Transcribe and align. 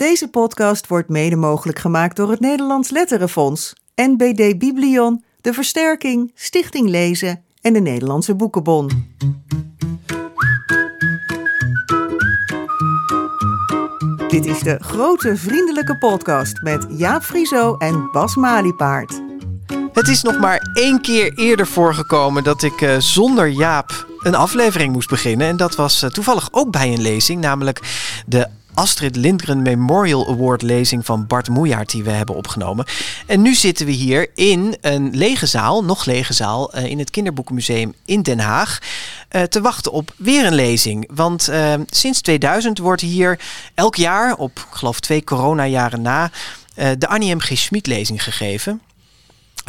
Deze 0.00 0.28
podcast 0.28 0.86
wordt 0.86 1.08
mede 1.08 1.36
mogelijk 1.36 1.78
gemaakt 1.78 2.16
door 2.16 2.30
het 2.30 2.40
Nederlands 2.40 2.90
Letterenfonds, 2.90 3.72
NBD 3.94 4.58
Biblion, 4.58 5.24
De 5.40 5.52
Versterking, 5.52 6.32
Stichting 6.34 6.88
Lezen 6.88 7.42
en 7.60 7.72
de 7.72 7.80
Nederlandse 7.80 8.34
Boekenbon. 8.34 8.90
Dit 14.28 14.46
is 14.46 14.58
de 14.58 14.76
grote 14.78 15.36
vriendelijke 15.36 15.98
podcast 15.98 16.62
met 16.62 16.86
Jaap 16.88 17.22
Frieso 17.22 17.76
en 17.76 18.10
Bas 18.12 18.36
Maliepaard. 18.36 19.20
Het 19.92 20.08
is 20.08 20.22
nog 20.22 20.38
maar 20.38 20.70
één 20.72 21.00
keer 21.00 21.32
eerder 21.32 21.66
voorgekomen 21.66 22.44
dat 22.44 22.62
ik 22.62 22.80
uh, 22.80 22.96
zonder 22.98 23.48
Jaap 23.48 24.06
een 24.18 24.34
aflevering 24.34 24.92
moest 24.92 25.08
beginnen. 25.08 25.46
En 25.46 25.56
dat 25.56 25.74
was 25.74 26.02
uh, 26.02 26.10
toevallig 26.10 26.48
ook 26.50 26.70
bij 26.70 26.92
een 26.92 27.02
lezing, 27.02 27.40
namelijk 27.40 27.80
de 28.26 28.58
Astrid 28.80 29.16
Lindgren 29.16 29.62
Memorial 29.62 30.28
Award 30.28 30.62
lezing 30.62 31.06
van 31.06 31.26
Bart 31.26 31.48
Moejaert 31.48 31.90
die 31.90 32.04
we 32.04 32.10
hebben 32.10 32.34
opgenomen. 32.34 32.84
En 33.26 33.42
nu 33.42 33.54
zitten 33.54 33.86
we 33.86 33.92
hier 33.92 34.30
in 34.34 34.76
een 34.80 35.16
lege 35.16 35.46
zaal, 35.46 35.84
nog 35.84 36.04
lege 36.04 36.32
zaal, 36.32 36.76
uh, 36.76 36.84
in 36.84 36.98
het 36.98 37.10
Kinderboekenmuseum 37.10 37.94
in 38.04 38.22
Den 38.22 38.38
Haag. 38.38 38.78
Uh, 39.30 39.42
te 39.42 39.60
wachten 39.60 39.92
op 39.92 40.14
weer 40.16 40.46
een 40.46 40.54
lezing. 40.54 41.10
Want 41.14 41.48
uh, 41.48 41.74
sinds 41.86 42.20
2000 42.20 42.78
wordt 42.78 43.00
hier 43.00 43.38
elk 43.74 43.96
jaar, 43.96 44.36
op 44.36 44.66
geloof 44.70 45.00
twee 45.00 45.24
coronajaren 45.24 46.02
na, 46.02 46.30
de 46.74 47.08
Annie 47.08 47.34
M. 47.34 47.40
G. 47.40 47.58
Schmid 47.58 47.86
lezing 47.86 48.22
gegeven. 48.22 48.80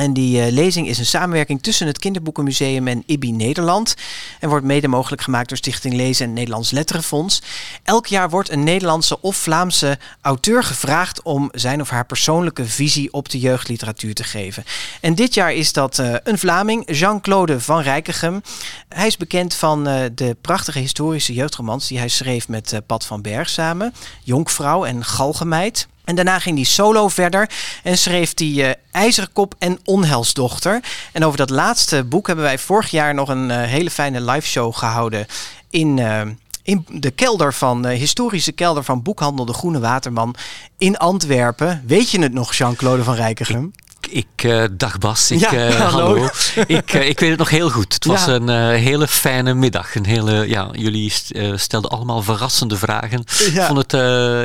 En 0.01 0.13
die 0.13 0.45
uh, 0.45 0.51
lezing 0.51 0.87
is 0.87 0.97
een 0.97 1.05
samenwerking 1.05 1.61
tussen 1.61 1.87
het 1.87 1.99
Kinderboekenmuseum 1.99 2.87
en 2.87 3.03
IBI 3.05 3.31
Nederland. 3.31 3.95
En 4.39 4.49
wordt 4.49 4.65
mede 4.65 4.87
mogelijk 4.87 5.21
gemaakt 5.21 5.49
door 5.49 5.57
Stichting 5.57 5.93
Lezen 5.93 6.25
en 6.25 6.33
Nederlands 6.33 6.71
Letterenfonds. 6.71 7.41
Elk 7.83 8.07
jaar 8.07 8.29
wordt 8.29 8.49
een 8.49 8.63
Nederlandse 8.63 9.21
of 9.21 9.35
Vlaamse 9.35 9.97
auteur 10.21 10.63
gevraagd 10.63 11.21
om 11.21 11.49
zijn 11.51 11.81
of 11.81 11.89
haar 11.89 12.05
persoonlijke 12.05 12.65
visie 12.65 13.13
op 13.13 13.29
de 13.29 13.39
jeugdliteratuur 13.39 14.13
te 14.13 14.23
geven. 14.23 14.63
En 15.01 15.15
dit 15.15 15.33
jaar 15.33 15.53
is 15.53 15.73
dat 15.73 15.97
uh, 15.97 16.15
een 16.23 16.37
Vlaming, 16.37 16.97
Jean-Claude 16.97 17.59
van 17.59 17.81
Rijkegem. 17.81 18.41
Hij 18.89 19.07
is 19.07 19.17
bekend 19.17 19.53
van 19.53 19.87
uh, 19.87 20.03
de 20.15 20.37
prachtige 20.41 20.79
historische 20.79 21.33
jeugdromans 21.33 21.87
die 21.87 21.97
hij 21.97 22.09
schreef 22.09 22.47
met 22.47 22.81
Pat 22.85 23.05
van 23.05 23.21
Berg 23.21 23.49
samen. 23.49 23.93
Jonkvrouw 24.23 24.85
en 24.85 25.05
Galgenmeid. 25.05 25.87
En 26.03 26.15
daarna 26.15 26.39
ging 26.39 26.55
hij 26.55 26.65
solo 26.65 27.07
verder 27.07 27.49
en 27.83 27.97
schreef 27.97 28.31
hij 28.35 28.47
uh, 28.47 28.69
IJzerkop 28.91 29.55
en 29.59 29.79
Onhelsdochter. 29.83 30.79
En 31.11 31.25
over 31.25 31.37
dat 31.37 31.49
laatste 31.49 32.03
boek 32.03 32.27
hebben 32.27 32.45
wij 32.45 32.57
vorig 32.57 32.91
jaar 32.91 33.13
nog 33.13 33.29
een 33.29 33.49
uh, 33.49 33.61
hele 33.61 33.89
fijne 33.89 34.21
live 34.21 34.47
show 34.47 34.75
gehouden 34.75 35.25
in, 35.69 35.97
uh, 35.97 36.21
in 36.63 36.85
de 36.89 37.11
kelder 37.11 37.53
van, 37.53 37.87
historische 37.87 38.51
kelder 38.51 38.83
van 38.83 39.01
Boekhandel 39.01 39.45
de 39.45 39.53
Groene 39.53 39.79
Waterman 39.79 40.35
in 40.77 40.97
Antwerpen. 40.97 41.83
Weet 41.85 42.09
je 42.09 42.21
het 42.21 42.33
nog, 42.33 42.53
Jean-Claude 42.53 43.03
van 43.03 43.15
Rijkegem? 43.15 43.73
Ik, 44.09 44.43
uh, 44.43 44.63
dag 44.71 44.97
Bas, 44.97 45.31
ik, 45.31 45.39
ja, 45.39 45.53
uh, 45.53 45.75
hallo. 45.89 46.05
hallo. 46.05 46.29
ik, 46.67 46.93
uh, 46.93 47.09
ik 47.09 47.19
weet 47.19 47.29
het 47.29 47.39
nog 47.39 47.49
heel 47.49 47.69
goed. 47.69 47.93
Het 47.93 48.05
was 48.05 48.27
een 48.27 48.49
hele 48.75 49.07
fijne 49.07 49.53
middag. 49.53 49.95
Een 49.95 50.05
hele, 50.05 50.49
ja, 50.49 50.69
jullie 50.71 51.13
stelden 51.55 51.91
allemaal 51.91 52.21
verrassende 52.21 52.77
vragen. 52.77 53.23
Ja. 53.51 53.67
Vond 53.67 53.77
het, 53.77 53.91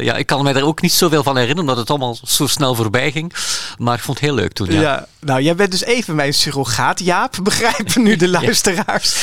ja, 0.05 0.17
ik 0.17 0.27
kan 0.27 0.45
me 0.45 0.53
daar 0.53 0.63
ook 0.63 0.83
niet 0.83 0.93
zoveel 0.93 1.23
van 1.23 1.37
herinneren, 1.37 1.63
omdat 1.63 1.77
het 1.77 1.91
allemaal 1.91 2.19
zo 2.25 2.47
snel 2.47 2.75
voorbij 2.75 3.13
ging. 3.13 3.35
Maar 3.79 3.95
ik 3.95 4.03
vond 4.03 4.21
het 4.21 4.27
heel 4.27 4.37
leuk 4.37 4.53
toen. 4.53 4.71
Ja. 4.71 4.81
ja. 4.81 5.07
Nou, 5.21 5.43
jij 5.43 5.55
bent 5.55 5.71
dus 5.71 5.85
even 5.85 6.15
mijn 6.15 6.35
surrogaat, 6.35 7.01
Jaap, 7.01 7.37
begrijpen 7.43 8.03
nu 8.03 8.17
de 8.17 8.29
luisteraars. 8.29 9.17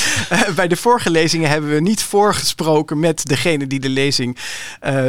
bij 0.55 0.67
de 0.67 0.75
vorige 0.75 1.09
lezingen 1.09 1.49
hebben 1.49 1.69
we 1.69 1.79
niet 1.79 2.03
voorgesproken 2.03 2.99
met 2.99 3.25
degene 3.25 3.67
die 3.67 3.79
de 3.79 3.89
lezing 3.89 4.37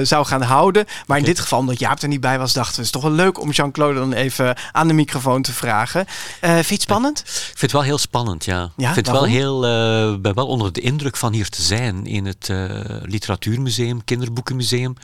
zou 0.03 0.27
gaan 0.27 0.43
houden. 0.43 0.85
Maar 1.07 1.19
in 1.19 1.25
dit 1.25 1.41
geval, 1.41 1.59
omdat 1.59 1.79
Jaap 1.79 2.03
er 2.03 2.09
niet 2.09 2.21
bij 2.21 2.39
was, 2.39 2.53
dachten 2.53 2.75
we 2.75 2.77
het 2.77 2.95
is 2.95 3.01
toch 3.01 3.03
wel 3.03 3.25
leuk 3.25 3.41
om 3.41 3.51
Jean-Claude 3.51 3.99
dan 3.99 4.13
even 4.13 4.57
aan 4.73 4.89
de 4.89 4.95
microfoon 4.95 5.14
te 5.21 5.53
vragen. 5.53 6.07
Uh, 6.41 6.51
vind 6.51 6.67
je 6.67 6.75
het 6.75 6.83
spannend? 6.83 7.19
Ik 7.19 7.25
vind 7.27 7.61
het 7.61 7.73
wel 7.73 7.83
heel 7.83 7.99
spannend, 7.99 8.45
ja. 8.45 8.71
ja 8.77 8.89
ik 8.89 8.95
vind 8.95 9.09
wel 9.09 9.25
heel, 9.25 9.65
uh, 9.65 10.17
ben 10.17 10.35
wel 10.35 10.47
onder 10.47 10.73
de 10.73 10.81
indruk 10.81 11.17
van 11.17 11.33
hier 11.33 11.49
te 11.49 11.63
zijn 11.63 12.07
in 12.07 12.27
het 12.27 12.49
uh, 12.51 12.71
Literatuurmuseum, 13.03 14.05
Kinderboekenmuseum 14.05 14.97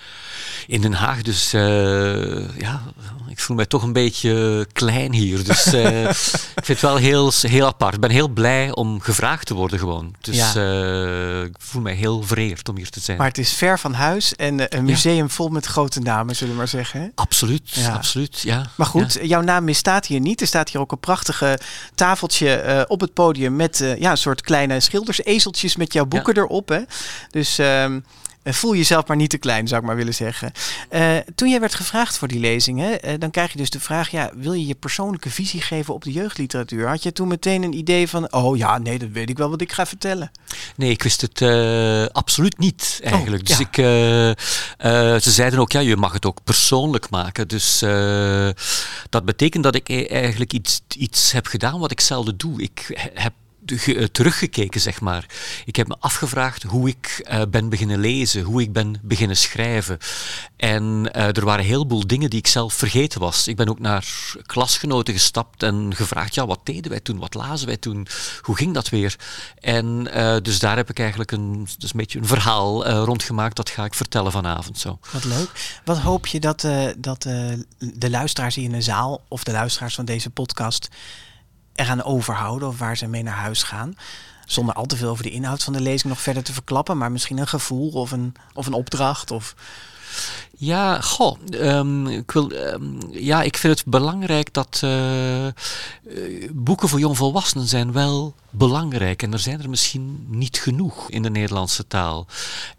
in 0.66 0.80
Den 0.80 0.92
Haag. 0.92 1.22
Dus 1.22 1.50
ja, 1.50 2.82
ik 3.28 3.40
voel 3.40 3.56
mij 3.56 3.66
toch 3.66 3.82
een 3.82 3.92
beetje 3.92 4.66
klein 4.72 5.12
hier. 5.12 5.44
Dus 5.44 5.66
ik 6.60 6.64
vind 6.64 6.66
het 6.66 6.80
wel 6.80 6.96
heel, 6.96 7.32
heel 7.40 7.66
apart. 7.66 7.94
Ik 7.94 8.00
ben 8.00 8.10
heel 8.10 8.28
blij 8.28 8.74
om 8.74 9.00
gevraagd 9.00 9.46
te 9.46 9.54
worden 9.54 9.78
gewoon. 9.78 10.14
Dus 10.20 10.36
ja. 10.36 11.42
ik 11.42 11.56
voel 11.58 11.82
mij 11.82 11.94
heel 11.94 12.22
vereerd 12.22 12.68
om 12.68 12.76
hier 12.76 12.90
te 12.90 13.00
zijn. 13.00 13.18
Maar 13.18 13.26
het 13.26 13.38
is 13.38 13.52
ver 13.52 13.78
van 13.78 13.94
huis 13.94 14.36
en 14.36 14.76
een 14.76 14.84
museum 14.84 15.16
ja. 15.16 15.28
vol 15.28 15.48
met 15.48 15.66
grote 15.66 16.00
namen, 16.00 16.36
zullen 16.36 16.52
we 16.52 16.58
maar 16.58 16.68
zeggen. 16.68 17.00
Hè? 17.00 17.08
Absoluut, 17.14 17.88
absoluut, 17.92 18.40
ja. 18.40 18.70
Maar 18.74 18.86
goed, 18.86 19.18
jouw 19.22 19.40
naam 19.40 19.64
hier 20.06 20.20
niet. 20.20 20.40
Er 20.40 20.46
staat 20.46 20.70
hier 20.70 20.80
ook 20.80 20.92
een 20.92 20.98
prachtige 20.98 21.58
tafeltje 21.94 22.64
uh, 22.66 22.82
op 22.86 23.00
het 23.00 23.14
podium 23.14 23.56
met 23.56 23.80
uh, 23.80 23.98
ja, 23.98 24.10
een 24.10 24.16
soort 24.16 24.40
kleine 24.40 24.80
schildersezeltjes 24.80 25.76
met 25.76 25.92
jouw 25.92 26.06
boeken 26.06 26.34
ja. 26.34 26.40
erop. 26.40 26.68
Hè? 26.68 26.80
Dus 27.30 27.58
uh, 27.58 27.96
voel 28.52 28.74
jezelf 28.74 29.06
maar 29.06 29.16
niet 29.16 29.30
te 29.30 29.38
klein, 29.38 29.68
zou 29.68 29.80
ik 29.80 29.86
maar 29.86 29.96
willen 29.96 30.14
zeggen. 30.14 30.52
Uh, 30.90 31.16
toen 31.34 31.48
jij 31.48 31.60
werd 31.60 31.74
gevraagd 31.74 32.18
voor 32.18 32.28
die 32.28 32.40
lezing, 32.40 32.80
hè, 32.80 33.18
dan 33.18 33.30
krijg 33.30 33.52
je 33.52 33.58
dus 33.58 33.70
de 33.70 33.80
vraag: 33.80 34.10
ja, 34.10 34.30
wil 34.34 34.52
je 34.52 34.66
je 34.66 34.74
persoonlijke 34.74 35.30
visie 35.30 35.60
geven 35.60 35.94
op 35.94 36.04
de 36.04 36.12
jeugdliteratuur? 36.12 36.88
Had 36.88 37.02
je 37.02 37.12
toen 37.12 37.28
meteen 37.28 37.62
een 37.62 37.76
idee 37.76 38.08
van: 38.08 38.32
oh 38.32 38.56
ja, 38.56 38.78
nee, 38.78 38.98
dat 38.98 39.08
weet 39.12 39.30
ik 39.30 39.38
wel 39.38 39.50
wat 39.50 39.60
ik 39.60 39.72
ga 39.72 39.86
vertellen? 39.86 40.30
Nee, 40.76 40.90
ik 40.90 41.02
wist 41.02 41.20
het 41.20 41.42
absoluut 42.12 42.58
niet 42.58 43.00
eigenlijk. 43.02 43.42
Oh, 43.42 43.48
dus 43.48 43.58
ja. 43.58 43.66
ik, 43.68 45.22
ze 45.22 45.30
zeiden 45.30 45.58
ook: 45.58 45.72
ja, 45.72 45.80
je 45.80 45.96
mag 45.96 46.12
het 46.12 46.26
ook 46.26 46.44
persoonlijk 46.44 47.10
maken. 47.10 47.48
Dus 47.48 47.78
dat 49.08 49.24
betekent 49.24 49.64
dat 49.64 49.74
ik 49.74 50.10
eigenlijk 50.10 50.52
iets, 50.52 50.80
iets 50.96 51.32
heb 51.32 51.46
gedaan 51.46 51.78
wat 51.78 51.90
ik 51.90 52.00
zelden 52.00 52.36
doe. 52.36 52.62
Ik 52.62 53.08
heb 53.14 53.32
teruggekeken, 54.12 54.80
zeg 54.80 55.00
maar. 55.00 55.26
Ik 55.64 55.76
heb 55.76 55.88
me 55.88 55.96
afgevraagd 55.98 56.62
hoe 56.62 56.88
ik 56.88 57.28
uh, 57.30 57.42
ben 57.50 57.68
beginnen 57.68 57.98
lezen, 57.98 58.42
hoe 58.42 58.62
ik 58.62 58.72
ben 58.72 59.00
beginnen 59.02 59.36
schrijven. 59.36 59.98
En 60.56 60.82
uh, 61.16 61.36
er 61.36 61.44
waren 61.44 61.60
een 61.60 61.70
heleboel 61.70 62.06
dingen 62.06 62.30
die 62.30 62.38
ik 62.38 62.46
zelf 62.46 62.74
vergeten 62.74 63.20
was. 63.20 63.48
Ik 63.48 63.56
ben 63.56 63.68
ook 63.68 63.78
naar 63.78 64.34
klasgenoten 64.46 65.14
gestapt 65.14 65.62
en 65.62 65.94
gevraagd, 65.94 66.34
ja, 66.34 66.46
wat 66.46 66.60
deden 66.64 66.90
wij 66.90 67.00
toen, 67.00 67.18
wat 67.18 67.34
lazen 67.34 67.66
wij 67.66 67.76
toen, 67.76 68.06
hoe 68.40 68.56
ging 68.56 68.74
dat 68.74 68.88
weer? 68.88 69.16
En 69.60 70.04
dus 70.42 70.58
daar 70.58 70.76
heb 70.76 70.90
ik 70.90 70.98
eigenlijk 70.98 71.32
een, 71.32 71.68
dus 71.78 71.90
een 71.90 71.98
beetje 71.98 72.18
een 72.18 72.26
verhaal 72.26 72.88
rondgemaakt, 72.88 73.56
dat 73.56 73.70
ga 73.70 73.84
ik 73.84 73.94
vertellen 73.94 74.32
vanavond 74.32 74.78
zo. 74.78 74.98
Wat 75.12 75.24
leuk. 75.24 75.80
Wat 75.84 75.98
hoop 75.98 76.26
je 76.26 76.40
dat, 76.40 76.66
dat 76.98 77.22
de 77.78 78.10
luisteraars 78.10 78.54
hier 78.54 78.64
in 78.64 78.72
de 78.72 78.82
zaal, 78.82 79.22
of 79.28 79.44
de 79.44 79.52
luisteraars 79.52 79.94
van 79.94 80.04
deze 80.04 80.30
podcast, 80.30 80.88
eraan 81.80 82.02
overhouden 82.02 82.68
of 82.68 82.78
waar 82.78 82.96
ze 82.96 83.06
mee 83.06 83.22
naar 83.22 83.34
huis 83.34 83.62
gaan. 83.62 83.94
Zonder 84.46 84.74
al 84.74 84.86
te 84.86 84.96
veel 84.96 85.10
over 85.10 85.22
de 85.22 85.30
inhoud 85.30 85.62
van 85.62 85.72
de 85.72 85.80
lezing 85.80 86.12
nog 86.12 86.20
verder 86.20 86.42
te 86.42 86.52
verklappen, 86.52 86.98
maar 86.98 87.12
misschien 87.12 87.38
een 87.38 87.48
gevoel 87.48 87.90
of 87.90 88.10
een, 88.10 88.34
of 88.54 88.66
een 88.66 88.72
opdracht. 88.72 89.30
Of... 89.30 89.54
Ja, 90.62 91.00
goh, 91.00 91.36
um, 91.50 92.06
ik, 92.06 92.30
wil, 92.30 92.52
um, 92.52 92.98
ja, 93.10 93.42
ik 93.42 93.56
vind 93.56 93.78
het 93.78 93.88
belangrijk 93.88 94.52
dat 94.52 94.80
uh, 94.84 95.46
boeken 96.52 96.88
voor 96.88 96.98
jongvolwassenen 96.98 97.66
zijn 97.66 97.92
wel 97.92 98.34
belangrijk. 98.50 99.22
En 99.22 99.32
er 99.32 99.38
zijn 99.38 99.62
er 99.62 99.70
misschien 99.70 100.26
niet 100.28 100.58
genoeg 100.58 101.10
in 101.10 101.22
de 101.22 101.30
Nederlandse 101.30 101.86
taal. 101.86 102.26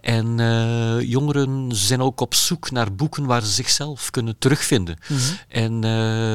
En 0.01 0.37
uh, 0.39 1.01
jongeren 1.01 1.69
zijn 1.71 2.01
ook 2.01 2.21
op 2.21 2.33
zoek 2.33 2.71
naar 2.71 2.93
boeken 2.93 3.25
waar 3.25 3.41
ze 3.41 3.51
zichzelf 3.51 4.09
kunnen 4.09 4.35
terugvinden. 4.39 4.97
Mm 5.07 5.17
-hmm. 5.17 5.37
En 5.47 5.81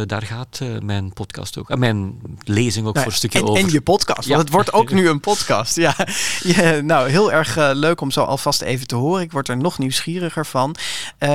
daar 0.06 0.22
gaat 0.22 0.60
mijn 0.82 1.12
podcast 1.12 1.58
ook, 1.58 1.76
mijn 1.76 2.20
lezing 2.44 2.86
ook 2.86 2.94
nou, 2.94 3.04
voor 3.04 3.12
een 3.12 3.18
stukje 3.18 3.38
en, 3.38 3.44
over. 3.48 3.64
En 3.64 3.70
je 3.70 3.80
podcast, 3.80 4.28
ja. 4.28 4.34
want 4.34 4.42
het 4.42 4.52
wordt 4.52 4.72
ook 4.72 4.90
nu 4.90 5.08
een 5.08 5.20
podcast. 5.20 5.76
Ja, 5.76 5.96
ja 6.56 6.80
nou, 6.80 7.08
heel 7.08 7.32
erg 7.32 7.56
leuk 7.72 8.00
om 8.00 8.10
zo 8.10 8.22
alvast 8.22 8.62
even 8.62 8.86
te 8.86 8.94
horen. 8.94 9.22
Ik 9.22 9.32
word 9.32 9.48
er 9.48 9.56
nog 9.56 9.78
nieuwsgieriger 9.78 10.46
van. 10.46 10.76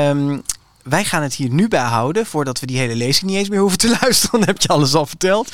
Um, 0.09 0.43
wij 0.83 1.05
gaan 1.05 1.21
het 1.21 1.33
hier 1.33 1.49
nu 1.49 1.67
bij 1.67 1.79
houden, 1.79 2.25
voordat 2.25 2.59
we 2.59 2.65
die 2.65 2.77
hele 2.77 2.95
lezing 2.95 3.29
niet 3.29 3.39
eens 3.39 3.49
meer 3.49 3.59
hoeven 3.59 3.77
te 3.77 3.97
luisteren. 4.01 4.39
Dan 4.39 4.47
heb 4.47 4.61
je 4.61 4.67
alles 4.67 4.93
al 4.93 5.05
verteld. 5.05 5.51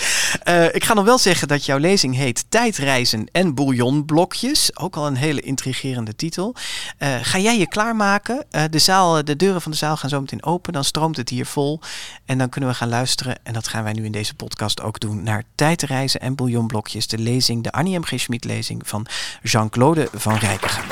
Uh, 0.48 0.76
ik 0.76 0.84
ga 0.84 0.94
nog 0.94 1.06
wel 1.06 1.18
zeggen 1.18 1.48
dat 1.48 1.66
jouw 1.66 1.78
lezing 1.78 2.16
heet 2.16 2.46
Tijdreizen 2.50 3.28
en 3.32 3.56
bouillonblokjes. 3.56 4.78
Ook 4.78 4.96
al 4.96 5.08
een 5.08 5.16
hele 5.16 5.42
intrigerende 5.42 6.16
titel. 6.16 6.56
Uh, 7.00 7.16
ga 7.22 7.38
jij 7.38 7.58
je 7.58 7.68
klaarmaken? 7.68 8.46
Uh, 8.52 8.64
de, 8.70 8.80
zaal, 8.80 9.26
de 9.26 9.36
deuren 9.36 9.62
van 9.62 9.72
de 9.72 9.78
zaal 9.78 9.98
gaan 9.98 10.10
zo 10.10 10.20
meteen 10.20 10.44
open. 10.44 10.74
Dan 10.74 10.84
stroomt 10.84 11.18
het 11.18 11.30
hier 11.30 11.46
vol. 11.46 11.80
En 12.26 12.38
dan 12.38 12.50
kunnen 12.50 12.70
we 12.70 12.76
gaan 12.76 12.90
luisteren. 12.90 13.38
En 13.44 13.54
dat 13.54 13.68
gaan 13.68 13.84
wij 13.84 13.94
nu 13.94 14.06
in 14.06 14.12
deze 14.12 14.34
podcast 14.34 14.82
ook 14.82 15.00
doen. 15.00 15.24
Naar 15.24 15.44
Tijdreizen 15.56 16.20
en 16.20 16.36
bouillonblokjes. 16.36 17.08
De 17.08 17.18
lezing, 17.18 17.64
de 17.64 17.72
Annie 17.72 18.00
M. 18.00 18.04
G. 18.04 18.14
Schmid 18.16 18.44
lezing 18.44 18.82
van 18.88 19.06
Jean-Claude 19.42 20.10
van 20.14 20.36
Rijkegem. 20.36 20.84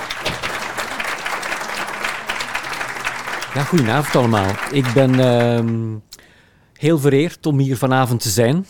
Ja, 3.56 3.64
goedenavond 3.64 4.16
allemaal. 4.16 4.52
Ik 4.72 4.94
ben 4.94 5.14
uh, 5.14 5.98
heel 6.74 7.00
vereerd 7.00 7.46
om 7.46 7.60
hier 7.60 7.78
vanavond 7.78 8.22
te 8.22 8.30
zijn 8.30 8.66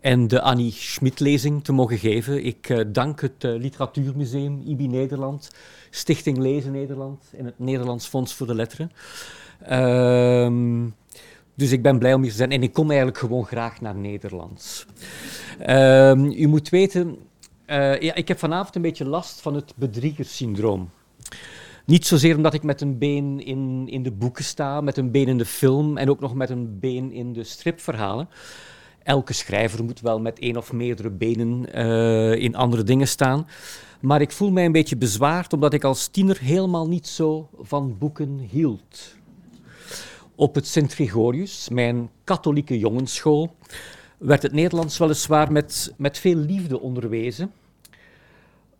en 0.00 0.28
de 0.28 0.40
Annie 0.40 0.72
Schmid-lezing 0.72 1.64
te 1.64 1.72
mogen 1.72 1.98
geven. 1.98 2.44
Ik 2.44 2.68
uh, 2.68 2.80
dank 2.86 3.20
het 3.20 3.44
uh, 3.44 3.58
Literatuurmuseum 3.58 4.62
IBI 4.66 4.88
Nederland, 4.88 5.50
Stichting 5.90 6.38
Lezen 6.38 6.72
Nederland 6.72 7.24
en 7.36 7.44
het 7.44 7.58
Nederlands 7.58 8.06
Fonds 8.06 8.34
voor 8.34 8.46
de 8.46 8.54
Letteren. 8.54 8.92
Uh, 9.70 10.86
Dus 11.54 11.72
ik 11.72 11.82
ben 11.82 11.98
blij 11.98 12.14
om 12.14 12.22
hier 12.22 12.30
te 12.30 12.36
zijn 12.36 12.52
en 12.52 12.62
ik 12.62 12.72
kom 12.72 12.88
eigenlijk 12.88 13.18
gewoon 13.18 13.46
graag 13.46 13.80
naar 13.80 13.94
Nederlands. 13.94 14.86
Ehm, 15.58 16.24
u 16.24 16.46
moet 16.46 16.68
weten, 16.68 17.18
uh, 17.66 18.00
ja, 18.00 18.14
ik 18.14 18.28
heb 18.28 18.38
vanavond 18.38 18.76
een 18.76 18.82
beetje 18.82 19.04
last 19.04 19.40
van 19.40 19.54
het 19.54 19.72
bedriegerssyndroom. 19.76 20.90
Niet 21.88 22.06
zozeer 22.06 22.36
omdat 22.36 22.54
ik 22.54 22.62
met 22.62 22.80
een 22.80 22.98
been 22.98 23.40
in, 23.44 23.88
in 23.88 24.02
de 24.02 24.10
boeken 24.10 24.44
sta, 24.44 24.80
met 24.80 24.96
een 24.96 25.10
been 25.10 25.28
in 25.28 25.38
de 25.38 25.44
film 25.44 25.96
en 25.96 26.10
ook 26.10 26.20
nog 26.20 26.34
met 26.34 26.50
een 26.50 26.78
been 26.78 27.12
in 27.12 27.32
de 27.32 27.44
stripverhalen. 27.44 28.28
Elke 29.02 29.32
schrijver 29.32 29.84
moet 29.84 30.00
wel 30.00 30.20
met 30.20 30.38
één 30.38 30.56
of 30.56 30.72
meerdere 30.72 31.10
benen 31.10 31.78
uh, 31.78 32.32
in 32.32 32.54
andere 32.54 32.82
dingen 32.82 33.08
staan. 33.08 33.46
Maar 34.00 34.20
ik 34.20 34.32
voel 34.32 34.50
mij 34.50 34.64
een 34.64 34.72
beetje 34.72 34.96
bezwaard 34.96 35.52
omdat 35.52 35.72
ik 35.72 35.84
als 35.84 36.06
tiener 36.06 36.38
helemaal 36.40 36.88
niet 36.88 37.06
zo 37.06 37.48
van 37.58 37.98
boeken 37.98 38.38
hield. 38.38 39.14
Op 40.34 40.54
het 40.54 40.66
Sint-Gregorius, 40.66 41.68
mijn 41.68 42.10
katholieke 42.24 42.78
jongensschool, 42.78 43.54
werd 44.18 44.42
het 44.42 44.52
Nederlands 44.52 44.98
weliswaar 44.98 45.52
met, 45.52 45.94
met 45.96 46.18
veel 46.18 46.36
liefde 46.36 46.80
onderwezen. 46.80 47.52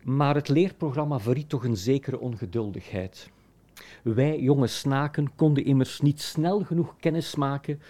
Maar 0.03 0.35
het 0.35 0.49
leerprogramma 0.49 1.19
verriet 1.19 1.49
toch 1.49 1.63
een 1.63 1.77
zekere 1.77 2.19
ongeduldigheid. 2.19 3.29
Wij 4.03 4.39
jonge 4.39 4.67
snaken 4.67 5.35
konden 5.35 5.65
immers 5.65 5.99
niet 5.99 6.21
snel 6.21 6.63
genoeg 6.63 6.95
kennis 6.99 7.35
maken 7.35 7.81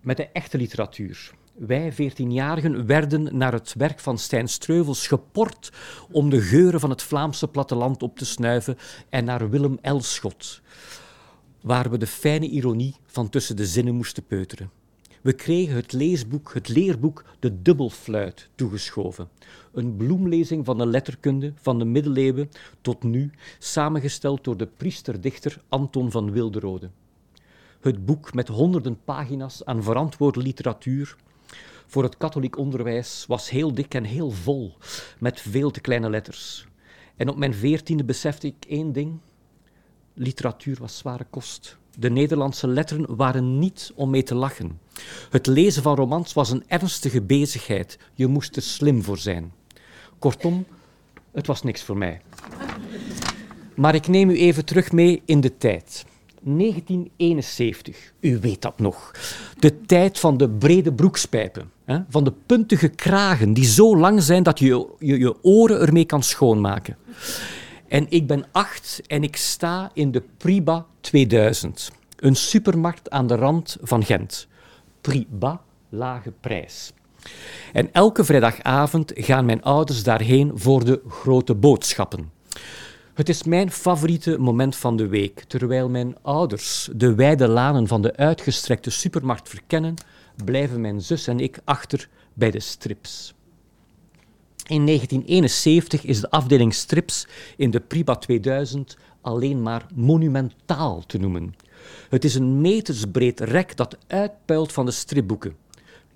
met 0.00 0.16
de 0.16 0.28
echte 0.28 0.58
literatuur. 0.58 1.32
Wij, 1.54 1.92
veertienjarigen, 1.92 2.86
werden 2.86 3.36
naar 3.36 3.52
het 3.52 3.74
werk 3.76 4.00
van 4.00 4.18
Stijn 4.18 4.48
Streuvels 4.48 5.06
geport 5.06 5.72
om 6.10 6.30
de 6.30 6.40
geuren 6.40 6.80
van 6.80 6.90
het 6.90 7.02
Vlaamse 7.02 7.48
platteland 7.48 8.02
op 8.02 8.18
te 8.18 8.24
snuiven 8.24 8.78
en 9.08 9.24
naar 9.24 9.50
Willem 9.50 9.78
Elschot, 9.80 10.62
waar 11.60 11.90
we 11.90 11.98
de 11.98 12.06
fijne 12.06 12.48
ironie 12.48 12.96
van 13.06 13.28
tussen 13.28 13.56
de 13.56 13.66
zinnen 13.66 13.94
moesten 13.94 14.26
peuteren. 14.26 14.81
We 15.22 15.32
kregen 15.32 15.74
het 15.76 15.92
leesboek, 15.92 16.54
het 16.54 16.68
leerboek 16.68 17.24
De 17.38 17.62
Dubbelfluit 17.62 18.48
toegeschoven. 18.54 19.28
Een 19.72 19.96
bloemlezing 19.96 20.64
van 20.64 20.78
de 20.78 20.86
letterkunde 20.86 21.52
van 21.56 21.78
de 21.78 21.84
middeleeuwen 21.84 22.50
tot 22.80 23.02
nu, 23.02 23.30
samengesteld 23.58 24.44
door 24.44 24.56
de 24.56 24.66
priesterdichter 24.76 25.62
Anton 25.68 26.10
van 26.10 26.30
Wilderode. 26.30 26.90
Het 27.80 28.04
boek 28.04 28.34
met 28.34 28.48
honderden 28.48 28.98
pagina's 29.04 29.64
aan 29.64 29.82
verantwoorde 29.82 30.40
literatuur 30.40 31.16
voor 31.86 32.02
het 32.02 32.16
katholiek 32.16 32.56
onderwijs 32.58 33.24
was 33.28 33.50
heel 33.50 33.74
dik 33.74 33.94
en 33.94 34.04
heel 34.04 34.30
vol, 34.30 34.76
met 35.18 35.40
veel 35.40 35.70
te 35.70 35.80
kleine 35.80 36.10
letters. 36.10 36.66
En 37.16 37.28
op 37.28 37.36
mijn 37.36 37.54
veertiende 37.54 38.04
besefte 38.04 38.46
ik 38.46 38.64
één 38.68 38.92
ding: 38.92 39.18
literatuur 40.14 40.76
was 40.80 40.98
zware 40.98 41.26
kost. 41.30 41.80
De 41.98 42.10
Nederlandse 42.10 42.68
letteren 42.68 43.16
waren 43.16 43.58
niet 43.58 43.92
om 43.94 44.10
mee 44.10 44.22
te 44.22 44.34
lachen. 44.34 44.78
Het 45.30 45.46
lezen 45.46 45.82
van 45.82 45.96
romans 45.96 46.32
was 46.32 46.50
een 46.50 46.64
ernstige 46.66 47.22
bezigheid. 47.22 47.98
Je 48.14 48.26
moest 48.26 48.56
er 48.56 48.62
slim 48.62 49.02
voor 49.02 49.18
zijn. 49.18 49.52
Kortom, 50.18 50.66
het 51.32 51.46
was 51.46 51.62
niks 51.62 51.82
voor 51.82 51.96
mij. 51.96 52.20
Maar 53.74 53.94
ik 53.94 54.08
neem 54.08 54.30
u 54.30 54.38
even 54.38 54.64
terug 54.64 54.92
mee 54.92 55.22
in 55.24 55.40
de 55.40 55.56
tijd. 55.58 56.04
1971, 56.44 58.12
u 58.20 58.38
weet 58.40 58.62
dat 58.62 58.78
nog. 58.78 59.10
De 59.58 59.80
tijd 59.80 60.18
van 60.18 60.36
de 60.36 60.50
brede 60.50 60.92
broekspijpen, 60.92 61.70
hè? 61.84 61.98
van 62.08 62.24
de 62.24 62.32
puntige 62.46 62.88
kragen 62.88 63.52
die 63.52 63.64
zo 63.64 63.96
lang 63.96 64.22
zijn 64.22 64.42
dat 64.42 64.58
je 64.58 64.88
je, 64.98 65.18
je 65.18 65.42
oren 65.42 65.80
ermee 65.80 66.04
kan 66.04 66.22
schoonmaken. 66.22 66.96
En 67.92 68.06
ik 68.08 68.26
ben 68.26 68.44
acht 68.52 69.00
en 69.06 69.22
ik 69.22 69.36
sta 69.36 69.90
in 69.94 70.10
de 70.10 70.22
Priba 70.36 70.86
2000, 71.00 71.90
een 72.16 72.34
supermarkt 72.36 73.10
aan 73.10 73.26
de 73.26 73.34
rand 73.34 73.76
van 73.82 74.04
Gent. 74.04 74.48
Priba, 75.00 75.60
lage 75.88 76.32
prijs. 76.40 76.92
En 77.72 77.92
elke 77.92 78.24
vrijdagavond 78.24 79.12
gaan 79.14 79.44
mijn 79.44 79.62
ouders 79.62 80.02
daarheen 80.02 80.52
voor 80.54 80.84
de 80.84 81.02
grote 81.08 81.54
boodschappen. 81.54 82.30
Het 83.14 83.28
is 83.28 83.42
mijn 83.42 83.70
favoriete 83.70 84.38
moment 84.38 84.76
van 84.76 84.96
de 84.96 85.06
week. 85.06 85.44
Terwijl 85.46 85.88
mijn 85.88 86.16
ouders 86.22 86.88
de 86.92 87.14
wijde 87.14 87.48
lanen 87.48 87.86
van 87.86 88.02
de 88.02 88.16
uitgestrekte 88.16 88.90
supermarkt 88.90 89.48
verkennen, 89.48 89.94
blijven 90.44 90.80
mijn 90.80 91.00
zus 91.00 91.26
en 91.26 91.40
ik 91.40 91.58
achter 91.64 92.08
bij 92.34 92.50
de 92.50 92.60
strips. 92.60 93.34
In 94.72 94.86
1971 94.86 96.04
is 96.04 96.20
de 96.20 96.30
afdeling 96.30 96.74
strips 96.74 97.26
in 97.56 97.70
de 97.70 97.80
Priba 97.80 98.16
2000 98.16 98.96
alleen 99.20 99.62
maar 99.62 99.86
monumentaal 99.94 101.02
te 101.06 101.18
noemen. 101.18 101.54
Het 102.08 102.24
is 102.24 102.34
een 102.34 102.60
metersbreed 102.60 103.40
rek 103.40 103.76
dat 103.76 103.98
uitpuilt 104.06 104.72
van 104.72 104.84
de 104.86 104.90
stripboeken. 104.90 105.56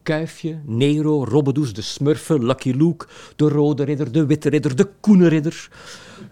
Kuifje, 0.02 0.60
Nero, 0.64 1.24
Robbedoes, 1.24 1.72
de 1.72 1.82
Smurfen, 1.82 2.46
Lucky 2.46 2.70
Luke, 2.70 3.06
de 3.36 3.48
Rode 3.48 3.84
Ridder, 3.84 4.12
de 4.12 4.26
Witte 4.26 4.48
Ridder, 4.48 4.76
de 4.76 4.88
Koene 5.00 5.28
Ridder. 5.28 5.70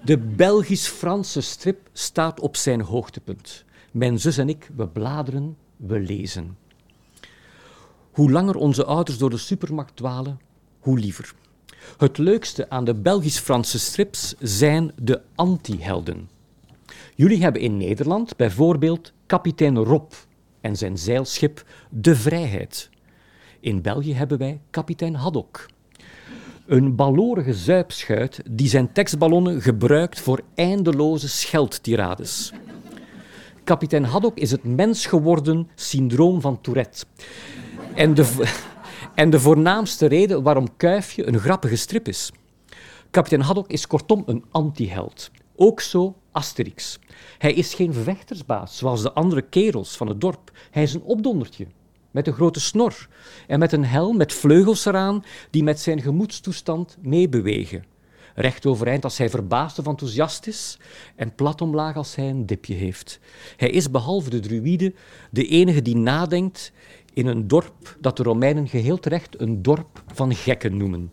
De 0.05 0.19
Belgisch-Franse 0.19 1.41
strip 1.41 1.89
staat 1.93 2.41
op 2.41 2.57
zijn 2.57 2.81
hoogtepunt. 2.81 3.65
Mijn 3.91 4.21
zus 4.21 4.39
en 4.39 4.49
ik, 4.49 4.71
we 4.77 4.89
bladeren, 4.89 5.57
we 5.77 6.01
lezen. 6.01 6.57
Hoe 8.11 8.31
langer 8.31 8.57
onze 8.57 8.85
ouders 8.85 9.19
door 9.19 9.31
de 9.31 9.37
supermarkt 9.37 9.97
dwalen, 9.97 10.41
hoe 10.79 10.99
liever. 10.99 11.35
Het 11.97 12.19
leukste 12.19 12.71
aan 12.71 12.85
de 12.85 12.95
Belgisch-Franse 12.95 13.79
strips 13.79 14.35
zijn 14.39 14.93
de 15.03 15.21
anti-helden. 15.35 16.29
Jullie 17.15 17.43
hebben 17.43 17.61
in 17.61 17.77
Nederland 17.77 18.37
bijvoorbeeld 18.37 19.13
kapitein 19.27 19.79
Rob 19.79 20.13
en 20.61 20.77
zijn 20.77 20.99
zeilschip 20.99 21.65
De 21.91 22.17
Vrijheid. 22.17 22.91
In 23.61 23.83
België 23.83 24.15
hebben 24.15 24.39
wij 24.39 24.61
kapitein 24.71 25.15
Haddock. 25.15 25.67
Een 26.67 26.97
balorige 26.97 27.55
zuipschuit 27.55 28.43
die 28.51 28.69
zijn 28.69 28.93
tekstballonnen 28.93 29.63
gebruikt 29.63 30.21
voor 30.21 30.41
eindeloze 30.55 31.29
scheldtirades. 31.29 32.53
Kapitein 33.65 34.05
Haddock 34.05 34.39
is 34.39 34.51
het 34.51 34.65
mens 34.65 35.07
geworden 35.07 35.69
syndroom 35.75 36.41
van 36.41 36.61
Tourette. 36.61 37.05
En 37.95 38.15
de, 38.15 38.53
en 39.15 39.31
de 39.31 39.41
voornaamste 39.41 40.07
reden 40.07 40.43
waarom 40.43 40.77
Kuifje 40.77 41.27
een 41.27 41.39
grappige 41.39 41.77
strip 41.77 42.09
is. 42.09 42.33
Kapitein 43.11 43.41
Haddock 43.41 43.71
is 43.71 43.87
kortom 43.87 44.23
een 44.27 44.45
antiheld. 44.51 45.31
Ook 45.57 45.81
zo 45.81 46.15
Asterix. 46.33 46.99
Hij 47.39 47.53
is 47.53 47.75
geen 47.75 47.95
vechtersbaas 47.95 48.77
zoals 48.77 49.03
de 49.03 49.13
andere 49.13 49.43
kerels 49.43 49.97
van 49.97 50.09
het 50.09 50.21
dorp. 50.21 50.51
Hij 50.71 50.83
is 50.83 50.95
een 50.95 51.03
opdondertje 51.03 51.67
met 52.11 52.27
een 52.27 52.33
grote 52.33 52.61
snor 52.61 53.09
en 53.47 53.59
met 53.59 53.73
een 53.73 53.85
helm 53.85 54.17
met 54.17 54.33
vleugels 54.33 54.85
eraan 54.85 55.25
die 55.51 55.63
met 55.63 55.81
zijn 55.81 56.01
gemoedstoestand 56.01 56.97
meebewegen. 57.01 57.85
Recht 58.35 58.67
overeind 58.67 59.05
als 59.05 59.19
hij 59.19 59.31
verbaasd 59.31 59.79
of 59.79 59.87
enthousiast 59.87 60.47
is 60.47 60.79
en 61.17 61.35
plat 61.35 61.61
omlaag 61.61 61.97
als 61.97 62.15
hij 62.15 62.29
een 62.29 62.47
dipje 62.47 62.75
heeft. 62.75 63.21
Hij 63.57 63.71
is 63.71 63.91
behalve 63.91 64.31
de 64.31 64.41
druïde 64.41 64.95
de 65.31 65.47
enige 65.47 65.83
die 65.83 65.97
nadenkt 65.97 66.73
in 67.15 67.27
een 67.27 67.49
dorp 67.49 67.97
dat 68.01 68.17
de 68.17 68.23
Romeinen 68.23 68.69
geheel 68.69 68.99
terecht 68.99 69.41
een 69.41 69.63
dorp 69.63 70.03
van 70.13 70.35
gekken 70.35 70.77
noemen. 70.77 71.13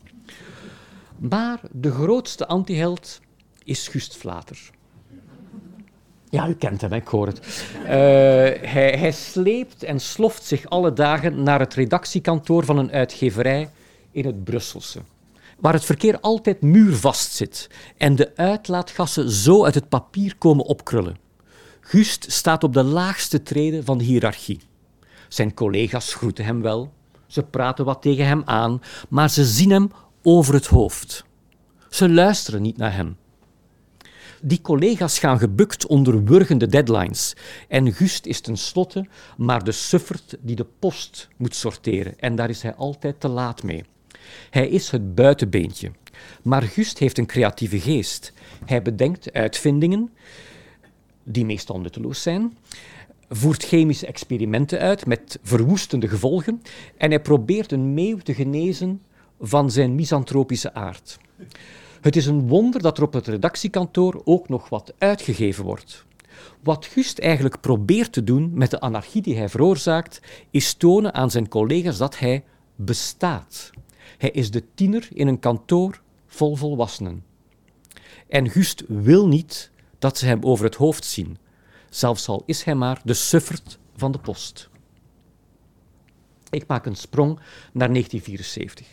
Maar 1.17 1.59
de 1.71 1.91
grootste 1.91 2.47
antiheld 2.47 3.19
is 3.63 3.87
Gust 3.87 4.17
Vlater. 4.17 4.69
Ja, 6.29 6.47
u 6.47 6.53
kent 6.53 6.81
hem, 6.81 6.93
ik 6.93 7.07
hoor 7.07 7.27
het. 7.27 7.65
Uh, 7.83 7.89
hij, 7.89 8.95
hij 8.97 9.11
sleept 9.11 9.83
en 9.83 9.99
sloft 9.99 10.43
zich 10.43 10.69
alle 10.69 10.93
dagen 10.93 11.43
naar 11.43 11.59
het 11.59 11.73
redactiekantoor 11.73 12.65
van 12.65 12.77
een 12.77 12.91
uitgeverij 12.91 13.69
in 14.11 14.25
het 14.25 14.43
Brusselse 14.43 14.99
waar 15.61 15.73
het 15.73 15.85
verkeer 15.85 16.19
altijd 16.19 16.61
muurvast 16.61 17.31
zit 17.31 17.69
en 17.97 18.15
de 18.15 18.31
uitlaatgassen 18.35 19.29
zo 19.29 19.65
uit 19.65 19.75
het 19.75 19.89
papier 19.89 20.35
komen 20.37 20.65
opkrullen. 20.65 21.17
Gust 21.81 22.31
staat 22.31 22.63
op 22.63 22.73
de 22.73 22.83
laagste 22.83 23.43
treden 23.43 23.85
van 23.85 23.97
de 23.97 24.03
hiërarchie. 24.03 24.59
Zijn 25.33 25.53
collega's 25.53 26.13
groeten 26.13 26.45
hem 26.45 26.61
wel, 26.61 26.93
ze 27.27 27.43
praten 27.43 27.85
wat 27.85 28.01
tegen 28.01 28.25
hem 28.25 28.41
aan, 28.45 28.81
maar 29.09 29.29
ze 29.29 29.45
zien 29.45 29.69
hem 29.69 29.91
over 30.21 30.53
het 30.53 30.65
hoofd. 30.65 31.25
Ze 31.89 32.09
luisteren 32.09 32.61
niet 32.61 32.77
naar 32.77 32.93
hem. 32.93 33.17
Die 34.41 34.61
collega's 34.61 35.19
gaan 35.19 35.39
gebukt 35.39 35.85
onder 35.85 36.23
wurgende 36.23 36.67
deadlines. 36.67 37.35
En 37.67 37.93
Gust 37.93 38.25
is 38.25 38.41
tenslotte 38.41 39.05
maar 39.37 39.63
de 39.63 39.71
suffert 39.71 40.37
die 40.41 40.55
de 40.55 40.65
post 40.79 41.27
moet 41.37 41.55
sorteren. 41.55 42.19
En 42.19 42.35
daar 42.35 42.49
is 42.49 42.61
hij 42.61 42.75
altijd 42.75 43.19
te 43.19 43.27
laat 43.27 43.63
mee. 43.63 43.83
Hij 44.49 44.69
is 44.69 44.91
het 44.91 45.15
buitenbeentje. 45.15 45.91
Maar 46.41 46.61
Gust 46.61 46.97
heeft 46.97 47.17
een 47.17 47.25
creatieve 47.25 47.79
geest. 47.79 48.33
Hij 48.65 48.81
bedenkt 48.81 49.33
uitvindingen 49.33 50.11
die 51.23 51.45
meestal 51.45 51.79
nutteloos 51.79 52.21
zijn, 52.21 52.57
voert 53.33 53.63
chemische 53.63 54.05
experimenten 54.05 54.79
uit 54.79 55.05
met 55.05 55.39
verwoestende 55.43 56.07
gevolgen 56.07 56.61
en 56.97 57.09
hij 57.09 57.21
probeert 57.21 57.71
een 57.71 57.93
meeuw 57.93 58.17
te 58.17 58.33
genezen 58.33 59.01
van 59.39 59.71
zijn 59.71 59.95
misantropische 59.95 60.73
aard. 60.73 61.19
Het 62.01 62.15
is 62.15 62.25
een 62.25 62.47
wonder 62.47 62.81
dat 62.81 62.97
er 62.97 63.03
op 63.03 63.13
het 63.13 63.27
redactiekantoor 63.27 64.21
ook 64.23 64.49
nog 64.49 64.69
wat 64.69 64.93
uitgegeven 64.97 65.63
wordt. 65.63 66.05
Wat 66.63 66.85
Gust 66.85 67.19
eigenlijk 67.19 67.61
probeert 67.61 68.13
te 68.13 68.23
doen 68.23 68.51
met 68.53 68.71
de 68.71 68.79
anarchie 68.79 69.21
die 69.21 69.37
hij 69.37 69.49
veroorzaakt, 69.49 70.21
is 70.49 70.73
tonen 70.73 71.13
aan 71.13 71.31
zijn 71.31 71.47
collega's 71.47 71.97
dat 71.97 72.19
hij 72.19 72.43
bestaat. 72.75 73.69
Hij 74.17 74.31
is 74.31 74.51
de 74.51 74.63
tiener 74.73 75.07
in 75.13 75.27
een 75.27 75.39
kantoor 75.39 76.01
vol 76.27 76.55
volwassenen. 76.55 77.23
En 78.27 78.49
Gust 78.49 78.83
wil 78.87 79.27
niet 79.27 79.71
dat 79.99 80.17
ze 80.17 80.25
hem 80.25 80.43
over 80.43 80.65
het 80.65 80.75
hoofd 80.75 81.05
zien, 81.05 81.37
zelfs 81.91 82.27
al 82.27 82.43
is 82.45 82.63
hij 82.63 82.75
maar 82.75 83.01
de 83.03 83.13
suffert 83.13 83.79
van 83.95 84.11
de 84.11 84.17
post. 84.17 84.69
Ik 86.49 86.67
maak 86.67 86.85
een 86.85 86.95
sprong 86.95 87.39
naar 87.71 87.87
1974. 87.87 88.87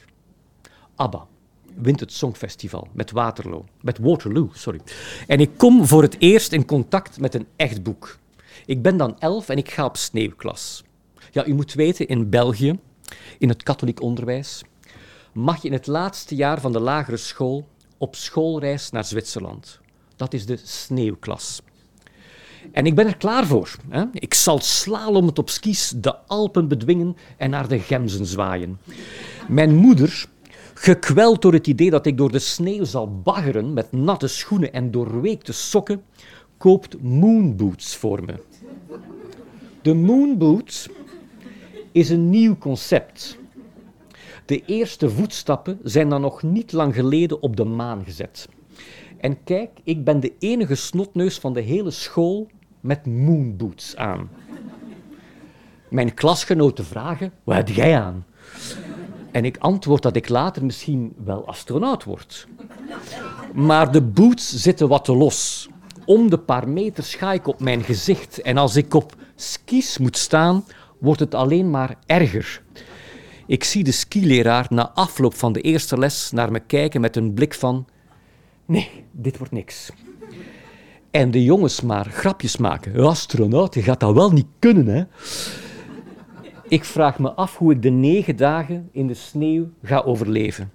ABBA 0.95 1.27
wint 1.75 2.01
het 2.01 2.13
Songfestival 2.13 2.89
met 2.93 3.11
Waterloo, 3.11 3.65
met 3.81 3.99
Waterloo, 3.99 4.51
sorry. 4.53 4.81
En 5.27 5.41
ik 5.41 5.51
kom 5.57 5.87
voor 5.87 6.03
het 6.03 6.17
eerst 6.19 6.53
in 6.53 6.65
contact 6.65 7.21
met 7.21 7.35
een 7.35 7.47
echt 7.57 7.83
boek. 7.83 8.19
Ik 8.67 8.83
ben 8.83 8.97
dan 8.97 9.19
elf 9.19 9.49
en 9.49 9.57
ik 9.57 9.71
ga 9.71 9.85
op 9.85 9.97
sneeuwklas. 9.97 10.85
Ja, 11.31 11.47
u 11.47 11.55
moet 11.55 11.73
weten, 11.73 12.09
in 12.09 12.31
België, 12.31 12.79
in 13.39 13.49
het 13.49 13.63
katholiek 13.63 14.03
onderwijs, 14.03 14.63
mag 15.33 15.63
je 15.63 15.69
in 15.69 15.75
het 15.75 15.87
laatste 15.87 16.35
jaar 16.35 16.61
van 16.61 16.73
de 16.73 16.81
lagere 16.81 17.17
school 17.17 17.69
op 17.99 18.15
schoolreis 18.15 18.91
naar 18.91 19.05
Zwitserland. 19.05 19.81
Dat 20.17 20.35
is 20.35 20.47
de 20.47 20.57
sneeuwklas. 20.57 21.61
En 22.73 22.87
ik 22.87 22.95
ben 22.95 23.07
er 23.07 23.17
klaar 23.17 23.47
voor. 23.47 23.77
Hè. 23.89 24.05
Ik 24.13 24.35
zal 24.35 24.59
slalomend 24.61 25.39
op 25.39 25.51
skis 25.51 25.93
de 25.97 26.17
Alpen 26.27 26.69
bedwingen 26.69 27.17
en 27.37 27.51
naar 27.51 27.69
de 27.69 27.79
Gemzen 27.79 28.27
zwaaien. 28.27 28.79
Mijn 29.49 29.75
moeder, 29.75 30.27
gekweld 30.75 31.43
door 31.43 31.53
het 31.53 31.67
idee 31.67 31.91
dat 31.91 32.07
ik 32.07 32.17
door 32.17 32.33
de 32.33 32.39
sneeuw 32.39 32.85
zal 32.85 33.21
baggeren 33.23 33.73
met 33.73 33.93
natte 33.93 34.29
schoenen 34.29 34.73
en 34.73 34.91
doorweekte 34.91 35.53
sokken, 35.53 36.03
koopt 36.57 37.03
moonboots 37.03 37.97
voor 37.97 38.25
me. 38.25 38.35
De 39.83 39.95
moonboot 39.95 40.89
is 41.93 42.11
een 42.11 42.31
nieuw 42.31 42.57
concept. 42.59 43.39
De 44.45 44.65
eerste 44.65 45.11
voetstappen 45.11 45.79
zijn 45.83 46.09
dan 46.09 46.21
nog 46.21 46.43
niet 46.43 46.73
lang 46.73 46.95
geleden 46.95 47.43
op 47.43 47.57
de 47.57 47.65
maan 47.65 48.05
gezet. 48.05 48.49
En 49.21 49.45
kijk, 49.45 49.71
ik 49.85 50.05
ben 50.05 50.21
de 50.21 50.33
enige 50.39 50.75
snotneus 50.75 51.39
van 51.39 51.53
de 51.53 51.61
hele 51.61 51.91
school 51.91 52.47
met 52.81 53.07
moonboots 53.07 53.97
aan. 53.97 54.31
Mijn 55.89 56.15
klasgenoten 56.15 56.85
vragen, 56.85 57.33
wat 57.45 57.57
heb 57.57 57.69
jij 57.69 58.01
aan? 58.01 58.27
En 59.31 59.45
ik 59.45 59.57
antwoord 59.57 60.03
dat 60.03 60.17
ik 60.17 60.29
later 60.29 60.65
misschien 60.65 61.15
wel 61.25 61.47
astronaut 61.47 62.05
word. 62.05 62.47
Maar 63.55 63.93
de 63.93 64.03
boots 64.03 64.55
zitten 64.55 64.89
wat 64.89 65.05
te 65.05 65.17
los. 65.17 65.69
Om 66.05 66.31
de 66.31 66.39
paar 66.39 66.69
meter 66.69 67.05
ga 67.05 67.33
ik 67.33 67.47
op 67.47 67.61
mijn 67.61 67.83
gezicht 67.83 68.41
en 68.41 68.57
als 68.57 68.77
ik 68.77 68.95
op 68.95 69.15
skis 69.35 69.99
moet 69.99 70.17
staan, 70.17 70.65
wordt 70.99 71.21
het 71.21 71.35
alleen 71.35 71.71
maar 71.71 71.97
erger. 72.07 72.63
Ik 73.47 73.65
zie 73.65 73.85
de 73.85 73.93
skileraar 73.93 74.67
na 74.71 74.91
afloop 74.95 75.35
van 75.35 75.53
de 75.53 75.61
eerste 75.61 75.99
les 75.99 76.31
naar 76.31 76.53
me 76.53 76.61
kijken 76.61 77.01
met 77.01 77.17
een 77.17 77.35
blik 77.35 77.55
van: 77.55 77.87
nee, 78.69 79.05
dit 79.11 79.39
wordt 79.39 79.53
niks. 79.53 79.91
En 81.11 81.31
de 81.31 81.45
jongens 81.45 81.81
maar 81.81 82.07
grapjes 82.11 82.57
maken. 82.57 83.05
Astronaut, 83.05 83.75
je 83.75 83.83
gaat 83.83 84.01
dat 84.01 84.15
wel 84.15 84.31
niet 84.31 84.47
kunnen, 84.59 84.87
hè? 84.87 85.05
Ik 86.69 86.85
vraag 86.85 87.19
me 87.19 87.33
af 87.33 87.57
hoe 87.57 87.73
ik 87.73 87.83
de 87.83 87.91
negen 87.91 88.37
dagen 88.37 88.89
in 88.93 89.07
de 89.07 89.15
sneeuw 89.15 89.71
ga 89.83 90.01
overleven. 90.01 90.73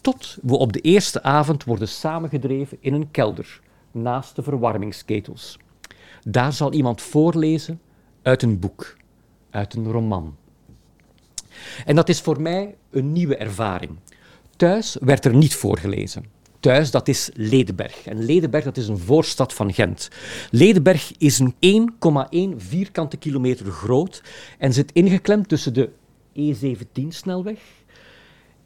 Tot 0.00 0.38
we 0.42 0.56
op 0.56 0.72
de 0.72 0.80
eerste 0.80 1.22
avond 1.22 1.64
worden 1.64 1.88
samengedreven 1.88 2.78
in 2.80 2.94
een 2.94 3.10
kelder 3.10 3.60
naast 3.90 4.36
de 4.36 4.42
verwarmingsketels. 4.42 5.58
Daar 6.22 6.52
zal 6.52 6.72
iemand 6.72 7.02
voorlezen 7.02 7.80
uit 8.22 8.42
een 8.42 8.58
boek, 8.58 8.96
uit 9.50 9.74
een 9.74 9.90
roman. 9.92 10.36
En 11.84 11.96
dat 11.96 12.08
is 12.08 12.20
voor 12.20 12.40
mij 12.40 12.76
een 12.90 13.12
nieuwe 13.12 13.36
ervaring. 13.36 13.92
Thuis 14.56 14.96
werd 15.00 15.24
er 15.24 15.34
niet 15.34 15.54
voorgelezen. 15.54 16.24
Thuis, 16.60 16.90
dat 16.90 17.08
is 17.08 17.30
Ledenberg. 17.34 18.06
En 18.06 18.24
Ledenberg, 18.24 18.64
dat 18.64 18.76
is 18.76 18.88
een 18.88 18.98
voorstad 18.98 19.54
van 19.54 19.72
Gent. 19.72 20.08
Ledenberg 20.50 21.12
is 21.18 21.38
een 21.38 21.54
1,1 22.52 22.56
vierkante 22.56 23.16
kilometer 23.16 23.66
groot 23.66 24.22
en 24.58 24.72
zit 24.72 24.92
ingeklemd 24.92 25.48
tussen 25.48 25.74
de 25.74 25.90
E17-snelweg 26.38 27.58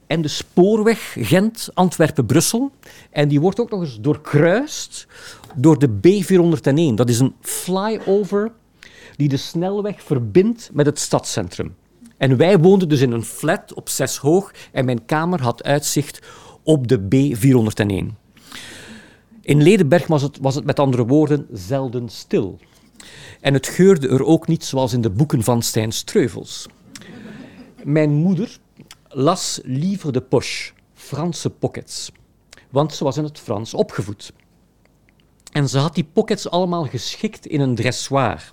en 0.07 0.23
de 0.23 0.29
spoorweg 0.29 1.17
Gent-Antwerpen-Brussel. 1.19 2.71
En 3.11 3.29
die 3.29 3.41
wordt 3.41 3.61
ook 3.61 3.71
nog 3.71 3.81
eens 3.81 4.01
doorkruist 4.01 5.07
door 5.55 5.79
de 5.79 5.89
B401. 5.89 6.95
Dat 6.95 7.09
is 7.09 7.19
een 7.19 7.35
flyover 7.41 8.53
die 9.17 9.29
de 9.29 9.37
snelweg 9.37 10.03
verbindt 10.03 10.71
met 10.73 10.87
het 10.87 10.99
stadscentrum. 10.99 11.75
En 12.17 12.37
wij 12.37 12.59
woonden 12.59 12.89
dus 12.89 13.01
in 13.01 13.13
een 13.13 13.25
flat 13.25 13.75
op 13.75 13.89
zes 13.89 14.17
hoog 14.17 14.53
en 14.73 14.85
mijn 14.85 15.05
kamer 15.05 15.43
had 15.43 15.63
uitzicht 15.63 16.27
op 16.63 16.89
de 16.89 17.01
B401. 17.01 18.21
In 19.41 19.63
Ledenberg 19.63 20.07
was 20.07 20.23
het, 20.23 20.39
was 20.41 20.55
het 20.55 20.65
met 20.65 20.79
andere 20.79 21.07
woorden 21.07 21.47
zelden 21.53 22.09
stil. 22.09 22.59
En 23.41 23.55
het 23.55 23.67
geurde 23.67 24.09
er 24.09 24.25
ook 24.25 24.47
niet 24.47 24.65
zoals 24.65 24.93
in 24.93 25.01
de 25.01 25.11
boeken 25.11 25.43
van 25.43 25.63
Stijn 25.63 25.93
Streuvels. 25.93 26.67
Mijn 27.83 28.13
moeder 28.13 28.59
las 29.09 29.61
Livre 29.63 30.13
de 30.13 30.21
Poche, 30.21 30.73
Franse 30.95 31.51
pockets, 31.51 32.11
want 32.71 32.95
ze 32.95 33.05
was 33.05 33.17
in 33.17 33.25
het 33.25 33.39
Frans 33.39 33.75
opgevoed. 33.75 34.33
En 35.53 35.69
ze 35.69 35.79
had 35.79 35.95
die 35.95 36.09
pockets 36.13 36.51
allemaal 36.51 36.85
geschikt 36.85 37.47
in 37.47 37.61
een 37.61 37.75
dressoir, 37.75 38.53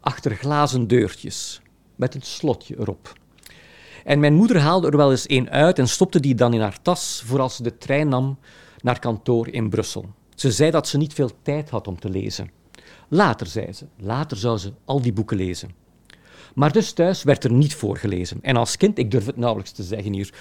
achter 0.00 0.36
glazen 0.36 0.86
deurtjes, 0.86 1.60
met 1.96 2.14
een 2.14 2.22
slotje 2.22 2.76
erop. 2.78 3.20
En 4.04 4.20
mijn 4.20 4.34
moeder 4.34 4.60
haalde 4.60 4.86
er 4.86 4.96
wel 4.96 5.10
eens 5.10 5.26
één 5.26 5.50
uit 5.50 5.78
en 5.78 5.88
stopte 5.88 6.20
die 6.20 6.34
dan 6.34 6.54
in 6.54 6.60
haar 6.60 6.82
tas 6.82 7.22
voor 7.26 7.40
als 7.40 7.56
ze 7.56 7.62
de 7.62 7.78
trein 7.78 8.08
nam 8.08 8.38
naar 8.80 8.98
kantoor 8.98 9.48
in 9.48 9.70
Brussel. 9.70 10.06
Ze 10.34 10.50
zei 10.50 10.70
dat 10.70 10.88
ze 10.88 10.96
niet 10.96 11.14
veel 11.14 11.30
tijd 11.42 11.70
had 11.70 11.86
om 11.86 12.00
te 12.00 12.10
lezen. 12.10 12.50
Later, 13.08 13.46
zei 13.46 13.72
ze, 13.72 13.86
later 13.96 14.36
zou 14.36 14.58
ze 14.58 14.72
al 14.84 15.02
die 15.02 15.12
boeken 15.12 15.36
lezen. 15.36 15.70
Maar 16.54 16.72
dus 16.72 16.92
thuis 16.92 17.22
werd 17.22 17.44
er 17.44 17.52
niet 17.52 17.74
voorgelezen. 17.74 18.38
En 18.42 18.56
als 18.56 18.76
kind, 18.76 18.98
ik 18.98 19.10
durf 19.10 19.26
het 19.26 19.36
nauwelijks 19.36 19.72
te 19.72 19.82
zeggen 19.82 20.12
hier, 20.12 20.34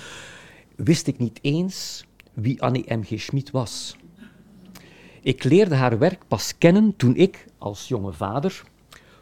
wist 0.75 1.07
ik 1.07 1.17
niet 1.17 1.39
eens 1.41 2.05
wie 2.33 2.61
Annie 2.61 2.93
M.G. 2.95 3.19
Schmid 3.19 3.51
was. 3.51 3.95
Ik 5.21 5.43
leerde 5.43 5.75
haar 5.75 5.97
werk 5.97 6.27
pas 6.27 6.57
kennen 6.57 6.95
toen 6.95 7.15
ik, 7.15 7.45
als 7.57 7.87
jonge 7.87 8.13
vader, 8.13 8.63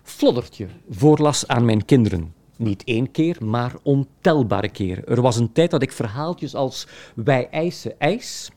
Floddertje 0.04 0.68
voorlas 0.90 1.48
aan 1.48 1.66
mijn 1.66 1.86
kinderen. 1.86 2.34
Niet 2.60 2.84
één 2.84 3.12
keer, 3.12 3.38
maar 3.46 3.74
ontelbare 3.84 4.70
keren. 4.70 5.06
Er 5.06 5.22
was 5.22 5.38
een 5.38 5.52
tijd 5.52 5.72
dat 5.72 5.82
ik 5.82 5.92
verhaaltjes 5.92 6.56
als 6.56 6.88
Wij 7.16 7.50
eisen 7.50 8.00
ijs 8.00 8.52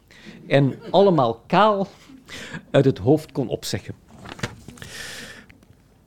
en 0.47 0.78
allemaal 0.90 1.42
kaal 1.47 1.88
uit 2.71 2.85
het 2.85 2.99
hoofd 2.99 3.32
kon 3.32 3.49
opzeggen. 3.49 3.94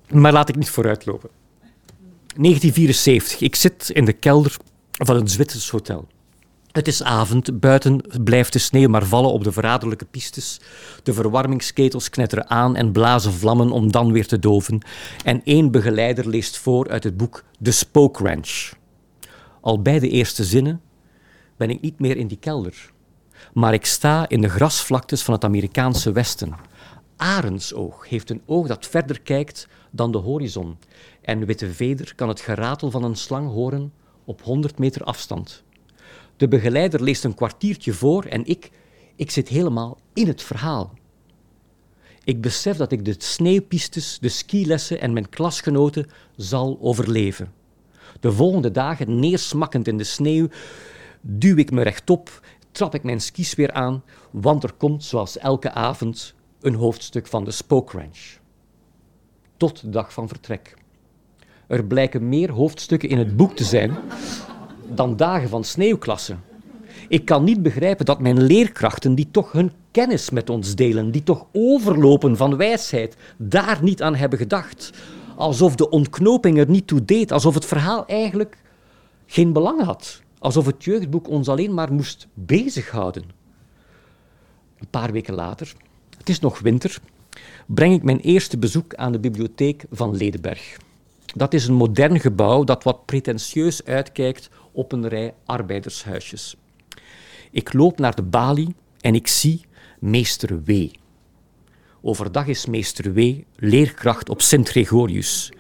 Maar 0.09 0.33
laat 0.33 0.49
ik 0.49 0.55
niet 0.55 0.69
vooruitlopen. 0.69 1.29
1974. 2.35 3.39
Ik 3.39 3.55
zit 3.55 3.89
in 3.89 4.05
de 4.05 4.13
kelder 4.13 4.55
van 4.91 5.15
een 5.15 5.27
Zwitsers 5.27 5.69
hotel. 5.69 6.07
Het 6.75 6.87
is 6.87 7.03
avond, 7.03 7.59
buiten 7.59 8.01
blijft 8.23 8.53
de 8.53 8.59
sneeuw 8.59 8.89
maar 8.89 9.05
vallen 9.05 9.31
op 9.31 9.43
de 9.43 9.51
verraderlijke 9.51 10.05
pistes. 10.05 10.59
De 11.03 11.13
verwarmingsketels 11.13 12.09
knetteren 12.09 12.49
aan 12.49 12.75
en 12.75 12.91
blazen 12.91 13.33
vlammen 13.33 13.71
om 13.71 13.91
dan 13.91 14.11
weer 14.11 14.27
te 14.27 14.39
doven. 14.39 14.81
En 15.23 15.41
één 15.43 15.71
begeleider 15.71 16.27
leest 16.27 16.57
voor 16.57 16.89
uit 16.89 17.03
het 17.03 17.17
boek 17.17 17.43
The 17.61 17.71
Spoke 17.71 18.23
Ranch. 18.23 18.71
Al 19.61 19.81
bij 19.81 19.99
de 19.99 20.09
eerste 20.09 20.43
zinnen 20.43 20.81
ben 21.57 21.69
ik 21.69 21.81
niet 21.81 21.99
meer 21.99 22.17
in 22.17 22.27
die 22.27 22.39
kelder. 22.39 22.91
Maar 23.53 23.73
ik 23.73 23.85
sta 23.85 24.29
in 24.29 24.41
de 24.41 24.49
grasvlaktes 24.49 25.23
van 25.23 25.33
het 25.33 25.43
Amerikaanse 25.43 26.11
Westen. 26.11 26.55
Arendsoog 27.17 28.09
heeft 28.09 28.29
een 28.29 28.41
oog 28.45 28.67
dat 28.67 28.85
verder 28.85 29.21
kijkt 29.21 29.67
dan 29.91 30.11
de 30.11 30.17
horizon. 30.17 30.77
En 31.21 31.45
Witte 31.45 31.73
Veder 31.73 32.15
kan 32.15 32.27
het 32.27 32.39
geratel 32.39 32.91
van 32.91 33.03
een 33.03 33.15
slang 33.15 33.51
horen 33.51 33.93
op 34.25 34.41
100 34.41 34.79
meter 34.79 35.03
afstand. 35.03 35.64
De 36.37 36.47
begeleider 36.47 37.03
leest 37.03 37.23
een 37.23 37.35
kwartiertje 37.35 37.93
voor 37.93 38.23
en 38.23 38.45
ik, 38.45 38.69
ik 39.15 39.31
zit 39.31 39.47
helemaal 39.47 39.97
in 40.13 40.27
het 40.27 40.41
verhaal. 40.41 40.93
Ik 42.23 42.41
besef 42.41 42.77
dat 42.77 42.91
ik 42.91 43.05
de 43.05 43.15
sneeuwpistes, 43.17 44.17
de 44.21 44.29
skilessen 44.29 45.01
en 45.01 45.13
mijn 45.13 45.29
klasgenoten 45.29 46.09
zal 46.35 46.77
overleven. 46.81 47.53
De 48.19 48.31
volgende 48.31 48.71
dagen, 48.71 49.19
neersmakkend 49.19 49.87
in 49.87 49.97
de 49.97 50.03
sneeuw, 50.03 50.47
duw 51.21 51.57
ik 51.57 51.71
me 51.71 51.81
rechtop, 51.81 52.41
trap 52.71 52.95
ik 52.95 53.03
mijn 53.03 53.21
skis 53.21 53.55
weer 53.55 53.71
aan, 53.71 54.03
want 54.31 54.63
er 54.63 54.73
komt, 54.73 55.03
zoals 55.03 55.37
elke 55.37 55.71
avond, 55.71 56.33
een 56.61 56.75
hoofdstuk 56.75 57.27
van 57.27 57.43
de 57.43 57.51
Spoke 57.51 57.97
Ranch. 57.97 58.39
Tot 59.57 59.81
de 59.81 59.89
dag 59.89 60.13
van 60.13 60.27
vertrek. 60.27 60.77
Er 61.67 61.85
blijken 61.85 62.29
meer 62.29 62.51
hoofdstukken 62.51 63.09
in 63.09 63.17
het 63.17 63.35
boek 63.35 63.55
te 63.55 63.63
zijn 63.63 63.97
dan 64.87 65.15
dagen 65.15 65.49
van 65.49 65.63
sneeuwklassen. 65.63 66.43
Ik 67.07 67.25
kan 67.25 67.43
niet 67.43 67.61
begrijpen 67.61 68.05
dat 68.05 68.19
mijn 68.19 68.41
leerkrachten, 68.41 69.15
die 69.15 69.27
toch 69.31 69.51
hun 69.51 69.71
kennis 69.91 70.29
met 70.29 70.49
ons 70.49 70.75
delen, 70.75 71.11
die 71.11 71.23
toch 71.23 71.45
overlopen 71.51 72.37
van 72.37 72.57
wijsheid, 72.57 73.15
daar 73.37 73.79
niet 73.81 74.01
aan 74.01 74.15
hebben 74.15 74.39
gedacht. 74.39 74.91
Alsof 75.35 75.75
de 75.75 75.89
ontknoping 75.89 76.57
er 76.57 76.69
niet 76.69 76.87
toe 76.87 77.05
deed, 77.05 77.31
alsof 77.31 77.53
het 77.53 77.65
verhaal 77.65 78.05
eigenlijk 78.07 78.57
geen 79.25 79.53
belang 79.53 79.83
had. 79.83 80.21
Alsof 80.39 80.65
het 80.65 80.83
jeugdboek 80.83 81.29
ons 81.29 81.47
alleen 81.47 81.73
maar 81.73 81.93
moest 81.93 82.27
bezighouden. 82.33 83.23
Een 84.79 84.87
paar 84.89 85.11
weken 85.11 85.33
later, 85.33 85.73
het 86.17 86.29
is 86.29 86.39
nog 86.39 86.59
winter, 86.59 86.99
breng 87.65 87.93
ik 87.93 88.03
mijn 88.03 88.19
eerste 88.19 88.57
bezoek 88.57 88.95
aan 88.95 89.11
de 89.11 89.19
bibliotheek 89.19 89.85
van 89.91 90.15
Ledenberg. 90.15 90.77
Dat 91.35 91.53
is 91.53 91.67
een 91.67 91.73
modern 91.73 92.19
gebouw 92.19 92.63
dat 92.63 92.83
wat 92.83 93.05
pretentieus 93.05 93.85
uitkijkt 93.85 94.49
op 94.75 94.91
een 94.91 95.07
rij 95.07 95.33
arbeidershuisjes. 95.45 96.55
Ik 97.51 97.73
loop 97.73 97.99
naar 97.99 98.15
de 98.15 98.23
balie 98.23 98.75
en 99.01 99.15
ik 99.15 99.27
zie 99.27 99.61
meester 99.99 100.63
W. 100.63 100.87
Overdag 102.01 102.47
is 102.47 102.65
meester 102.65 103.13
W 103.13 103.19
leerkracht 103.55 104.29
op 104.29 104.41
Sint 104.41 104.69
Gregorius. 104.69 105.51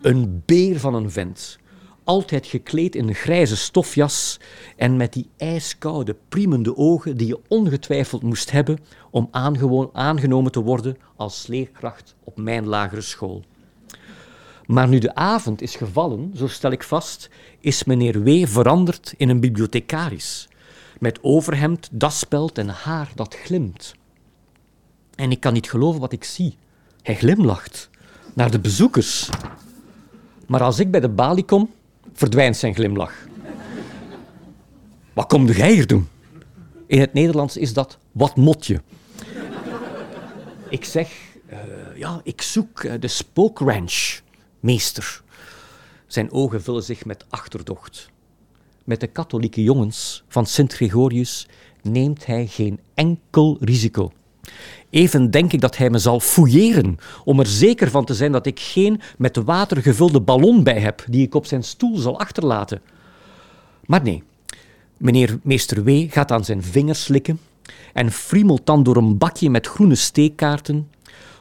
Een 0.00 0.42
beer 0.46 0.80
van 0.80 0.94
een 0.94 1.10
vent. 1.10 1.58
Altijd 2.04 2.46
gekleed 2.46 2.94
in 2.94 3.08
een 3.08 3.14
grijze 3.14 3.56
stofjas 3.56 4.40
en 4.76 4.96
met 4.96 5.12
die 5.12 5.28
ijskoude, 5.36 6.16
priemende 6.28 6.76
ogen 6.76 7.16
die 7.16 7.26
je 7.26 7.40
ongetwijfeld 7.48 8.22
moest 8.22 8.50
hebben 8.50 8.78
om 9.10 9.28
aangenomen 9.92 10.52
te 10.52 10.62
worden 10.62 10.96
als 11.16 11.46
leerkracht 11.46 12.14
op 12.24 12.36
mijn 12.36 12.66
lagere 12.66 13.00
school. 13.00 13.44
Maar 14.66 14.88
nu 14.88 14.98
de 14.98 15.14
avond 15.14 15.62
is 15.62 15.76
gevallen, 15.76 16.32
zo 16.36 16.46
stel 16.46 16.70
ik 16.70 16.82
vast, 16.82 17.30
is 17.60 17.84
meneer 17.84 18.22
W. 18.22 18.46
veranderd 18.46 19.14
in 19.16 19.28
een 19.28 19.40
bibliothecaris. 19.40 20.48
Met 20.98 21.18
overhemd, 21.22 21.88
daspeld 21.92 22.58
en 22.58 22.68
haar 22.68 23.12
dat 23.14 23.34
glimt. 23.34 23.94
En 25.14 25.30
ik 25.30 25.40
kan 25.40 25.52
niet 25.52 25.70
geloven 25.70 26.00
wat 26.00 26.12
ik 26.12 26.24
zie. 26.24 26.56
Hij 27.02 27.14
glimlacht 27.14 27.90
naar 28.34 28.50
de 28.50 28.60
bezoekers. 28.60 29.28
Maar 30.46 30.62
als 30.62 30.78
ik 30.78 30.90
bij 30.90 31.00
de 31.00 31.08
balie 31.08 31.44
kom, 31.44 31.70
verdwijnt 32.12 32.56
zijn 32.56 32.74
glimlach. 32.74 33.14
Wat 35.12 35.26
kom 35.26 35.46
jij 35.46 35.72
hier 35.72 35.86
doen? 35.86 36.08
In 36.86 37.00
het 37.00 37.12
Nederlands 37.12 37.56
is 37.56 37.72
dat 37.72 37.98
wat 38.12 38.36
mot 38.36 38.66
je. 38.66 38.80
ik 40.68 40.84
zeg, 40.84 41.10
uh, 41.52 41.58
ja, 41.96 42.20
ik 42.22 42.42
zoek 42.42 42.82
uh, 42.82 42.92
de 43.00 43.08
spookranch 43.08 44.22
meester. 44.64 45.22
Zijn 46.06 46.32
ogen 46.32 46.62
vullen 46.62 46.82
zich 46.82 47.04
met 47.04 47.24
achterdocht. 47.28 48.10
Met 48.84 49.00
de 49.00 49.06
katholieke 49.06 49.62
jongens 49.62 50.24
van 50.28 50.46
Sint 50.46 50.72
Gregorius 50.72 51.48
neemt 51.82 52.26
hij 52.26 52.46
geen 52.46 52.80
enkel 52.94 53.56
risico. 53.60 54.12
Even 54.90 55.30
denk 55.30 55.52
ik 55.52 55.60
dat 55.60 55.76
hij 55.76 55.90
me 55.90 55.98
zal 55.98 56.20
fouilleren 56.20 56.98
om 57.24 57.40
er 57.40 57.46
zeker 57.46 57.90
van 57.90 58.04
te 58.04 58.14
zijn 58.14 58.32
dat 58.32 58.46
ik 58.46 58.60
geen 58.60 59.00
met 59.18 59.36
water 59.36 59.82
gevulde 59.82 60.20
ballon 60.20 60.62
bij 60.62 60.80
heb 60.80 61.04
die 61.08 61.26
ik 61.26 61.34
op 61.34 61.46
zijn 61.46 61.62
stoel 61.62 61.96
zal 61.96 62.18
achterlaten. 62.18 62.82
Maar 63.84 64.02
nee, 64.02 64.22
meneer 64.96 65.38
meester 65.42 65.84
W. 65.84 66.10
gaat 66.10 66.32
aan 66.32 66.44
zijn 66.44 66.62
vingers 66.62 67.02
slikken 67.02 67.40
en 67.92 68.10
friemelt 68.12 68.66
dan 68.66 68.82
door 68.82 68.96
een 68.96 69.18
bakje 69.18 69.50
met 69.50 69.66
groene 69.66 69.94
steekkaarten 69.94 70.88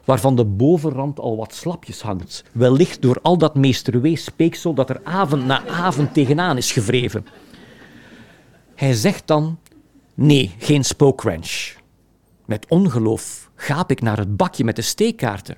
waarvan 0.04 0.36
de 0.36 0.46
bovenrand 0.46 1.20
al 1.20 1.38
wat 1.38 1.54
slapjes 1.54 2.02
hangt, 2.02 2.44
wellicht 2.52 3.02
door 3.02 3.20
al 3.22 3.38
dat 3.38 3.56
meesterwees-speeksel 3.56 4.74
dat 4.74 4.90
er 4.90 5.02
avond 5.04 5.46
na 5.46 5.68
avond 5.68 6.14
tegenaan 6.14 6.58
is 6.58 6.72
gevreven. 6.72 7.26
Hij 8.76 8.94
zegt 8.94 9.28
dan, 9.28 9.60
nee, 10.14 10.56
geen 10.58 10.84
spookranch. 10.84 11.76
Met 12.46 12.66
ongeloof 12.70 13.50
gaap 13.56 13.92
ik 13.92 14.02
naar 14.02 14.18
het 14.18 14.38
bakje 14.38 14.64
met 14.64 14.76
de 14.76 14.82
steekkaarten. 14.82 15.58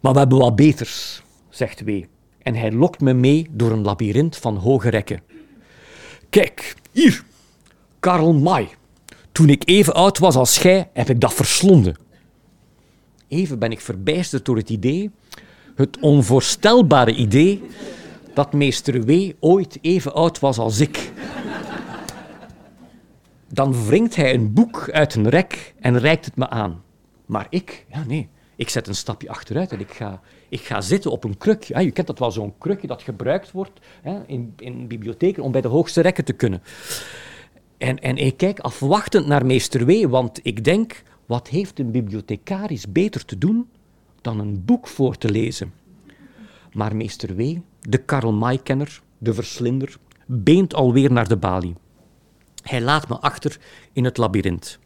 Maar 0.00 0.12
we 0.12 0.18
hebben 0.18 0.38
wat 0.38 0.56
beters, 0.56 1.22
zegt 1.48 1.84
W. 1.84 2.02
En 2.42 2.54
hij 2.54 2.72
lokt 2.72 3.00
me 3.00 3.12
mee 3.12 3.46
door 3.50 3.70
een 3.70 3.82
labyrint 3.82 4.36
van 4.36 4.56
hoge 4.56 4.88
rekken. 4.88 5.22
Kijk, 6.30 6.74
hier, 6.92 7.24
Karl 8.00 8.32
May. 8.32 8.68
Toen 9.32 9.48
ik 9.48 9.62
even 9.68 9.94
oud 9.94 10.18
was 10.18 10.34
als 10.34 10.58
gij, 10.58 10.90
heb 10.92 11.10
ik 11.10 11.20
dat 11.20 11.34
verslonden. 11.34 11.96
Even 13.28 13.58
ben 13.58 13.70
ik 13.70 13.80
verbijsterd 13.80 14.44
door 14.44 14.56
het 14.56 14.70
idee, 14.70 15.10
het 15.74 15.98
onvoorstelbare 16.00 17.14
idee, 17.14 17.62
dat 18.34 18.52
meester 18.52 19.04
W. 19.04 19.30
ooit 19.40 19.78
even 19.80 20.14
oud 20.14 20.38
was 20.38 20.58
als 20.58 20.80
ik. 20.80 21.12
Dan 23.52 23.86
wringt 23.86 24.16
hij 24.16 24.34
een 24.34 24.52
boek 24.52 24.90
uit 24.90 25.14
een 25.14 25.28
rek 25.28 25.74
en 25.80 25.98
reikt 25.98 26.24
het 26.24 26.36
me 26.36 26.48
aan. 26.48 26.82
Maar 27.26 27.46
ik, 27.50 27.86
ja 27.92 28.04
nee, 28.06 28.28
ik 28.56 28.68
zet 28.68 28.88
een 28.88 28.94
stapje 28.94 29.28
achteruit 29.28 29.72
en 29.72 29.80
ik 29.80 29.90
ga, 29.90 30.20
ik 30.48 30.60
ga 30.60 30.80
zitten 30.80 31.10
op 31.10 31.24
een 31.24 31.38
kruk. 31.38 31.62
Ja, 31.62 31.78
je 31.78 31.90
kent 31.90 32.06
dat 32.06 32.18
wel, 32.18 32.30
zo'n 32.30 32.54
krukje 32.58 32.86
dat 32.86 33.02
gebruikt 33.02 33.50
wordt 33.50 33.80
hè, 34.02 34.20
in, 34.26 34.54
in 34.56 34.86
bibliotheken 34.86 35.42
om 35.42 35.52
bij 35.52 35.60
de 35.60 35.68
hoogste 35.68 36.00
rekken 36.00 36.24
te 36.24 36.32
kunnen. 36.32 36.62
En, 37.78 37.98
en 37.98 38.16
ik 38.16 38.36
kijk 38.36 38.60
afwachtend 38.60 39.26
naar 39.26 39.46
meester 39.46 39.86
W., 39.86 40.06
want 40.06 40.40
ik 40.42 40.64
denk, 40.64 41.02
wat 41.28 41.48
heeft 41.48 41.78
een 41.78 41.90
bibliothecaris 41.90 42.92
beter 42.92 43.24
te 43.24 43.38
doen 43.38 43.68
dan 44.20 44.38
een 44.38 44.64
boek 44.64 44.86
voor 44.86 45.18
te 45.18 45.30
lezen? 45.30 45.72
Maar 46.72 46.96
meester 46.96 47.36
W., 47.36 47.56
de 47.80 47.98
Karl 47.98 48.32
May-kenner, 48.32 49.02
de 49.18 49.34
verslinder, 49.34 49.98
beent 50.26 50.74
alweer 50.74 51.12
naar 51.12 51.28
de 51.28 51.36
balie. 51.36 51.74
Hij 52.62 52.80
laat 52.80 53.08
me 53.08 53.18
achter 53.18 53.60
in 53.92 54.04
het 54.04 54.16
labyrint. 54.16 54.78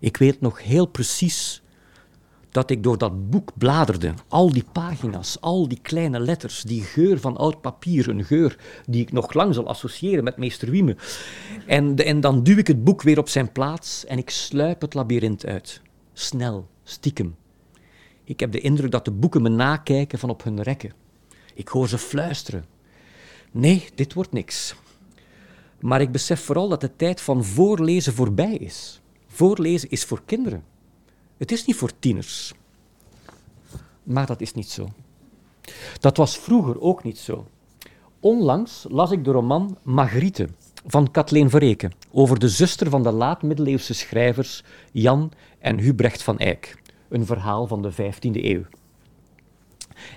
Ik 0.00 0.16
weet 0.16 0.40
nog 0.40 0.62
heel 0.62 0.86
precies 0.86 1.61
dat 2.52 2.70
ik 2.70 2.82
door 2.82 2.98
dat 2.98 3.30
boek 3.30 3.50
bladerde. 3.54 4.14
Al 4.28 4.52
die 4.52 4.64
pagina's, 4.72 5.40
al 5.40 5.68
die 5.68 5.78
kleine 5.82 6.20
letters, 6.20 6.62
die 6.62 6.82
geur 6.82 7.20
van 7.20 7.36
oud 7.36 7.60
papier, 7.60 8.08
een 8.08 8.24
geur 8.24 8.58
die 8.86 9.02
ik 9.02 9.12
nog 9.12 9.32
lang 9.32 9.54
zal 9.54 9.68
associëren 9.68 10.24
met 10.24 10.36
meester 10.36 10.70
Wieme. 10.70 10.96
En, 11.66 11.96
en 11.96 12.20
dan 12.20 12.42
duw 12.42 12.56
ik 12.56 12.66
het 12.66 12.84
boek 12.84 13.02
weer 13.02 13.18
op 13.18 13.28
zijn 13.28 13.52
plaats 13.52 14.04
en 14.04 14.18
ik 14.18 14.30
sluip 14.30 14.80
het 14.80 14.94
labyrint 14.94 15.46
uit. 15.46 15.80
Snel, 16.12 16.68
stiekem. 16.84 17.36
Ik 18.24 18.40
heb 18.40 18.52
de 18.52 18.60
indruk 18.60 18.90
dat 18.90 19.04
de 19.04 19.10
boeken 19.10 19.42
me 19.42 19.48
nakijken 19.48 20.18
van 20.18 20.30
op 20.30 20.42
hun 20.44 20.62
rekken. 20.62 20.92
Ik 21.54 21.68
hoor 21.68 21.88
ze 21.88 21.98
fluisteren. 21.98 22.64
Nee, 23.50 23.84
dit 23.94 24.12
wordt 24.14 24.32
niks. 24.32 24.74
Maar 25.80 26.00
ik 26.00 26.12
besef 26.12 26.40
vooral 26.40 26.68
dat 26.68 26.80
de 26.80 26.96
tijd 26.96 27.20
van 27.20 27.44
voorlezen 27.44 28.12
voorbij 28.12 28.54
is. 28.54 29.00
Voorlezen 29.26 29.90
is 29.90 30.04
voor 30.04 30.22
kinderen. 30.24 30.71
Het 31.42 31.52
is 31.52 31.64
niet 31.64 31.76
voor 31.76 31.90
tieners. 31.98 32.52
Maar 34.02 34.26
dat 34.26 34.40
is 34.40 34.54
niet 34.54 34.70
zo. 34.70 34.88
Dat 36.00 36.16
was 36.16 36.38
vroeger 36.38 36.80
ook 36.80 37.04
niet 37.04 37.18
zo. 37.18 37.46
Onlangs 38.20 38.86
las 38.88 39.10
ik 39.10 39.24
de 39.24 39.30
roman 39.30 39.78
Margriete 39.82 40.48
van 40.86 41.10
Kathleen 41.10 41.50
Verreken 41.50 41.92
over 42.10 42.38
de 42.38 42.48
zuster 42.48 42.90
van 42.90 43.02
de 43.02 43.10
laat-middeleeuwse 43.10 43.94
schrijvers 43.94 44.64
Jan 44.92 45.32
en 45.58 45.78
Hubrecht 45.78 46.22
van 46.22 46.38
Eyck. 46.38 46.82
Een 47.08 47.26
verhaal 47.26 47.66
van 47.66 47.82
de 47.82 47.92
15e 47.92 48.30
eeuw. 48.32 48.64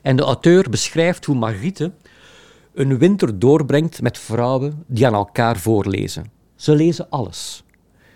En 0.01 0.15
de 0.15 0.23
auteur 0.23 0.69
beschrijft 0.69 1.25
hoe 1.25 1.35
Margriete 1.35 1.91
een 2.73 2.97
winter 2.97 3.39
doorbrengt 3.39 4.01
met 4.01 4.17
vrouwen 4.17 4.83
die 4.87 5.07
aan 5.07 5.13
elkaar 5.13 5.57
voorlezen. 5.57 6.31
Ze 6.55 6.75
lezen 6.75 7.09
alles. 7.09 7.63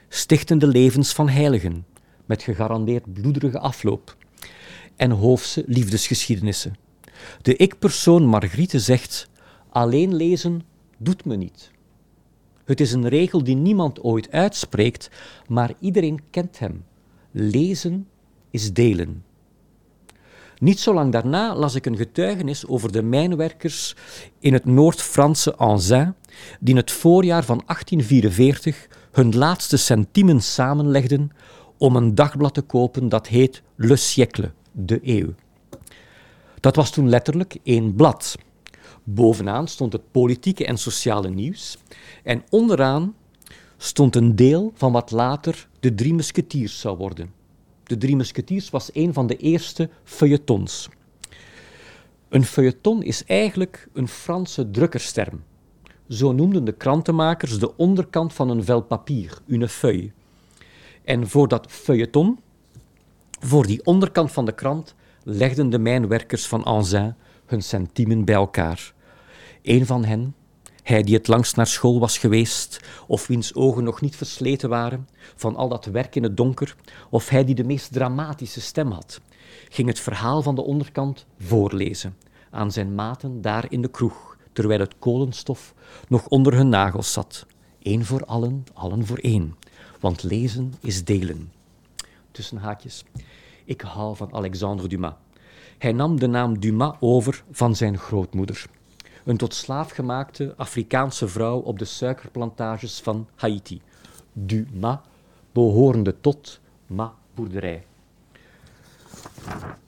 Stichtende 0.09 0.67
levens 0.67 1.13
van 1.13 1.29
heiligen, 1.29 1.85
met 2.29 2.43
gegarandeerd 2.43 3.13
bloederige 3.13 3.59
afloop. 3.59 4.17
En 4.95 5.11
hoofdse 5.11 5.63
liefdesgeschiedenissen. 5.67 6.75
De 7.41 7.55
ik-persoon 7.55 8.25
Margriete 8.25 8.79
zegt: 8.79 9.29
Alleen 9.69 10.15
lezen 10.15 10.61
doet 10.97 11.25
me 11.25 11.35
niet. 11.35 11.71
Het 12.65 12.79
is 12.79 12.91
een 12.91 13.07
regel 13.07 13.43
die 13.43 13.55
niemand 13.55 14.03
ooit 14.03 14.31
uitspreekt, 14.31 15.09
maar 15.47 15.73
iedereen 15.79 16.19
kent 16.29 16.59
hem. 16.59 16.83
Lezen 17.31 18.07
is 18.49 18.73
delen. 18.73 19.23
Niet 20.57 20.79
zo 20.79 20.93
lang 20.93 21.11
daarna 21.11 21.55
las 21.55 21.75
ik 21.75 21.85
een 21.85 21.97
getuigenis 21.97 22.67
over 22.67 22.91
de 22.91 23.01
mijnwerkers 23.01 23.95
in 24.39 24.53
het 24.53 24.65
Noord-Franse 24.65 25.55
Anzin, 25.55 26.13
die 26.59 26.69
in 26.69 26.79
het 26.79 26.91
voorjaar 26.91 27.43
van 27.43 27.61
1844 27.65 28.87
hun 29.11 29.35
laatste 29.35 29.77
centimen 29.77 30.41
samenlegden 30.41 31.31
om 31.79 31.95
een 31.95 32.15
dagblad 32.15 32.53
te 32.53 32.61
kopen 32.61 33.09
dat 33.09 33.27
heet 33.27 33.61
Le 33.75 33.95
Siècle, 33.95 34.51
de 34.71 34.99
eeuw. 35.03 35.33
Dat 36.59 36.75
was 36.75 36.91
toen 36.91 37.09
letterlijk 37.09 37.57
één 37.63 37.95
blad. 37.95 38.35
Bovenaan 39.03 39.67
stond 39.67 39.93
het 39.93 40.11
politieke 40.11 40.65
en 40.65 40.77
sociale 40.77 41.29
nieuws 41.29 41.77
en 42.23 42.43
onderaan 42.49 43.15
stond 43.77 44.15
een 44.15 44.35
deel 44.35 44.71
van 44.75 44.91
wat 44.91 45.11
later 45.11 45.67
de 45.79 45.95
Drie 45.95 46.13
Musketiers 46.13 46.79
zou 46.79 46.97
worden. 46.97 47.31
De 47.83 47.97
Drie 47.97 48.15
Musketiers 48.15 48.69
was 48.69 48.89
een 48.93 49.13
van 49.13 49.27
de 49.27 49.37
eerste 49.37 49.89
feuilletons. 50.03 50.89
Een 52.29 52.43
feuilleton 52.43 53.03
is 53.03 53.23
eigenlijk 53.25 53.87
een 53.93 54.07
Franse 54.07 54.71
drukkersterm. 54.71 55.43
Zo 56.07 56.31
noemden 56.31 56.65
de 56.65 56.71
krantenmakers 56.71 57.59
de 57.59 57.77
onderkant 57.77 58.33
van 58.33 58.49
een 58.49 58.63
vel 58.63 58.81
papier, 58.81 59.37
une 59.47 59.67
feuille. 59.67 60.11
En 61.09 61.27
voor 61.27 61.47
dat 61.47 61.71
feuilleton, 61.71 62.39
voor 63.39 63.65
die 63.65 63.85
onderkant 63.85 64.31
van 64.31 64.45
de 64.45 64.51
krant, 64.51 64.95
legden 65.23 65.69
de 65.69 65.79
mijnwerkers 65.79 66.47
van 66.47 66.63
Anzin 66.63 67.15
hun 67.45 67.61
centiemen 67.61 68.25
bij 68.25 68.35
elkaar. 68.35 68.93
Een 69.61 69.85
van 69.85 70.05
hen, 70.05 70.35
hij 70.83 71.03
die 71.03 71.15
het 71.15 71.27
langst 71.27 71.55
naar 71.55 71.67
school 71.67 71.99
was 71.99 72.17
geweest, 72.17 72.79
of 73.07 73.27
wiens 73.27 73.55
ogen 73.55 73.83
nog 73.83 74.01
niet 74.01 74.15
versleten 74.15 74.69
waren 74.69 75.07
van 75.35 75.55
al 75.55 75.69
dat 75.69 75.85
werk 75.85 76.15
in 76.15 76.23
het 76.23 76.37
donker, 76.37 76.75
of 77.09 77.29
hij 77.29 77.45
die 77.45 77.55
de 77.55 77.63
meest 77.63 77.93
dramatische 77.93 78.61
stem 78.61 78.91
had, 78.91 79.21
ging 79.69 79.87
het 79.87 79.99
verhaal 79.99 80.41
van 80.41 80.55
de 80.55 80.63
onderkant 80.63 81.25
voorlezen 81.39 82.17
aan 82.49 82.71
zijn 82.71 82.95
maten 82.95 83.41
daar 83.41 83.65
in 83.69 83.81
de 83.81 83.89
kroeg, 83.89 84.37
terwijl 84.53 84.79
het 84.79 84.95
kolenstof 84.99 85.73
nog 86.07 86.27
onder 86.27 86.53
hun 86.53 86.69
nagels 86.69 87.13
zat. 87.13 87.45
Eén 87.81 88.05
voor 88.05 88.25
allen, 88.25 88.63
allen 88.73 89.05
voor 89.05 89.17
één. 89.17 89.55
Want 89.99 90.23
lezen 90.23 90.73
is 90.81 91.03
delen. 91.03 91.51
Tussen 92.31 92.57
haakjes. 92.57 93.03
Ik 93.65 93.81
hou 93.81 94.15
van 94.15 94.33
Alexandre 94.33 94.87
Dumas. 94.87 95.13
Hij 95.77 95.91
nam 95.91 96.19
de 96.19 96.27
naam 96.27 96.59
Dumas 96.59 96.95
over 96.99 97.43
van 97.51 97.75
zijn 97.75 97.97
grootmoeder. 97.97 98.65
Een 99.25 99.37
tot 99.37 99.53
slaaf 99.53 99.91
gemaakte 99.91 100.53
Afrikaanse 100.57 101.27
vrouw 101.27 101.59
op 101.59 101.79
de 101.79 101.85
suikerplantages 101.85 102.99
van 102.99 103.27
Haiti. 103.35 103.81
Dumas, 104.33 104.97
behorende 105.51 106.15
tot 106.21 106.59
ma 106.87 107.13
boerderij. 107.35 107.83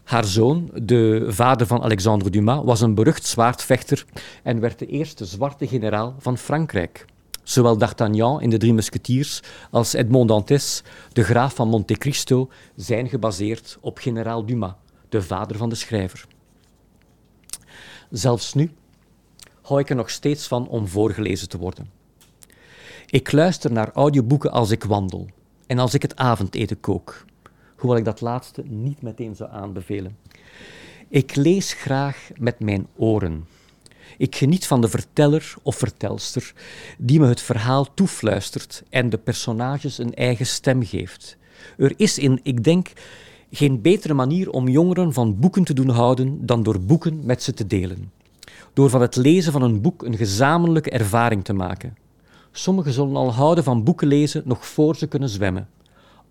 Haar 0.04 0.26
zoon, 0.26 0.69
de 0.84 1.26
vader 1.28 1.67
van 1.67 1.84
Alexandre 1.84 2.30
Dumas, 2.30 2.63
was 2.63 2.82
een 2.82 2.95
berucht 2.95 3.26
zwaardvechter 3.26 4.06
en 4.43 4.60
werd 4.60 4.80
de 4.80 4.86
eerste 4.86 5.26
zwarte 5.26 5.67
generaal 5.67 6.15
van 6.17 6.38
Frankrijk. 6.38 7.06
Zowel 7.52 7.78
D'Artagnan 7.78 8.42
in 8.42 8.50
de 8.50 8.58
Drie 8.58 8.74
Musketeers 8.74 9.42
als 9.72 9.94
Edmond 9.94 10.28
Dantes, 10.28 10.84
de 11.14 11.24
graaf 11.24 11.56
van 11.56 11.68
Monte 11.68 11.94
Cristo, 11.94 12.50
zijn 12.76 13.10
gebaseerd 13.10 13.78
op 13.82 13.98
generaal 13.98 14.46
Dumas, 14.46 14.74
de 15.10 15.22
vader 15.22 15.58
van 15.58 15.70
de 15.70 15.76
schrijver. 15.76 16.26
Zelfs 18.10 18.54
nu 18.54 18.72
hou 19.62 19.80
ik 19.80 19.90
er 19.90 19.96
nog 19.96 20.10
steeds 20.10 20.48
van 20.48 20.68
om 20.68 20.88
voorgelezen 20.88 21.50
te 21.50 21.58
worden. 21.58 21.92
Ik 23.06 23.32
luister 23.32 23.72
naar 23.72 23.92
audioboeken 23.92 24.52
als 24.52 24.72
ik 24.72 24.84
wandel 24.84 25.28
en 25.68 25.80
als 25.80 25.94
ik 25.94 26.02
het 26.02 26.16
avondeten 26.16 26.80
kook 26.80 27.26
hoewel 27.76 27.98
ik 27.98 28.06
dat 28.06 28.22
laatste 28.22 28.64
niet 28.68 29.02
meteen 29.02 29.36
zou 29.36 29.52
aanbevelen. 29.52 30.18
Ik 31.08 31.36
lees 31.36 31.74
graag 31.74 32.30
met 32.40 32.60
mijn 32.60 32.88
oren. 32.96 33.48
Ik 34.22 34.36
geniet 34.36 34.68
van 34.68 34.82
de 34.82 34.88
verteller 34.88 35.54
of 35.62 35.76
vertelster 35.76 36.54
die 36.98 37.20
me 37.20 37.28
het 37.28 37.42
verhaal 37.42 37.94
toefluistert 37.94 38.84
en 38.90 39.10
de 39.10 39.18
personages 39.18 39.98
een 39.98 40.14
eigen 40.14 40.46
stem 40.46 40.86
geeft. 40.86 41.38
Er 41.78 41.94
is 41.98 42.18
in, 42.18 42.40
ik 42.44 42.64
denk, 42.64 42.92
geen 43.52 43.82
betere 43.82 44.14
manier 44.14 44.50
om 44.50 44.68
jongeren 44.68 45.14
van 45.14 45.40
boeken 45.40 45.64
te 45.64 45.74
doen 45.74 45.90
houden 45.90 46.46
dan 46.46 46.64
door 46.64 46.80
boeken 46.80 47.26
met 47.26 47.44
ze 47.44 47.54
te 47.54 47.68
delen. 47.68 48.12
Door 48.74 48.90
van 48.90 49.02
het 49.02 49.16
lezen 49.16 49.52
van 49.52 49.62
een 49.62 49.82
boek 49.82 50.04
een 50.04 50.18
gezamenlijke 50.18 50.90
ervaring 50.90 51.44
te 51.44 51.54
maken. 51.54 51.98
Sommigen 52.52 52.94
zullen 52.94 53.16
al 53.16 53.34
houden 53.34 53.64
van 53.64 53.84
boeken 53.84 54.08
lezen 54.08 54.42
nog 54.46 54.68
voor 54.68 54.96
ze 54.96 55.08
kunnen 55.08 55.30
zwemmen. 55.30 55.70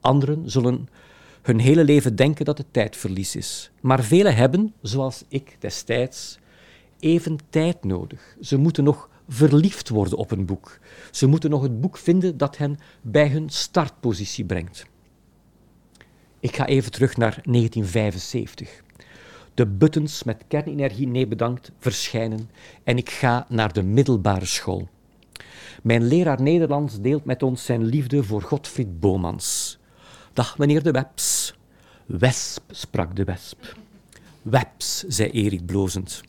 Anderen 0.01 0.51
zullen 0.51 0.89
hun 1.43 1.59
hele 1.59 1.85
leven 1.85 2.17
denken 2.17 2.45
dat 2.45 2.59
het 2.59 2.67
tijdverlies 2.71 3.37
is. 3.37 3.71
Maar 3.81 4.03
velen 4.03 4.37
hebben, 4.37 4.73
zoals 4.83 5.25
ik 5.29 5.57
destijds, 5.59 6.40
even 7.01 7.39
tijd 7.51 7.85
nodig. 7.85 8.37
Ze 8.41 8.57
moeten 8.57 8.85
nog 8.85 9.09
verliefd 9.29 9.89
worden 9.89 10.19
op 10.19 10.31
een 10.31 10.47
boek. 10.47 10.79
Ze 11.11 11.27
moeten 11.27 11.51
nog 11.51 11.63
het 11.63 11.81
boek 11.81 11.97
vinden 11.97 12.37
dat 12.37 12.57
hen 12.57 12.79
bij 13.03 13.29
hun 13.29 13.51
startpositie 13.51 14.45
brengt. 14.45 14.87
Ik 16.41 16.57
ga 16.57 16.67
even 16.67 16.93
terug 16.93 17.17
naar 17.17 17.39
1975. 17.43 18.83
De 19.55 19.67
buttons 19.67 20.23
met 20.23 20.45
kernenergie 20.49 21.07
nee 21.07 21.27
bedankt 21.27 21.71
verschijnen 21.79 22.51
en 22.85 22.97
ik 22.97 23.11
ga 23.11 23.47
naar 23.49 23.73
de 23.73 23.83
middelbare 23.83 24.45
school. 24.45 24.89
Mijn 25.83 26.07
leraar 26.07 26.43
Nederlands 26.43 27.01
deelt 27.01 27.25
met 27.25 27.43
ons 27.43 27.65
zijn 27.65 27.85
liefde 27.85 28.25
voor 28.25 28.43
Godfried 28.43 29.01
Bomans. 29.01 29.79
Dag, 30.33 30.59
meneer 30.59 30.83
de 30.83 30.91
Webs. 30.91 31.55
Wesp, 32.07 32.63
sprak 32.71 33.17
de 33.17 33.25
wesp. 33.25 33.77
Webs, 34.43 35.05
zei 35.09 35.31
Erik 35.31 35.67
blozend. 35.67 36.23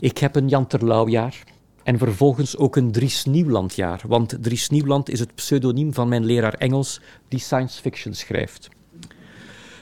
Ik 0.00 0.18
heb 0.18 0.36
een 0.36 0.48
Jan 0.48 0.66
Terlouwjaar 0.66 1.42
en 1.82 1.98
vervolgens 1.98 2.56
ook 2.56 2.76
een 2.76 2.92
Dries 2.92 3.24
Nieuwlandjaar, 3.24 4.02
want 4.06 4.36
Dries 4.40 4.68
Nieuwland 4.68 5.08
is 5.10 5.20
het 5.20 5.34
pseudoniem 5.34 5.94
van 5.94 6.08
mijn 6.08 6.24
leraar 6.24 6.54
Engels 6.54 7.00
die 7.28 7.38
science 7.38 7.80
fiction 7.80 8.14
schrijft. 8.14 8.68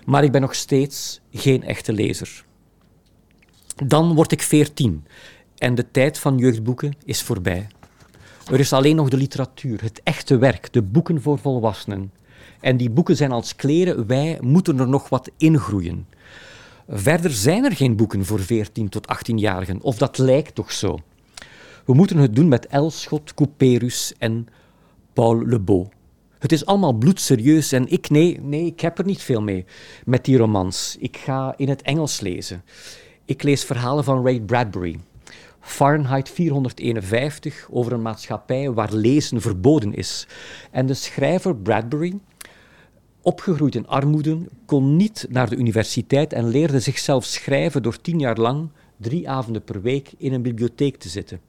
Maar 0.04 0.24
ik 0.24 0.32
ben 0.32 0.40
nog 0.40 0.54
steeds 0.54 1.20
geen 1.32 1.62
echte 1.62 1.92
lezer. 1.92 2.44
Dan 3.86 4.14
word 4.14 4.32
ik 4.32 4.42
veertien 4.42 5.06
en 5.56 5.74
de 5.74 5.90
tijd 5.90 6.18
van 6.18 6.38
jeugdboeken 6.38 6.96
is 7.04 7.22
voorbij. 7.22 7.66
Er 8.50 8.60
is 8.60 8.72
alleen 8.72 8.96
nog 8.96 9.08
de 9.08 9.16
literatuur, 9.16 9.82
het 9.82 10.00
echte 10.02 10.38
werk, 10.38 10.72
de 10.72 10.82
boeken 10.82 11.22
voor 11.22 11.38
volwassenen. 11.38 12.12
En 12.60 12.76
die 12.76 12.90
boeken 12.90 13.16
zijn 13.16 13.32
als 13.32 13.56
kleren, 13.56 14.06
wij 14.06 14.38
moeten 14.40 14.78
er 14.78 14.88
nog 14.88 15.08
wat 15.08 15.30
ingroeien. 15.36 16.06
Verder 16.90 17.30
zijn 17.30 17.64
er 17.64 17.76
geen 17.76 17.96
boeken 17.96 18.24
voor 18.24 18.40
14 18.40 18.88
tot 18.88 19.06
18-jarigen, 19.16 19.80
of 19.80 19.98
dat 19.98 20.18
lijkt 20.18 20.54
toch 20.54 20.72
zo. 20.72 20.98
We 21.84 21.94
moeten 21.94 22.16
het 22.16 22.34
doen 22.34 22.48
met 22.48 22.66
Elschot, 22.66 23.34
Couperus 23.34 24.14
en 24.18 24.46
Paul 25.12 25.46
Le 25.46 25.60
Beau. 25.60 25.86
Het 26.38 26.52
is 26.52 26.66
allemaal 26.66 26.92
bloedserieus 26.92 27.72
en 27.72 27.88
ik, 27.88 28.10
nee, 28.10 28.40
nee, 28.40 28.66
ik 28.66 28.80
heb 28.80 28.98
er 28.98 29.04
niet 29.04 29.22
veel 29.22 29.42
mee 29.42 29.64
met 30.04 30.24
die 30.24 30.36
romans. 30.36 30.96
Ik 31.00 31.16
ga 31.16 31.54
in 31.56 31.68
het 31.68 31.82
Engels 31.82 32.20
lezen. 32.20 32.64
Ik 33.24 33.42
lees 33.42 33.64
verhalen 33.64 34.04
van 34.04 34.24
Ray 34.24 34.40
Bradbury. 34.40 34.98
Fahrenheit 35.60 36.30
451 36.30 37.68
over 37.70 37.92
een 37.92 38.02
maatschappij 38.02 38.70
waar 38.72 38.92
lezen 38.92 39.40
verboden 39.40 39.94
is. 39.94 40.26
En 40.70 40.86
de 40.86 40.94
schrijver 40.94 41.56
Bradbury 41.56 42.18
opgegroeid 43.28 43.74
in 43.74 43.86
armoede, 43.86 44.38
kon 44.66 44.96
niet 44.96 45.26
naar 45.28 45.48
de 45.48 45.56
universiteit 45.56 46.32
en 46.32 46.48
leerde 46.48 46.80
zichzelf 46.80 47.24
schrijven 47.24 47.82
door 47.82 48.00
tien 48.00 48.18
jaar 48.18 48.36
lang 48.36 48.70
drie 48.96 49.28
avonden 49.28 49.64
per 49.64 49.82
week 49.82 50.12
in 50.18 50.32
een 50.32 50.42
bibliotheek 50.42 50.96
te 50.96 51.08
zitten. 51.08 51.40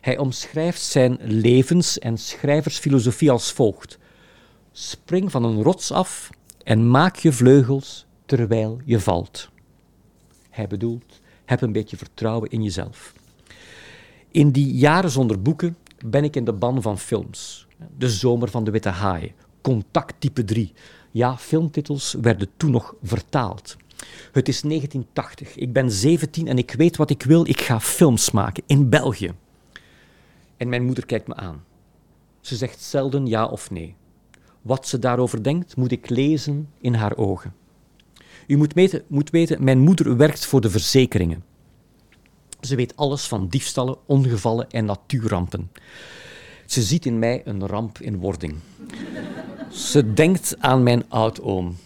Hij 0.00 0.18
omschrijft 0.18 0.80
zijn 0.80 1.18
levens- 1.22 1.98
en 1.98 2.18
schrijversfilosofie 2.18 3.30
als 3.30 3.52
volgt: 3.52 3.98
Spring 4.72 5.30
van 5.30 5.44
een 5.44 5.62
rots 5.62 5.92
af 5.92 6.30
en 6.64 6.90
maak 6.90 7.16
je 7.16 7.32
vleugels 7.32 8.06
terwijl 8.26 8.80
je 8.84 9.00
valt. 9.00 9.50
Hij 10.50 10.66
bedoelt: 10.66 11.20
heb 11.44 11.60
een 11.60 11.72
beetje 11.72 11.96
vertrouwen 11.96 12.50
in 12.50 12.62
jezelf. 12.62 13.12
In 14.30 14.50
die 14.50 14.74
jaren 14.74 15.10
zonder 15.10 15.42
boeken 15.42 15.76
ben 16.04 16.24
ik 16.24 16.36
in 16.36 16.44
de 16.44 16.52
ban 16.52 16.82
van 16.82 16.98
films. 16.98 17.66
De 17.98 18.10
Zomer 18.10 18.50
van 18.50 18.64
de 18.64 18.70
Witte 18.70 18.88
Haai, 18.88 19.32
Contact 19.60 20.14
type 20.18 20.44
3, 20.44 20.72
ja, 21.10 21.38
filmtitels 21.38 22.16
werden 22.20 22.48
toen 22.56 22.70
nog 22.70 22.94
vertaald. 23.02 23.76
Het 24.32 24.48
is 24.48 24.60
1980, 24.60 25.56
ik 25.56 25.72
ben 25.72 25.90
17 25.90 26.48
en 26.48 26.58
ik 26.58 26.72
weet 26.72 26.96
wat 26.96 27.10
ik 27.10 27.22
wil. 27.22 27.48
Ik 27.48 27.60
ga 27.60 27.80
films 27.80 28.30
maken 28.30 28.62
in 28.66 28.88
België. 28.88 29.32
En 30.56 30.68
mijn 30.68 30.84
moeder 30.84 31.06
kijkt 31.06 31.28
me 31.28 31.34
aan. 31.34 31.64
Ze 32.40 32.56
zegt 32.56 32.80
zelden 32.80 33.26
ja 33.26 33.46
of 33.46 33.70
nee. 33.70 33.94
Wat 34.62 34.88
ze 34.88 34.98
daarover 34.98 35.42
denkt, 35.42 35.76
moet 35.76 35.92
ik 35.92 36.08
lezen 36.08 36.68
in 36.80 36.94
haar 36.94 37.16
ogen. 37.16 37.54
U 38.46 38.56
moet 38.56 38.72
weten, 38.72 39.02
moet 39.06 39.30
weten, 39.30 39.64
mijn 39.64 39.78
moeder 39.78 40.16
werkt 40.16 40.46
voor 40.46 40.60
de 40.60 40.70
verzekeringen. 40.70 41.44
Ze 42.60 42.76
weet 42.76 42.96
alles 42.96 43.26
van 43.26 43.48
diefstallen, 43.48 43.96
ongevallen 44.06 44.70
en 44.70 44.84
natuurrampen. 44.84 45.70
Ze 46.70 46.82
ziet 46.82 47.06
in 47.06 47.18
mij 47.18 47.42
een 47.44 47.66
ramp 47.66 47.98
in 48.00 48.16
wording. 48.18 48.54
Ze 49.70 50.12
denkt 50.12 50.56
aan 50.58 50.82
mijn 50.82 51.04
oudoom. 51.08 51.76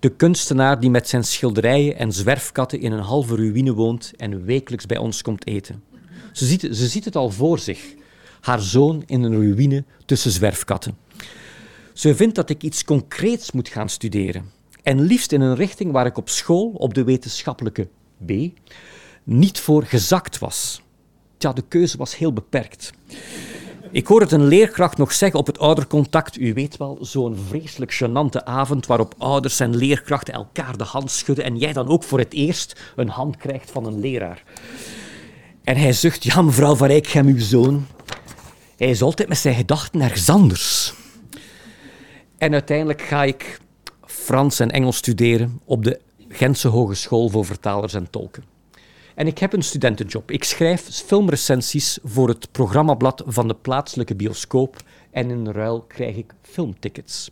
De 0.00 0.08
kunstenaar 0.08 0.80
die 0.80 0.90
met 0.90 1.08
zijn 1.08 1.24
schilderijen 1.24 1.96
en 1.98 2.12
zwerfkatten 2.12 2.80
in 2.80 2.92
een 2.92 3.02
halve 3.02 3.36
ruïne 3.36 3.72
woont 3.72 4.12
en 4.16 4.44
wekelijks 4.44 4.86
bij 4.86 4.96
ons 4.96 5.22
komt 5.22 5.46
eten. 5.46 5.82
Ze 6.32 6.46
ziet, 6.46 6.60
ze 6.60 6.88
ziet 6.88 7.04
het 7.04 7.16
al 7.16 7.30
voor 7.30 7.58
zich. 7.58 7.94
Haar 8.40 8.60
zoon 8.60 9.02
in 9.06 9.22
een 9.22 9.34
ruïne 9.34 9.84
tussen 10.06 10.30
zwerfkatten. 10.30 10.96
Ze 11.92 12.14
vindt 12.14 12.34
dat 12.34 12.50
ik 12.50 12.62
iets 12.62 12.84
concreets 12.84 13.52
moet 13.52 13.68
gaan 13.68 13.88
studeren. 13.88 14.50
En 14.82 15.00
liefst 15.00 15.32
in 15.32 15.40
een 15.40 15.54
richting 15.54 15.92
waar 15.92 16.06
ik 16.06 16.16
op 16.16 16.28
school, 16.28 16.70
op 16.70 16.94
de 16.94 17.04
wetenschappelijke 17.04 17.88
B, 18.26 18.32
niet 19.22 19.60
voor 19.60 19.84
gezakt 19.84 20.38
was. 20.38 20.83
De 21.52 21.64
keuze 21.68 21.96
was 21.96 22.16
heel 22.16 22.32
beperkt. 22.32 22.92
Ik 23.90 24.06
hoor 24.06 24.20
het 24.20 24.32
een 24.32 24.46
leerkracht 24.46 24.96
nog 24.96 25.12
zeggen 25.12 25.38
op 25.38 25.46
het 25.46 25.58
oudercontact. 25.58 26.38
U 26.38 26.54
weet 26.54 26.76
wel, 26.76 26.98
zo'n 27.00 27.36
vreselijk 27.48 27.94
gênante 27.94 28.44
avond 28.44 28.86
waarop 28.86 29.14
ouders 29.18 29.60
en 29.60 29.76
leerkrachten 29.76 30.34
elkaar 30.34 30.76
de 30.76 30.84
hand 30.84 31.10
schudden 31.10 31.44
en 31.44 31.56
jij 31.56 31.72
dan 31.72 31.88
ook 31.88 32.02
voor 32.02 32.18
het 32.18 32.32
eerst 32.32 32.80
een 32.96 33.08
hand 33.08 33.36
krijgt 33.36 33.70
van 33.70 33.86
een 33.86 34.00
leraar. 34.00 34.42
En 35.64 35.76
hij 35.76 35.92
zucht, 35.92 36.24
ja 36.24 36.42
mevrouw 36.42 36.76
Van 36.76 36.86
Rijkgem, 36.86 37.26
uw 37.26 37.40
zoon, 37.40 37.86
hij 38.76 38.88
is 38.88 39.02
altijd 39.02 39.28
met 39.28 39.38
zijn 39.38 39.54
gedachten 39.54 40.00
ergens 40.00 40.28
anders. 40.28 40.94
En 42.38 42.52
uiteindelijk 42.52 43.02
ga 43.02 43.24
ik 43.24 43.60
Frans 44.06 44.60
en 44.60 44.70
Engels 44.70 44.96
studeren 44.96 45.60
op 45.64 45.84
de 45.84 46.00
Gentse 46.28 46.68
Hogeschool 46.68 47.28
voor 47.28 47.44
Vertalers 47.44 47.94
en 47.94 48.10
Tolken. 48.10 48.53
En 49.14 49.26
ik 49.26 49.38
heb 49.38 49.52
een 49.52 49.62
studentenjob. 49.62 50.30
Ik 50.30 50.44
schrijf 50.44 50.82
filmrecensies 50.82 51.98
voor 52.04 52.28
het 52.28 52.52
programmablad 52.52 53.22
van 53.26 53.48
de 53.48 53.54
plaatselijke 53.54 54.14
bioscoop 54.14 54.82
en 55.10 55.30
in 55.30 55.50
ruil 55.50 55.80
krijg 55.80 56.16
ik 56.16 56.34
filmtickets. 56.42 57.30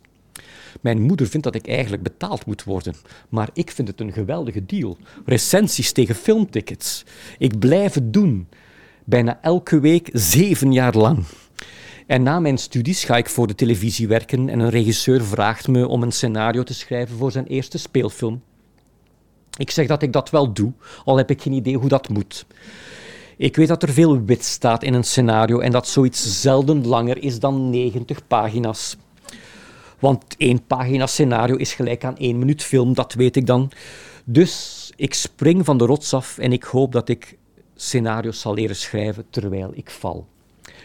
Mijn 0.81 1.01
moeder 1.01 1.27
vindt 1.27 1.45
dat 1.45 1.55
ik 1.55 1.67
eigenlijk 1.67 2.03
betaald 2.03 2.45
moet 2.45 2.63
worden, 2.63 2.95
maar 3.29 3.49
ik 3.53 3.71
vind 3.71 3.87
het 3.87 3.99
een 3.99 4.13
geweldige 4.13 4.65
deal. 4.65 4.97
Recensies 5.25 5.91
tegen 5.91 6.15
filmtickets. 6.15 7.05
Ik 7.37 7.59
blijf 7.59 7.93
het 7.93 8.13
doen. 8.13 8.47
Bijna 9.03 9.39
elke 9.41 9.79
week 9.79 10.09
zeven 10.13 10.73
jaar 10.73 10.95
lang. 10.95 11.23
En 12.07 12.23
na 12.23 12.39
mijn 12.39 12.57
studies 12.57 13.03
ga 13.03 13.17
ik 13.17 13.29
voor 13.29 13.47
de 13.47 13.55
televisie 13.55 14.07
werken 14.07 14.49
en 14.49 14.59
een 14.59 14.69
regisseur 14.69 15.23
vraagt 15.23 15.67
me 15.67 15.87
om 15.87 16.03
een 16.03 16.11
scenario 16.11 16.63
te 16.63 16.73
schrijven 16.73 17.17
voor 17.17 17.31
zijn 17.31 17.45
eerste 17.45 17.77
speelfilm. 17.77 18.41
Ik 19.57 19.71
zeg 19.71 19.87
dat 19.87 20.01
ik 20.01 20.13
dat 20.13 20.29
wel 20.29 20.53
doe, 20.53 20.71
al 21.05 21.17
heb 21.17 21.29
ik 21.29 21.41
geen 21.41 21.53
idee 21.53 21.77
hoe 21.77 21.89
dat 21.89 22.09
moet. 22.09 22.45
Ik 23.37 23.55
weet 23.55 23.67
dat 23.67 23.83
er 23.83 23.93
veel 23.93 24.23
wit 24.23 24.43
staat 24.43 24.83
in 24.83 24.93
een 24.93 25.03
scenario 25.03 25.59
en 25.59 25.71
dat 25.71 25.87
zoiets 25.87 26.41
zelden 26.41 26.87
langer 26.87 27.23
is 27.23 27.39
dan 27.39 27.69
90 27.69 28.27
pagina's. 28.27 28.97
Want 29.99 30.23
één 30.37 30.65
pagina 30.65 31.07
scenario 31.07 31.55
is 31.55 31.73
gelijk 31.73 32.03
aan 32.03 32.17
één 32.17 32.39
minuut 32.39 32.63
film, 32.63 32.93
dat 32.93 33.13
weet 33.13 33.35
ik 33.35 33.45
dan. 33.45 33.71
Dus 34.23 34.91
ik 34.95 35.13
spring 35.13 35.65
van 35.65 35.77
de 35.77 35.85
rots 35.85 36.13
af 36.13 36.37
en 36.37 36.53
ik 36.53 36.63
hoop 36.63 36.91
dat 36.91 37.09
ik 37.09 37.37
scenario's 37.75 38.39
zal 38.39 38.53
leren 38.53 38.75
schrijven 38.75 39.25
terwijl 39.29 39.71
ik 39.73 39.89
val. 39.89 40.27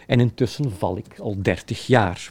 En 0.06 0.20
intussen 0.20 0.72
val 0.78 0.96
ik 0.96 1.18
al 1.18 1.36
30 1.42 1.86
jaar. 1.86 2.30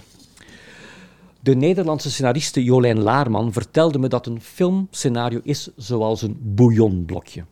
De 1.47 1.55
Nederlandse 1.55 2.11
scenariste 2.11 2.63
Jolijn 2.63 2.99
Laarman 3.01 3.53
vertelde 3.53 3.99
me 3.99 4.07
dat 4.07 4.25
een 4.25 4.41
filmscenario 4.41 5.39
is 5.43 5.69
zoals 5.75 6.21
een 6.21 6.37
bouillonblokje. 6.41 7.45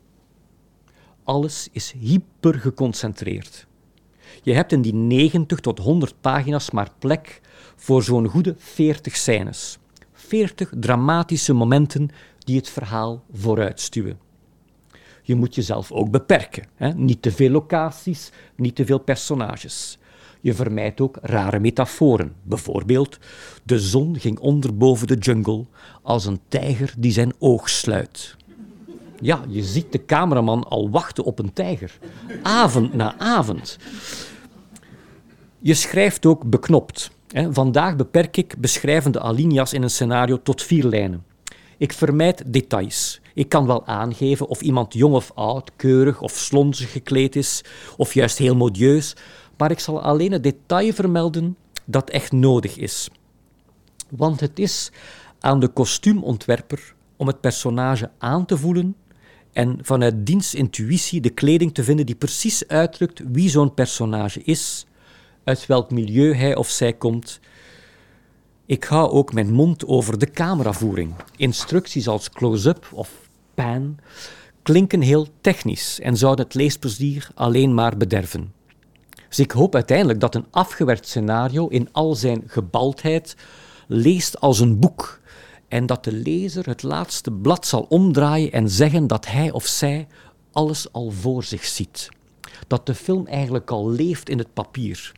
Alles 1.24 1.68
is 1.72 1.94
hyper 1.98 2.54
geconcentreerd. 2.54 3.66
Je 4.42 4.52
hebt 4.52 4.72
in 4.72 4.82
die 4.82 4.94
90 4.94 5.60
tot 5.60 5.78
100 5.78 6.14
pagina's 6.20 6.70
maar 6.70 6.90
plek 6.98 7.40
voor 7.76 8.02
zo'n 8.02 8.26
goede 8.26 8.54
40 8.58 9.16
scènes. 9.16 9.78
40 10.12 10.72
dramatische 10.80 11.52
momenten 11.52 12.08
die 12.38 12.56
het 12.56 12.68
verhaal 12.68 13.24
vooruitstuwen. 13.32 14.18
Je 15.22 15.34
moet 15.34 15.54
jezelf 15.54 15.92
ook 15.92 16.10
beperken. 16.10 16.66
Hè? 16.74 16.92
Niet 16.92 17.22
te 17.22 17.32
veel 17.32 17.50
locaties, 17.50 18.30
niet 18.56 18.74
te 18.74 18.84
veel 18.84 18.98
personages. 18.98 19.98
Je 20.46 20.54
vermijdt 20.54 21.00
ook 21.00 21.18
rare 21.22 21.58
metaforen. 21.58 22.32
Bijvoorbeeld, 22.42 23.18
de 23.62 23.78
zon 23.78 24.18
ging 24.18 24.38
onder 24.38 24.76
boven 24.76 25.06
de 25.06 25.14
jungle 25.14 25.64
als 26.02 26.24
een 26.24 26.40
tijger 26.48 26.94
die 26.98 27.12
zijn 27.12 27.32
oog 27.38 27.68
sluit. 27.68 28.36
Ja, 29.20 29.44
je 29.48 29.62
ziet 29.62 29.92
de 29.92 30.04
cameraman 30.04 30.64
al 30.64 30.90
wachten 30.90 31.24
op 31.24 31.38
een 31.38 31.52
tijger. 31.52 31.98
Avond 32.42 32.94
na 32.94 33.18
avond. 33.18 33.78
Je 35.58 35.74
schrijft 35.74 36.26
ook 36.26 36.50
beknopt. 36.50 37.10
Vandaag 37.50 37.96
beperk 37.96 38.36
ik 38.36 38.54
beschrijvende 38.58 39.20
alinea's 39.20 39.72
in 39.72 39.82
een 39.82 39.90
scenario 39.90 40.42
tot 40.42 40.62
vier 40.62 40.84
lijnen. 40.84 41.24
Ik 41.76 41.92
vermijd 41.92 42.42
details. 42.52 43.20
Ik 43.34 43.48
kan 43.48 43.66
wel 43.66 43.86
aangeven 43.86 44.48
of 44.48 44.60
iemand 44.60 44.94
jong 44.94 45.14
of 45.14 45.32
oud, 45.34 45.70
keurig 45.76 46.20
of 46.20 46.32
slonzig 46.32 46.92
gekleed 46.92 47.36
is, 47.36 47.64
of 47.96 48.14
juist 48.14 48.38
heel 48.38 48.56
modieus, 48.56 49.16
maar 49.56 49.70
ik 49.70 49.80
zal 49.80 50.02
alleen 50.02 50.32
het 50.32 50.42
detail 50.42 50.92
vermelden 50.92 51.56
dat 51.84 52.10
echt 52.10 52.32
nodig 52.32 52.76
is. 52.76 53.08
Want 54.08 54.40
het 54.40 54.58
is 54.58 54.90
aan 55.40 55.60
de 55.60 55.68
kostuumontwerper 55.68 56.94
om 57.16 57.26
het 57.26 57.40
personage 57.40 58.10
aan 58.18 58.46
te 58.46 58.56
voelen 58.56 58.96
en 59.52 59.78
vanuit 59.82 60.26
diens 60.26 60.54
intuïtie 60.54 61.20
de 61.20 61.30
kleding 61.30 61.74
te 61.74 61.84
vinden 61.84 62.06
die 62.06 62.14
precies 62.14 62.68
uitdrukt 62.68 63.22
wie 63.32 63.48
zo'n 63.48 63.74
personage 63.74 64.42
is, 64.42 64.86
uit 65.44 65.66
welk 65.66 65.90
milieu 65.90 66.34
hij 66.34 66.56
of 66.56 66.68
zij 66.68 66.92
komt. 66.92 67.40
Ik 68.66 68.84
hou 68.84 69.10
ook 69.10 69.32
mijn 69.32 69.52
mond 69.52 69.86
over 69.86 70.18
de 70.18 70.30
cameravoering. 70.30 71.14
Instructies 71.36 72.08
als 72.08 72.30
close-up 72.30 72.88
of 72.92 73.10
pan 73.54 73.98
klinken 74.62 75.00
heel 75.00 75.28
technisch 75.40 76.00
en 76.00 76.16
zouden 76.16 76.44
het 76.44 76.54
leesplezier 76.54 77.28
alleen 77.34 77.74
maar 77.74 77.96
bederven. 77.96 78.52
Dus 79.28 79.38
ik 79.38 79.50
hoop 79.50 79.74
uiteindelijk 79.74 80.20
dat 80.20 80.34
een 80.34 80.46
afgewerkt 80.50 81.08
scenario 81.08 81.66
in 81.68 81.88
al 81.92 82.14
zijn 82.14 82.42
gebaldheid 82.46 83.36
leest 83.86 84.40
als 84.40 84.60
een 84.60 84.78
boek 84.78 85.20
en 85.68 85.86
dat 85.86 86.04
de 86.04 86.12
lezer 86.12 86.66
het 86.66 86.82
laatste 86.82 87.32
blad 87.32 87.66
zal 87.66 87.86
omdraaien 87.88 88.52
en 88.52 88.70
zeggen 88.70 89.06
dat 89.06 89.26
hij 89.26 89.50
of 89.50 89.66
zij 89.66 90.06
alles 90.52 90.92
al 90.92 91.10
voor 91.10 91.44
zich 91.44 91.64
ziet. 91.64 92.08
Dat 92.66 92.86
de 92.86 92.94
film 92.94 93.26
eigenlijk 93.26 93.70
al 93.70 93.90
leeft 93.90 94.28
in 94.28 94.38
het 94.38 94.52
papier. 94.54 95.12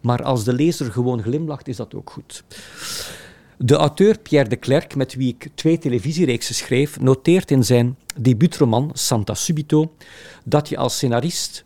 Maar 0.00 0.22
als 0.22 0.44
de 0.44 0.52
lezer 0.52 0.92
gewoon 0.92 1.22
glimlacht, 1.22 1.68
is 1.68 1.76
dat 1.76 1.94
ook 1.94 2.10
goed. 2.10 2.44
De 3.58 3.74
auteur 3.74 4.18
Pierre 4.18 4.48
de 4.48 4.56
Klerk, 4.56 4.94
met 4.94 5.14
wie 5.14 5.28
ik 5.28 5.48
twee 5.54 5.78
televisiereeksen 5.78 6.54
schreef, 6.54 7.00
noteert 7.00 7.50
in 7.50 7.64
zijn 7.64 7.96
debuutroman 8.20 8.90
Santa 8.92 9.34
Subito 9.34 9.92
dat 10.44 10.68
je 10.68 10.76
als 10.76 10.94
scenarist 10.94 11.64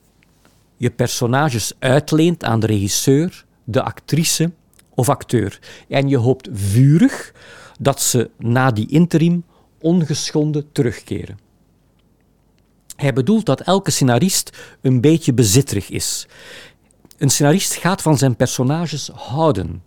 je 0.80 0.90
personages 0.90 1.72
uitleent 1.78 2.44
aan 2.44 2.60
de 2.60 2.66
regisseur, 2.66 3.44
de 3.64 3.82
actrice 3.82 4.52
of 4.94 5.08
acteur. 5.08 5.58
En 5.88 6.08
je 6.08 6.16
hoopt 6.16 6.48
vurig 6.52 7.34
dat 7.80 8.00
ze 8.00 8.30
na 8.38 8.70
die 8.70 8.88
interim 8.88 9.44
ongeschonden 9.80 10.72
terugkeren. 10.72 11.38
Hij 12.96 13.12
bedoelt 13.12 13.46
dat 13.46 13.60
elke 13.60 13.90
scenarist 13.90 14.58
een 14.80 15.00
beetje 15.00 15.32
bezitterig 15.32 15.90
is. 15.90 16.26
Een 17.18 17.30
scenarist 17.30 17.74
gaat 17.74 18.02
van 18.02 18.18
zijn 18.18 18.36
personages 18.36 19.10
houden, 19.14 19.82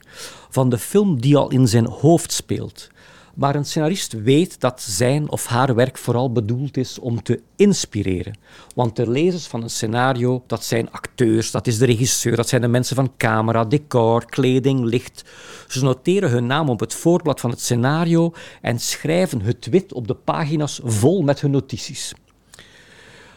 van 0.49 0.69
de 0.69 0.77
film 0.77 1.21
die 1.21 1.37
al 1.37 1.49
in 1.49 1.67
zijn 1.67 1.85
hoofd 1.87 2.31
speelt. 2.31 2.89
Maar 3.33 3.55
een 3.55 3.65
scenarist 3.65 4.13
weet 4.13 4.59
dat 4.59 4.81
zijn 4.81 5.29
of 5.29 5.45
haar 5.45 5.75
werk 5.75 5.97
vooral 5.97 6.31
bedoeld 6.31 6.77
is 6.77 6.99
om 6.99 7.23
te 7.23 7.41
inspireren. 7.55 8.37
Want 8.75 8.95
de 8.95 9.09
lezers 9.09 9.47
van 9.47 9.63
een 9.63 9.69
scenario, 9.69 10.43
dat 10.47 10.63
zijn 10.63 10.91
acteurs, 10.91 11.51
dat 11.51 11.67
is 11.67 11.77
de 11.77 11.85
regisseur, 11.85 12.35
dat 12.35 12.49
zijn 12.49 12.61
de 12.61 12.67
mensen 12.67 12.95
van 12.95 13.13
camera, 13.17 13.65
decor, 13.65 14.25
kleding, 14.25 14.83
licht. 14.83 15.23
Ze 15.67 15.83
noteren 15.83 16.29
hun 16.29 16.45
naam 16.45 16.69
op 16.69 16.79
het 16.79 16.93
voorblad 16.93 17.39
van 17.39 17.49
het 17.49 17.61
scenario 17.61 18.33
en 18.61 18.79
schrijven 18.79 19.41
het 19.41 19.65
wit 19.65 19.93
op 19.93 20.07
de 20.07 20.15
pagina's 20.15 20.79
vol 20.83 21.21
met 21.21 21.41
hun 21.41 21.51
notities. 21.51 22.13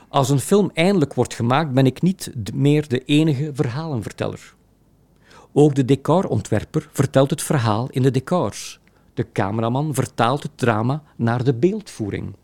Als 0.09 0.29
een 0.29 0.41
film 0.41 0.71
eindelijk 0.75 1.15
wordt 1.15 1.35
gemaakt, 1.35 1.73
ben 1.73 1.87
ik 1.87 2.03
niet 2.03 2.33
meer 2.55 2.89
de 2.89 3.05
enige 3.05 3.51
verhalenverteller. 3.55 4.55
Ook 5.53 5.75
de 5.75 5.85
decorontwerper 5.85 6.89
vertelt 6.93 7.31
het 7.31 7.43
verhaal 7.43 7.89
in 7.91 8.03
de 8.03 8.11
decors. 8.11 8.81
De 9.17 9.27
cameraman 9.33 9.95
vertaalt 9.95 10.43
het 10.43 10.53
drama 10.55 11.03
naar 11.17 11.45
de 11.45 11.55
beeldvoering. 11.55 12.35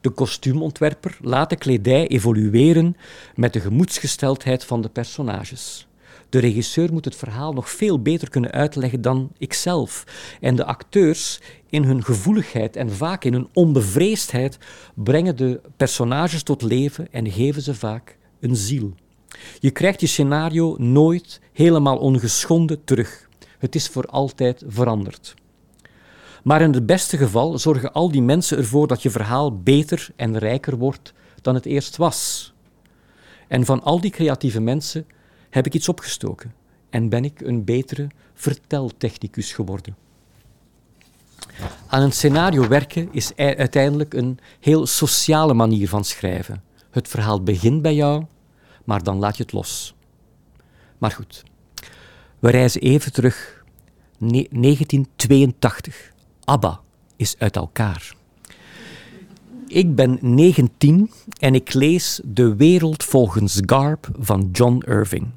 De 0.00 0.10
kostuumontwerper 0.10 1.18
laat 1.20 1.50
de 1.50 1.56
kledij 1.56 2.08
evolueren 2.08 2.96
met 3.34 3.52
de 3.52 3.60
gemoedsgesteldheid 3.60 4.64
van 4.64 4.80
de 4.80 4.88
personages. 4.88 5.86
De 6.28 6.38
regisseur 6.38 6.92
moet 6.92 7.04
het 7.04 7.16
verhaal 7.16 7.52
nog 7.52 7.70
veel 7.70 8.02
beter 8.02 8.30
kunnen 8.30 8.50
uitleggen 8.50 9.00
dan 9.00 9.30
ikzelf. 9.38 10.04
En 10.40 10.56
de 10.56 10.64
acteurs, 10.64 11.40
in 11.68 11.84
hun 11.84 12.04
gevoeligheid 12.04 12.76
en 12.76 12.90
vaak 12.90 13.24
in 13.24 13.32
hun 13.32 13.48
onbevreesdheid, 13.52 14.58
brengen 14.94 15.36
de 15.36 15.60
personages 15.76 16.42
tot 16.42 16.62
leven 16.62 17.12
en 17.12 17.30
geven 17.30 17.62
ze 17.62 17.74
vaak 17.74 18.16
een 18.40 18.56
ziel. 18.56 18.94
Je 19.58 19.70
krijgt 19.70 20.00
je 20.00 20.06
scenario 20.06 20.76
nooit 20.78 21.40
helemaal 21.52 21.98
ongeschonden 21.98 22.84
terug. 22.84 23.28
Het 23.58 23.74
is 23.74 23.88
voor 23.88 24.06
altijd 24.06 24.62
veranderd. 24.66 25.34
Maar 26.42 26.60
in 26.60 26.72
het 26.72 26.86
beste 26.86 27.16
geval 27.16 27.58
zorgen 27.58 27.92
al 27.92 28.10
die 28.10 28.22
mensen 28.22 28.58
ervoor 28.58 28.86
dat 28.86 29.02
je 29.02 29.10
verhaal 29.10 29.58
beter 29.58 30.08
en 30.16 30.38
rijker 30.38 30.76
wordt 30.76 31.12
dan 31.40 31.54
het 31.54 31.66
eerst 31.66 31.96
was. 31.96 32.52
En 33.48 33.64
van 33.64 33.82
al 33.82 34.00
die 34.00 34.10
creatieve 34.10 34.60
mensen 34.60 35.06
heb 35.50 35.66
ik 35.66 35.74
iets 35.74 35.88
opgestoken 35.88 36.54
en 36.90 37.08
ben 37.08 37.24
ik 37.24 37.40
een 37.40 37.64
betere 37.64 38.08
verteltechnicus 38.34 39.52
geworden. 39.52 39.96
Aan 41.86 42.02
een 42.02 42.12
scenario 42.12 42.68
werken 42.68 43.08
is 43.10 43.36
uiteindelijk 43.36 44.14
een 44.14 44.38
heel 44.60 44.86
sociale 44.86 45.54
manier 45.54 45.88
van 45.88 46.04
schrijven. 46.04 46.62
Het 46.90 47.08
verhaal 47.08 47.42
begint 47.42 47.82
bij 47.82 47.94
jou, 47.94 48.24
maar 48.84 49.02
dan 49.02 49.18
laat 49.18 49.36
je 49.36 49.42
het 49.42 49.52
los. 49.52 49.94
Maar 50.98 51.10
goed, 51.10 51.42
we 52.38 52.50
reizen 52.50 52.80
even 52.80 53.12
terug. 53.12 53.64
1982. 54.18 56.11
ABBA 56.44 56.80
is 57.16 57.34
uit 57.38 57.56
elkaar. 57.56 58.14
Ik 59.66 59.94
ben 59.94 60.18
19 60.20 61.10
en 61.38 61.54
ik 61.54 61.72
lees 61.72 62.20
De 62.24 62.56
Wereld 62.56 63.04
volgens 63.04 63.60
Garp 63.66 64.08
van 64.18 64.48
John 64.52 64.82
Irving. 64.86 65.30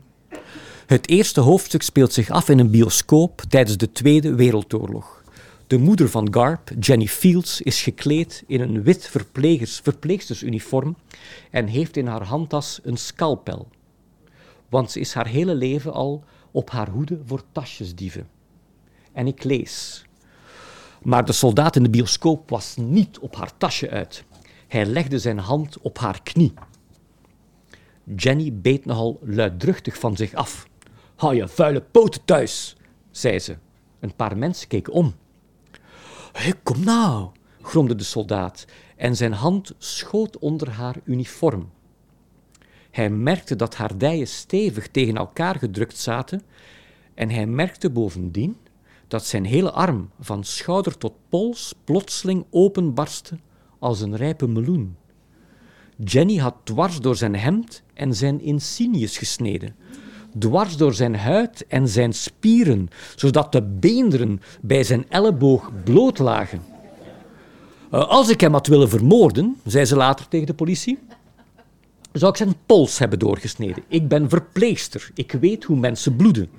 Het 0.86 1.10
eerste 1.10 1.42
hoofdstuk 1.42 1.82
speelt 1.82 2.14
zich 2.14 2.30
af 2.30 2.50
in 2.50 2.60
een 2.60 2.70
bioscoop 2.70 3.42
tijdens 3.50 3.78
de 3.78 3.92
Tweede 3.92 4.36
Wereldoorlog. 4.36 5.24
De 5.68 5.78
moeder 5.78 6.10
van 6.10 6.34
Garp, 6.34 6.72
Jenny 6.80 7.08
Fields, 7.08 7.62
is 7.62 7.82
gekleed 7.82 8.44
in 8.48 8.62
een 8.62 8.84
wit 8.84 9.12
verpleegstersuniform 9.82 10.96
en 11.52 11.68
heeft 11.68 11.98
in 11.98 12.08
haar 12.08 12.24
handtas 12.24 12.80
een 12.84 12.98
scalpel. 12.98 13.68
Want 14.70 14.92
ze 14.92 15.00
is 15.00 15.14
haar 15.14 15.28
hele 15.28 15.56
leven 15.56 15.94
al 15.94 16.24
op 16.52 16.70
haar 16.70 16.90
hoede 16.90 17.20
voor 17.26 17.44
tasjesdieven. 17.52 18.28
En 19.14 19.28
ik 19.28 19.44
lees. 19.44 20.06
Maar 21.06 21.26
de 21.26 21.32
soldaat 21.32 21.76
in 21.76 21.84
de 21.84 21.90
bioscoop 21.90 22.50
was 22.50 22.76
niet 22.78 23.20
op 23.20 23.36
haar 23.36 23.58
tasje 23.58 23.90
uit. 23.90 24.24
Hij 24.68 24.86
legde 24.86 25.20
zijn 25.20 25.38
hand 25.38 25.80
op 25.80 25.98
haar 25.98 26.24
knie. 26.24 26.54
Jenny 28.16 28.54
beet 28.54 28.86
nogal 28.86 29.20
luidruchtig 29.22 30.00
van 30.00 30.16
zich 30.16 30.34
af. 30.34 30.68
Hou 31.16 31.36
je 31.36 31.48
vuile 31.48 31.82
poten 31.82 32.26
thuis, 32.26 32.78
zei 33.12 33.40
ze. 33.40 33.58
Een 34.00 34.16
paar 34.16 34.38
mensen 34.38 34.68
keken 34.68 34.94
om. 34.94 35.16
Hé, 36.32 36.52
kom 36.64 36.84
nou, 36.84 37.30
gromde 37.62 37.96
de 37.96 38.04
soldaat 38.04 38.66
en 38.96 39.16
zijn 39.16 39.34
hand 39.34 39.74
schoot 39.78 40.38
onder 40.38 40.70
haar 40.70 40.96
uniform. 41.04 41.70
Hij 42.92 43.10
merkte 43.10 43.56
dat 43.56 43.76
haar 43.76 43.98
dijen 43.98 44.28
stevig 44.28 44.88
tegen 44.88 45.16
elkaar 45.16 45.56
gedrukt 45.56 45.98
zaten 45.98 46.42
en 47.14 47.30
hij 47.30 47.46
merkte 47.46 47.90
bovendien 47.90 48.58
dat 49.08 49.26
zijn 49.26 49.46
hele 49.46 49.72
arm 49.72 50.10
van 50.20 50.44
schouder 50.44 50.98
tot 50.98 51.14
pols 51.30 51.74
plotseling 51.84 52.46
openbarstte 52.50 53.38
als 53.80 54.02
een 54.02 54.16
rijpe 54.16 54.48
meloen. 54.48 54.96
Jenny 56.04 56.36
had 56.36 56.56
dwars 56.64 57.00
door 57.00 57.16
zijn 57.16 57.36
hemd 57.36 57.84
en 57.94 58.16
zijn 58.16 58.42
insignes 58.42 59.18
gesneden, 59.18 59.76
dwars 60.40 60.78
door 60.78 60.94
zijn 60.94 61.16
huid 61.16 61.68
en 61.68 61.88
zijn 61.88 62.14
spieren, 62.14 62.90
zodat 63.16 63.52
de 63.52 63.62
beenderen 63.62 64.42
bij 64.62 64.84
zijn 64.84 65.06
elleboog 65.10 65.72
bloot 65.84 66.20
lagen. 66.20 66.62
Eh, 67.92 68.10
als 68.10 68.30
ik 68.30 68.42
hem 68.42 68.54
had 68.54 68.68
willen 68.68 68.90
vermoorden, 68.90 69.56
zei 69.66 69.86
ze 69.86 69.96
later 69.96 70.28
tegen 70.28 70.48
de 70.48 70.54
politie, 70.54 71.00
zou 72.12 72.32
ik 72.32 72.38
zijn 72.38 72.56
pols 72.66 73.00
hebben 73.00 73.20
doorgesneden. 73.20 73.84
Ik 73.88 74.08
ben 74.08 74.30
verpleegster, 74.30 75.12
ik 75.14 75.32
weet 75.32 75.64
hoe 75.64 75.78
mensen 75.78 76.16
bloeden. 76.16 76.50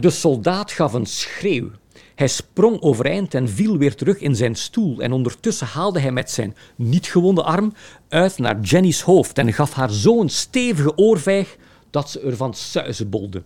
De 0.00 0.10
soldaat 0.10 0.72
gaf 0.72 0.92
een 0.92 1.06
schreeuw. 1.06 1.70
Hij 2.14 2.28
sprong 2.28 2.80
overeind 2.80 3.34
en 3.34 3.48
viel 3.48 3.78
weer 3.78 3.94
terug 3.94 4.20
in 4.20 4.36
zijn 4.36 4.54
stoel. 4.54 5.00
En 5.00 5.12
ondertussen 5.12 5.66
haalde 5.66 6.00
hij 6.00 6.12
met 6.12 6.30
zijn 6.30 6.56
niet 6.76 7.06
gewonde 7.06 7.42
arm 7.42 7.72
uit 8.08 8.38
naar 8.38 8.60
Jenny's 8.60 9.00
hoofd 9.00 9.38
en 9.38 9.52
gaf 9.52 9.72
haar 9.72 9.90
zo'n 9.90 10.28
stevige 10.28 10.96
oorvijg 10.96 11.56
dat 11.90 12.10
ze 12.10 12.20
ervan 12.20 12.54
suizenbolde. 12.54 13.42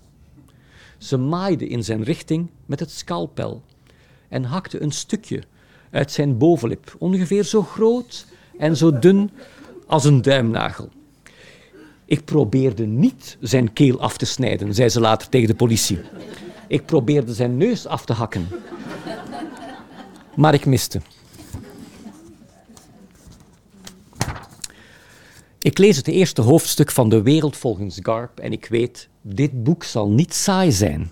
Ze 0.99 1.17
maaide 1.17 1.67
in 1.67 1.85
zijn 1.85 2.03
richting 2.03 2.51
met 2.67 2.81
het 2.81 2.91
scalpel 2.91 3.63
en 4.29 4.45
hakte 4.45 4.83
een 4.83 4.93
stukje 4.93 5.43
uit 5.91 6.13
zijn 6.13 6.39
bovenlip, 6.39 6.97
ongeveer 6.99 7.45
zo 7.45 7.63
groot 7.63 8.27
en 8.59 8.77
zo 8.77 8.99
dun 8.99 9.31
als 9.87 10.05
een 10.05 10.23
duimnagel. 10.23 10.89
Ik 12.11 12.25
probeerde 12.25 12.87
niet 12.87 13.37
zijn 13.41 13.73
keel 13.73 14.01
af 14.01 14.17
te 14.17 14.25
snijden, 14.25 14.75
zei 14.75 14.89
ze 14.89 15.01
later 15.01 15.29
tegen 15.29 15.49
de 15.49 15.55
politie. 15.55 15.99
Ik 16.69 16.85
probeerde 16.87 17.35
zijn 17.35 17.57
neus 17.57 17.87
af 17.87 18.05
te 18.05 18.13
hakken. 18.13 18.49
Maar 20.37 20.55
ik 20.55 20.67
miste. 20.67 21.01
Ik 25.61 25.79
lees 25.79 25.97
het 25.97 26.09
eerste 26.09 26.41
hoofdstuk 26.41 26.91
van 26.91 27.09
De 27.09 27.23
Wereld 27.23 27.57
volgens 27.57 27.99
Garp 28.03 28.39
en 28.39 28.53
ik 28.53 28.67
weet, 28.67 29.09
dit 29.23 29.63
boek 29.63 29.85
zal 29.85 30.11
niet 30.11 30.35
saai 30.35 30.73
zijn. 30.73 31.11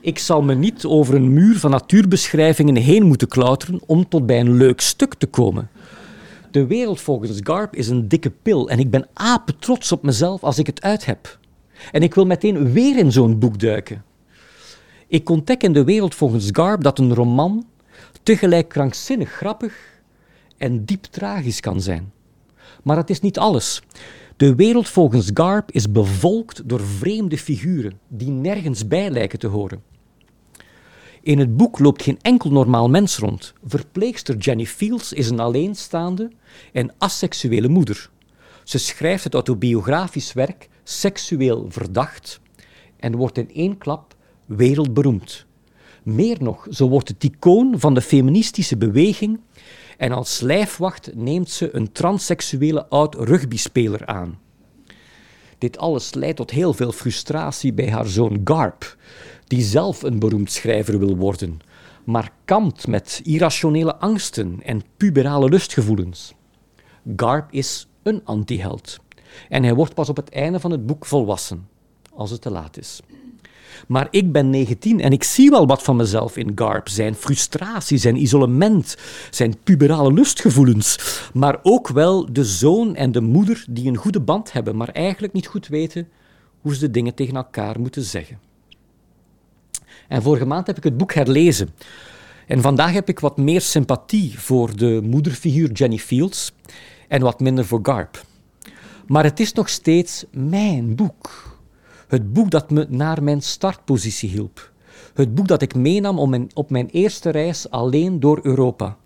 Ik 0.00 0.18
zal 0.18 0.42
me 0.42 0.54
niet 0.54 0.84
over 0.84 1.14
een 1.14 1.32
muur 1.32 1.58
van 1.58 1.70
natuurbeschrijvingen 1.70 2.76
heen 2.76 3.06
moeten 3.06 3.28
klauteren 3.28 3.80
om 3.86 4.08
tot 4.08 4.26
bij 4.26 4.40
een 4.40 4.56
leuk 4.56 4.80
stuk 4.80 5.14
te 5.14 5.26
komen. 5.26 5.70
De 6.54 6.66
wereld 6.66 7.00
volgens 7.00 7.40
Garp 7.42 7.76
is 7.76 7.88
een 7.88 8.08
dikke 8.08 8.30
pil 8.30 8.68
en 8.68 8.78
ik 8.78 8.90
ben 8.90 9.08
apen 9.12 9.58
trots 9.58 9.92
op 9.92 10.02
mezelf 10.02 10.42
als 10.42 10.58
ik 10.58 10.66
het 10.66 10.82
uit 10.82 11.04
heb. 11.04 11.38
En 11.92 12.02
ik 12.02 12.14
wil 12.14 12.26
meteen 12.26 12.72
weer 12.72 12.98
in 12.98 13.12
zo'n 13.12 13.38
boek 13.38 13.58
duiken. 13.58 14.04
Ik 15.06 15.28
ontdek 15.28 15.62
in 15.62 15.72
de 15.72 15.84
wereld 15.84 16.14
volgens 16.14 16.48
Garp 16.52 16.82
dat 16.82 16.98
een 16.98 17.14
roman 17.14 17.66
tegelijk 18.22 18.68
krankzinnig 18.68 19.30
grappig 19.30 20.02
en 20.56 20.84
diep 20.84 21.04
tragisch 21.04 21.60
kan 21.60 21.80
zijn. 21.80 22.12
Maar 22.82 22.96
het 22.96 23.10
is 23.10 23.20
niet 23.20 23.38
alles. 23.38 23.82
De 24.36 24.54
wereld 24.54 24.88
volgens 24.88 25.30
Garp 25.34 25.70
is 25.70 25.92
bevolkt 25.92 26.68
door 26.68 26.80
vreemde 26.80 27.38
figuren 27.38 27.98
die 28.08 28.30
nergens 28.30 28.88
bij 28.88 29.10
lijken 29.10 29.38
te 29.38 29.46
horen. 29.46 29.93
In 31.24 31.38
het 31.38 31.56
boek 31.56 31.78
loopt 31.78 32.02
geen 32.02 32.18
enkel 32.22 32.50
normaal 32.50 32.88
mens 32.88 33.18
rond. 33.18 33.52
Verpleegster 33.66 34.36
Jenny 34.36 34.66
Fields 34.66 35.12
is 35.12 35.30
een 35.30 35.40
alleenstaande 35.40 36.30
en 36.72 36.94
asexuele 36.98 37.68
moeder. 37.68 38.10
Ze 38.64 38.78
schrijft 38.78 39.24
het 39.24 39.34
autobiografisch 39.34 40.32
werk 40.32 40.68
seksueel 40.82 41.66
verdacht 41.68 42.40
en 42.96 43.16
wordt 43.16 43.38
in 43.38 43.50
één 43.54 43.78
klap 43.78 44.14
wereldberoemd. 44.44 45.46
Meer 46.02 46.36
nog, 46.40 46.66
ze 46.70 46.84
wordt 46.84 47.08
het 47.08 47.24
icoon 47.24 47.80
van 47.80 47.94
de 47.94 48.02
feministische 48.02 48.76
beweging 48.76 49.40
en 49.98 50.12
als 50.12 50.40
lijfwacht 50.40 51.10
neemt 51.14 51.50
ze 51.50 51.74
een 51.74 51.92
transseksuele 51.92 52.88
oud 52.88 53.14
rugbyspeler 53.14 54.06
aan. 54.06 54.38
Dit 55.58 55.78
alles 55.78 56.14
leidt 56.14 56.36
tot 56.36 56.50
heel 56.50 56.72
veel 56.72 56.92
frustratie 56.92 57.72
bij 57.72 57.90
haar 57.90 58.06
zoon 58.06 58.40
Garp, 58.44 58.96
die 59.46 59.62
zelf 59.62 60.02
een 60.02 60.18
beroemd 60.18 60.52
schrijver 60.52 60.98
wil 60.98 61.16
worden, 61.16 61.58
maar 62.04 62.32
kampt 62.44 62.86
met 62.86 63.20
irrationele 63.24 63.96
angsten 63.96 64.60
en 64.62 64.82
puberale 64.96 65.48
lustgevoelens. 65.48 66.34
Garp 67.16 67.52
is 67.52 67.88
een 68.02 68.20
antiheld 68.24 68.98
en 69.48 69.62
hij 69.62 69.74
wordt 69.74 69.94
pas 69.94 70.08
op 70.08 70.16
het 70.16 70.30
einde 70.30 70.60
van 70.60 70.70
het 70.70 70.86
boek 70.86 71.06
volwassen, 71.06 71.68
als 72.12 72.30
het 72.30 72.40
te 72.40 72.50
laat 72.50 72.78
is. 72.78 73.00
Maar 73.88 74.08
ik 74.10 74.32
ben 74.32 74.50
19 74.50 75.00
en 75.00 75.12
ik 75.12 75.24
zie 75.24 75.50
wel 75.50 75.66
wat 75.66 75.82
van 75.82 75.96
mezelf 75.96 76.36
in 76.36 76.52
Garp. 76.54 76.88
Zijn 76.88 77.14
frustratie, 77.14 77.98
zijn 77.98 78.22
isolement, 78.22 78.96
zijn 79.30 79.56
puberale 79.64 80.12
lustgevoelens. 80.12 81.20
Maar 81.32 81.58
ook 81.62 81.88
wel 81.88 82.32
de 82.32 82.44
zoon 82.44 82.94
en 82.96 83.12
de 83.12 83.20
moeder 83.20 83.64
die 83.70 83.88
een 83.88 83.96
goede 83.96 84.20
band 84.20 84.52
hebben, 84.52 84.76
maar 84.76 84.88
eigenlijk 84.88 85.32
niet 85.32 85.46
goed 85.46 85.66
weten 85.66 86.08
hoe 86.60 86.74
ze 86.74 86.80
de 86.80 86.90
dingen 86.90 87.14
tegen 87.14 87.36
elkaar 87.36 87.80
moeten 87.80 88.02
zeggen. 88.02 88.38
En 90.14 90.22
vorige 90.22 90.44
maand 90.44 90.66
heb 90.66 90.76
ik 90.76 90.84
het 90.84 90.96
boek 90.96 91.14
herlezen. 91.14 91.68
En 92.46 92.60
vandaag 92.60 92.92
heb 92.92 93.08
ik 93.08 93.20
wat 93.20 93.36
meer 93.36 93.60
sympathie 93.60 94.38
voor 94.38 94.76
de 94.76 95.00
moederfiguur 95.04 95.72
Jenny 95.72 95.98
Fields 95.98 96.52
en 97.08 97.20
wat 97.20 97.40
minder 97.40 97.64
voor 97.64 97.78
Garp. 97.82 98.24
Maar 99.06 99.24
het 99.24 99.40
is 99.40 99.52
nog 99.52 99.68
steeds 99.68 100.24
mijn 100.30 100.94
boek. 100.94 101.56
Het 102.08 102.32
boek 102.32 102.50
dat 102.50 102.70
me 102.70 102.86
naar 102.88 103.22
mijn 103.22 103.42
startpositie 103.42 104.28
hielp. 104.28 104.72
Het 105.14 105.34
boek 105.34 105.48
dat 105.48 105.62
ik 105.62 105.74
meenam 105.74 106.18
op 106.54 106.70
mijn 106.70 106.88
eerste 106.88 107.30
reis 107.30 107.70
alleen 107.70 108.20
door 108.20 108.40
Europa. 108.42 108.96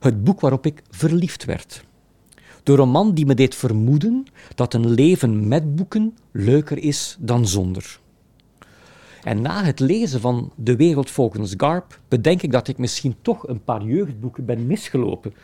Het 0.00 0.24
boek 0.24 0.40
waarop 0.40 0.66
ik 0.66 0.82
verliefd 0.90 1.44
werd. 1.44 1.84
De 2.62 2.74
roman 2.74 3.14
die 3.14 3.26
me 3.26 3.34
deed 3.34 3.54
vermoeden 3.54 4.24
dat 4.54 4.74
een 4.74 4.90
leven 4.90 5.48
met 5.48 5.76
boeken 5.76 6.16
leuker 6.32 6.78
is 6.78 7.16
dan 7.20 7.46
zonder. 7.46 8.00
En 9.26 9.42
na 9.42 9.64
het 9.64 9.80
lezen 9.80 10.20
van 10.20 10.52
De 10.54 10.76
Wereld 10.76 11.10
volgens 11.10 11.54
Garp 11.56 12.00
bedenk 12.08 12.42
ik 12.42 12.52
dat 12.52 12.68
ik 12.68 12.78
misschien 12.78 13.16
toch 13.22 13.48
een 13.48 13.64
paar 13.64 13.82
jeugdboeken 13.82 14.44
ben 14.44 14.66
misgelopen. 14.66 15.34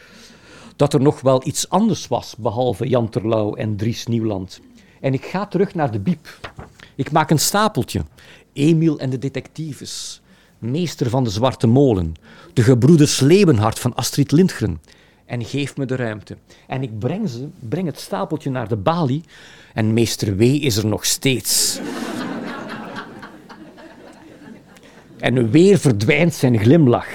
Dat 0.76 0.92
er 0.92 1.00
nog 1.00 1.20
wel 1.20 1.46
iets 1.46 1.68
anders 1.68 2.08
was, 2.08 2.36
behalve 2.36 2.88
Jan 2.88 3.08
Terlouw 3.08 3.54
en 3.54 3.76
Dries 3.76 4.06
Nieuwland. 4.06 4.60
En 5.00 5.12
ik 5.12 5.24
ga 5.24 5.46
terug 5.46 5.74
naar 5.74 5.90
de 5.90 5.98
biep. 5.98 6.52
Ik 6.94 7.10
maak 7.12 7.30
een 7.30 7.38
stapeltje. 7.38 8.02
Emiel 8.52 8.98
en 8.98 9.10
de 9.10 9.18
detectives. 9.18 10.22
Meester 10.58 11.10
van 11.10 11.24
de 11.24 11.30
Zwarte 11.30 11.66
Molen. 11.66 12.14
De 12.52 12.62
gebroeders 12.62 13.20
Leeuwenhart 13.20 13.78
van 13.78 13.94
Astrid 13.94 14.32
Lindgren. 14.32 14.80
En 15.26 15.44
geef 15.44 15.76
me 15.76 15.84
de 15.84 15.96
ruimte. 15.96 16.36
En 16.66 16.82
ik 16.82 16.98
breng, 16.98 17.28
ze, 17.28 17.48
breng 17.58 17.86
het 17.86 18.00
stapeltje 18.00 18.50
naar 18.50 18.68
de 18.68 18.76
balie. 18.76 19.22
En 19.74 19.92
meester 19.92 20.36
W. 20.36 20.40
is 20.40 20.76
er 20.76 20.86
nog 20.86 21.04
steeds. 21.04 21.80
En 25.22 25.50
weer 25.50 25.78
verdwijnt 25.78 26.34
zijn 26.34 26.58
glimlach. 26.58 27.08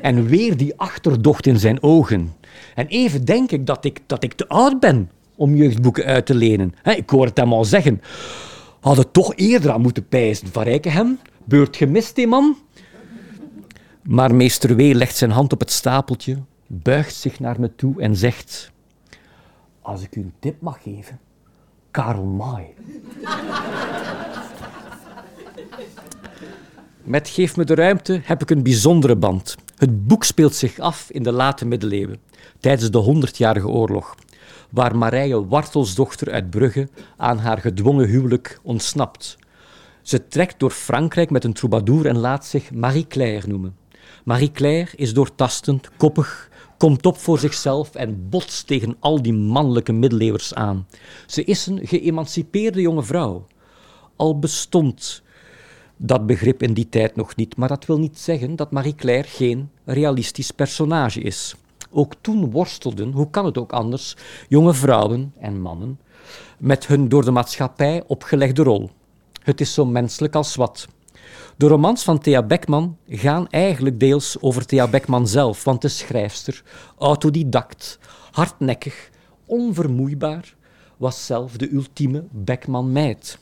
En 0.00 0.26
weer 0.26 0.56
die 0.56 0.72
achterdocht 0.76 1.46
in 1.46 1.58
zijn 1.58 1.82
ogen. 1.82 2.34
En 2.74 2.86
even 2.86 3.24
denk 3.24 3.50
ik 3.50 3.66
dat 3.66 3.84
ik, 3.84 4.00
dat 4.06 4.24
ik 4.24 4.32
te 4.32 4.48
oud 4.48 4.80
ben 4.80 5.10
om 5.36 5.54
jeugdboeken 5.54 6.04
uit 6.04 6.26
te 6.26 6.34
lenen. 6.34 6.74
ik 6.84 7.10
hoor 7.10 7.24
het 7.26 7.36
hem 7.36 7.52
al 7.52 7.64
zeggen. 7.64 8.02
Hadden 8.80 9.10
toch 9.10 9.32
eerder 9.34 9.72
aan 9.72 9.80
moeten 9.80 10.08
pijzen. 10.08 10.48
Van 10.48 10.62
Rijkenhem, 10.62 11.18
beurt 11.44 11.76
gemist, 11.76 12.14
die 12.14 12.26
man. 12.26 12.56
Maar 14.02 14.34
meester 14.34 14.76
W. 14.76 14.80
legt 14.80 15.16
zijn 15.16 15.30
hand 15.30 15.52
op 15.52 15.60
het 15.60 15.70
stapeltje, 15.70 16.36
buigt 16.66 17.14
zich 17.14 17.40
naar 17.40 17.60
me 17.60 17.74
toe 17.74 18.00
en 18.00 18.16
zegt... 18.16 18.70
Als 19.80 20.02
ik 20.02 20.16
u 20.16 20.20
een 20.20 20.32
tip 20.38 20.60
mag 20.60 20.82
geven, 20.82 21.20
Karl 21.90 22.24
May. 22.24 22.74
Met 27.04 27.28
Geef 27.28 27.56
me 27.56 27.64
de 27.64 27.74
ruimte 27.74 28.20
heb 28.22 28.42
ik 28.42 28.50
een 28.50 28.62
bijzondere 28.62 29.16
band. 29.16 29.56
Het 29.76 30.06
boek 30.06 30.24
speelt 30.24 30.54
zich 30.54 30.78
af 30.78 31.10
in 31.10 31.22
de 31.22 31.32
late 31.32 31.66
middeleeuwen, 31.66 32.20
tijdens 32.60 32.90
de 32.90 32.98
Honderdjarige 32.98 33.68
Oorlog, 33.68 34.14
waar 34.70 34.96
Marije 34.96 35.46
Wartelsdochter 35.46 36.32
uit 36.32 36.50
Brugge 36.50 36.88
aan 37.16 37.38
haar 37.38 37.58
gedwongen 37.58 38.08
huwelijk 38.08 38.60
ontsnapt. 38.62 39.38
Ze 40.02 40.28
trekt 40.28 40.58
door 40.58 40.70
Frankrijk 40.70 41.30
met 41.30 41.44
een 41.44 41.52
troubadour 41.52 42.06
en 42.06 42.18
laat 42.18 42.46
zich 42.46 42.70
Marie-Claire 42.70 43.48
noemen. 43.48 43.76
Marie-Claire 44.24 44.90
is 44.96 45.14
doortastend, 45.14 45.90
koppig, 45.96 46.50
komt 46.78 47.06
op 47.06 47.18
voor 47.18 47.38
zichzelf 47.38 47.94
en 47.94 48.28
botst 48.28 48.66
tegen 48.66 48.96
al 49.00 49.22
die 49.22 49.34
mannelijke 49.34 49.92
middeleeuwers 49.92 50.54
aan. 50.54 50.86
Ze 51.26 51.44
is 51.44 51.66
een 51.66 51.80
geëmancipeerde 51.82 52.80
jonge 52.80 53.02
vrouw. 53.02 53.46
Al 54.16 54.38
bestond 54.38 55.21
dat 56.04 56.26
begrip 56.26 56.62
in 56.62 56.72
die 56.72 56.88
tijd 56.88 57.16
nog 57.16 57.36
niet, 57.36 57.56
maar 57.56 57.68
dat 57.68 57.86
wil 57.86 57.98
niet 57.98 58.18
zeggen 58.18 58.56
dat 58.56 58.70
Marie-Claire 58.70 59.28
geen 59.28 59.70
realistisch 59.84 60.50
personage 60.50 61.20
is. 61.20 61.54
Ook 61.90 62.14
toen 62.20 62.50
worstelden, 62.50 63.12
hoe 63.12 63.30
kan 63.30 63.44
het 63.44 63.58
ook 63.58 63.72
anders, 63.72 64.16
jonge 64.48 64.74
vrouwen 64.74 65.32
en 65.38 65.60
mannen 65.60 65.98
met 66.58 66.86
hun 66.86 67.08
door 67.08 67.24
de 67.24 67.30
maatschappij 67.30 68.02
opgelegde 68.06 68.62
rol. 68.62 68.90
Het 69.42 69.60
is 69.60 69.74
zo 69.74 69.84
menselijk 69.84 70.34
als 70.34 70.54
wat. 70.54 70.88
De 71.56 71.66
romans 71.66 72.04
van 72.04 72.18
Thea 72.18 72.42
Beckman 72.42 72.96
gaan 73.08 73.48
eigenlijk 73.48 74.00
deels 74.00 74.36
over 74.40 74.66
Thea 74.66 74.88
Beckman 74.88 75.28
zelf, 75.28 75.64
want 75.64 75.82
de 75.82 75.88
schrijfster, 75.88 76.62
autodidact, 76.98 77.98
hardnekkig, 78.30 79.10
onvermoeibaar, 79.46 80.54
was 80.96 81.26
zelf 81.26 81.56
de 81.56 81.72
ultieme 81.72 82.24
Beckman-meid. 82.30 83.38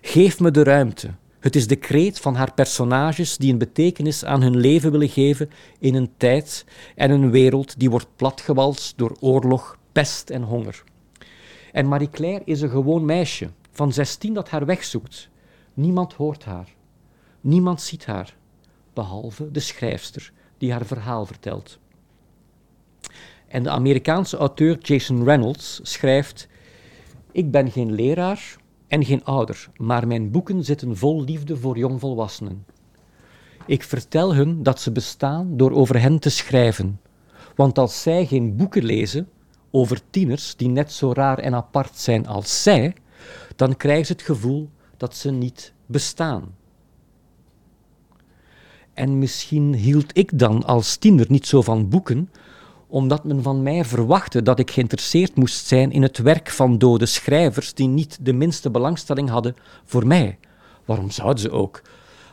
Geef 0.00 0.40
me 0.40 0.50
de 0.50 0.62
ruimte. 0.62 1.10
Het 1.44 1.56
is 1.56 1.66
de 1.66 1.76
kreet 1.76 2.20
van 2.20 2.34
haar 2.34 2.54
personages 2.54 3.36
die 3.36 3.52
een 3.52 3.58
betekenis 3.58 4.24
aan 4.24 4.42
hun 4.42 4.56
leven 4.56 4.90
willen 4.90 5.08
geven 5.08 5.50
in 5.78 5.94
een 5.94 6.10
tijd 6.16 6.64
en 6.94 7.10
een 7.10 7.30
wereld 7.30 7.78
die 7.78 7.90
wordt 7.90 8.06
platgewalst 8.16 8.98
door 8.98 9.16
oorlog, 9.20 9.78
pest 9.92 10.30
en 10.30 10.42
honger. 10.42 10.84
En 11.72 11.88
Marie-Claire 11.88 12.44
is 12.44 12.60
een 12.60 12.70
gewoon 12.70 13.04
meisje 13.04 13.50
van 13.70 13.92
16 13.92 14.34
dat 14.34 14.48
haar 14.48 14.66
weg 14.66 14.84
zoekt. 14.84 15.28
Niemand 15.74 16.12
hoort 16.12 16.44
haar. 16.44 16.74
Niemand 17.40 17.82
ziet 17.82 18.06
haar, 18.06 18.36
behalve 18.92 19.50
de 19.50 19.60
schrijfster 19.60 20.32
die 20.58 20.72
haar 20.72 20.86
verhaal 20.86 21.26
vertelt. 21.26 21.78
En 23.46 23.62
de 23.62 23.70
Amerikaanse 23.70 24.36
auteur 24.36 24.78
Jason 24.78 25.24
Reynolds 25.24 25.80
schrijft: 25.82 26.48
Ik 27.32 27.50
ben 27.50 27.70
geen 27.70 27.92
leraar 27.92 28.56
en 28.88 29.04
geen 29.04 29.24
ouder, 29.24 29.70
maar 29.76 30.06
mijn 30.06 30.30
boeken 30.30 30.64
zitten 30.64 30.96
vol 30.96 31.24
liefde 31.24 31.56
voor 31.56 31.78
jongvolwassenen. 31.78 32.64
Ik 33.66 33.82
vertel 33.82 34.34
hun 34.34 34.62
dat 34.62 34.80
ze 34.80 34.92
bestaan 34.92 35.56
door 35.56 35.72
over 35.72 36.00
hen 36.00 36.18
te 36.18 36.30
schrijven. 36.30 37.00
Want 37.54 37.78
als 37.78 38.02
zij 38.02 38.26
geen 38.26 38.56
boeken 38.56 38.84
lezen 38.84 39.28
over 39.70 40.00
tieners 40.10 40.56
die 40.56 40.68
net 40.68 40.92
zo 40.92 41.12
raar 41.12 41.38
en 41.38 41.54
apart 41.54 41.98
zijn 41.98 42.26
als 42.26 42.62
zij, 42.62 42.94
dan 43.56 43.76
krijgen 43.76 44.06
ze 44.06 44.12
het 44.12 44.22
gevoel 44.22 44.70
dat 44.96 45.16
ze 45.16 45.30
niet 45.30 45.72
bestaan. 45.86 46.54
En 48.92 49.18
misschien 49.18 49.74
hield 49.74 50.16
ik 50.16 50.38
dan 50.38 50.64
als 50.64 50.96
tiener 50.96 51.26
niet 51.28 51.46
zo 51.46 51.62
van 51.62 51.88
boeken, 51.88 52.30
omdat 52.94 53.24
men 53.24 53.42
van 53.42 53.62
mij 53.62 53.84
verwachtte 53.84 54.42
dat 54.42 54.58
ik 54.58 54.70
geïnteresseerd 54.70 55.36
moest 55.36 55.66
zijn 55.66 55.92
in 55.92 56.02
het 56.02 56.18
werk 56.18 56.50
van 56.50 56.78
dode 56.78 57.06
schrijvers 57.06 57.74
die 57.74 57.88
niet 57.88 58.18
de 58.20 58.32
minste 58.32 58.70
belangstelling 58.70 59.28
hadden 59.28 59.56
voor 59.84 60.06
mij. 60.06 60.38
Waarom 60.84 61.10
zouden 61.10 61.38
ze 61.38 61.50
ook? 61.50 61.82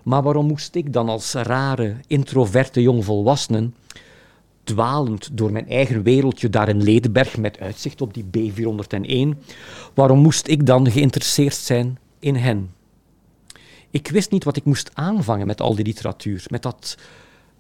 Maar 0.04 0.24
waarom 0.24 0.48
moest 0.48 0.76
ik 0.76 0.94
dan 0.94 1.10
als 1.10 1.34
rare, 1.34 1.96
introverte 2.08 2.82
jongvolwassenen, 2.82 3.76
dwalend 4.64 5.30
door 5.38 5.52
mijn 5.52 5.70
eigen 5.70 6.04
wereldje 6.04 6.50
daar 6.50 6.70
in 6.70 6.84
Ledenberg 6.84 7.38
met 7.38 7.60
uitzicht 7.60 8.02
op 8.02 8.14
die 8.14 8.54
B401, 8.54 9.38
waarom 9.94 10.20
moest 10.20 10.48
ik 10.48 10.66
dan 10.66 10.92
geïnteresseerd 10.92 11.56
zijn 11.56 12.00
in 12.20 12.36
hen? 12.36 12.74
Ik 13.90 14.08
wist 14.08 14.32
niet 14.32 14.44
wat 14.44 14.58
ik 14.58 14.66
moest 14.66 14.92
aanvangen 14.94 15.48
met 15.48 15.62
al 15.62 15.76
die 15.76 15.86
literatuur, 15.86 16.46
met 16.48 16.62
dat 16.62 16.98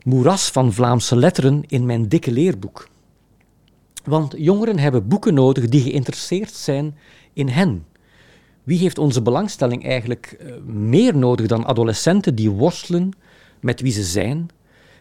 moeras 0.03 0.49
van 0.49 0.73
Vlaamse 0.73 1.15
letteren 1.15 1.63
in 1.67 1.85
mijn 1.85 2.09
dikke 2.09 2.31
leerboek. 2.31 2.89
Want 4.03 4.33
jongeren 4.37 4.79
hebben 4.79 5.07
boeken 5.07 5.33
nodig 5.33 5.69
die 5.69 5.81
geïnteresseerd 5.81 6.53
zijn 6.53 6.97
in 7.33 7.47
hen. 7.47 7.85
Wie 8.63 8.79
heeft 8.79 8.97
onze 8.97 9.21
belangstelling 9.21 9.85
eigenlijk 9.85 10.25
eh, 10.39 10.53
meer 10.65 11.17
nodig 11.17 11.47
dan 11.47 11.65
adolescenten 11.65 12.35
die 12.35 12.49
worstelen 12.49 13.11
met 13.59 13.81
wie 13.81 13.91
ze 13.91 14.03
zijn 14.03 14.49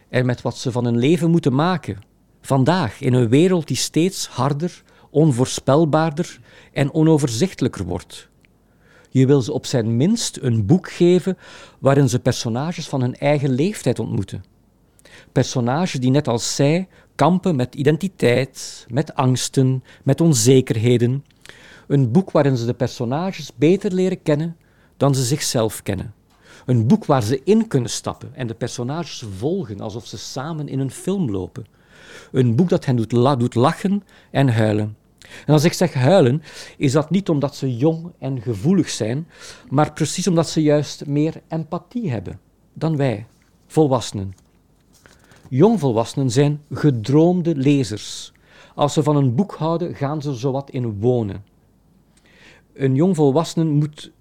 en 0.09 0.25
met 0.25 0.41
wat 0.41 0.57
ze 0.57 0.71
van 0.71 0.85
hun 0.85 0.97
leven 0.97 1.29
moeten 1.31 1.55
maken? 1.55 1.99
Vandaag, 2.41 3.01
in 3.01 3.13
een 3.13 3.29
wereld 3.29 3.67
die 3.67 3.77
steeds 3.77 4.27
harder, 4.27 4.83
onvoorspelbaarder 5.09 6.39
en 6.73 6.93
onoverzichtelijker 6.93 7.85
wordt. 7.85 8.29
Je 9.09 9.25
wil 9.25 9.41
ze 9.41 9.53
op 9.53 9.65
zijn 9.65 9.97
minst 9.97 10.37
een 10.41 10.65
boek 10.65 10.91
geven 10.91 11.37
waarin 11.79 12.09
ze 12.09 12.19
personages 12.19 12.87
van 12.87 13.01
hun 13.01 13.15
eigen 13.15 13.49
leeftijd 13.49 13.99
ontmoeten. 13.99 14.50
Personages 15.31 15.99
die 15.99 16.11
net 16.11 16.27
als 16.27 16.55
zij 16.55 16.87
kampen 17.15 17.55
met 17.55 17.75
identiteit, 17.75 18.85
met 18.89 19.15
angsten, 19.15 19.83
met 20.03 20.21
onzekerheden. 20.21 21.25
Een 21.87 22.11
boek 22.11 22.31
waarin 22.31 22.57
ze 22.57 22.65
de 22.65 22.73
personages 22.73 23.51
beter 23.55 23.93
leren 23.93 24.21
kennen 24.21 24.57
dan 24.97 25.15
ze 25.15 25.23
zichzelf 25.23 25.83
kennen. 25.83 26.13
Een 26.65 26.87
boek 26.87 27.05
waar 27.05 27.23
ze 27.23 27.41
in 27.43 27.67
kunnen 27.67 27.89
stappen 27.89 28.35
en 28.35 28.47
de 28.47 28.53
personages 28.53 29.23
volgen 29.37 29.79
alsof 29.79 30.05
ze 30.05 30.17
samen 30.17 30.67
in 30.67 30.79
een 30.79 30.91
film 30.91 31.31
lopen. 31.31 31.65
Een 32.31 32.55
boek 32.55 32.69
dat 32.69 32.85
hen 32.85 32.95
doet, 32.95 33.39
doet 33.39 33.55
lachen 33.55 34.03
en 34.31 34.49
huilen. 34.49 34.97
En 35.45 35.53
als 35.53 35.63
ik 35.63 35.73
zeg 35.73 35.93
huilen, 35.93 36.43
is 36.77 36.91
dat 36.91 37.09
niet 37.09 37.29
omdat 37.29 37.55
ze 37.55 37.77
jong 37.77 38.11
en 38.19 38.41
gevoelig 38.41 38.89
zijn, 38.89 39.27
maar 39.69 39.93
precies 39.93 40.27
omdat 40.27 40.49
ze 40.49 40.61
juist 40.61 41.05
meer 41.05 41.41
empathie 41.47 42.11
hebben 42.11 42.39
dan 42.73 42.97
wij, 42.97 43.25
volwassenen. 43.67 44.33
Jongvolwassenen 45.53 46.29
zijn 46.29 46.61
gedroomde 46.71 47.55
lezers. 47.55 48.31
Als 48.75 48.93
ze 48.93 49.03
van 49.03 49.15
een 49.15 49.35
boek 49.35 49.55
houden, 49.55 49.95
gaan 49.95 50.21
ze 50.21 50.33
zowat 50.33 50.69
in 50.69 50.99
wonen. 50.99 51.43
Een 52.73 52.95
jongvolwassene 52.95 53.63
moet 53.63 54.11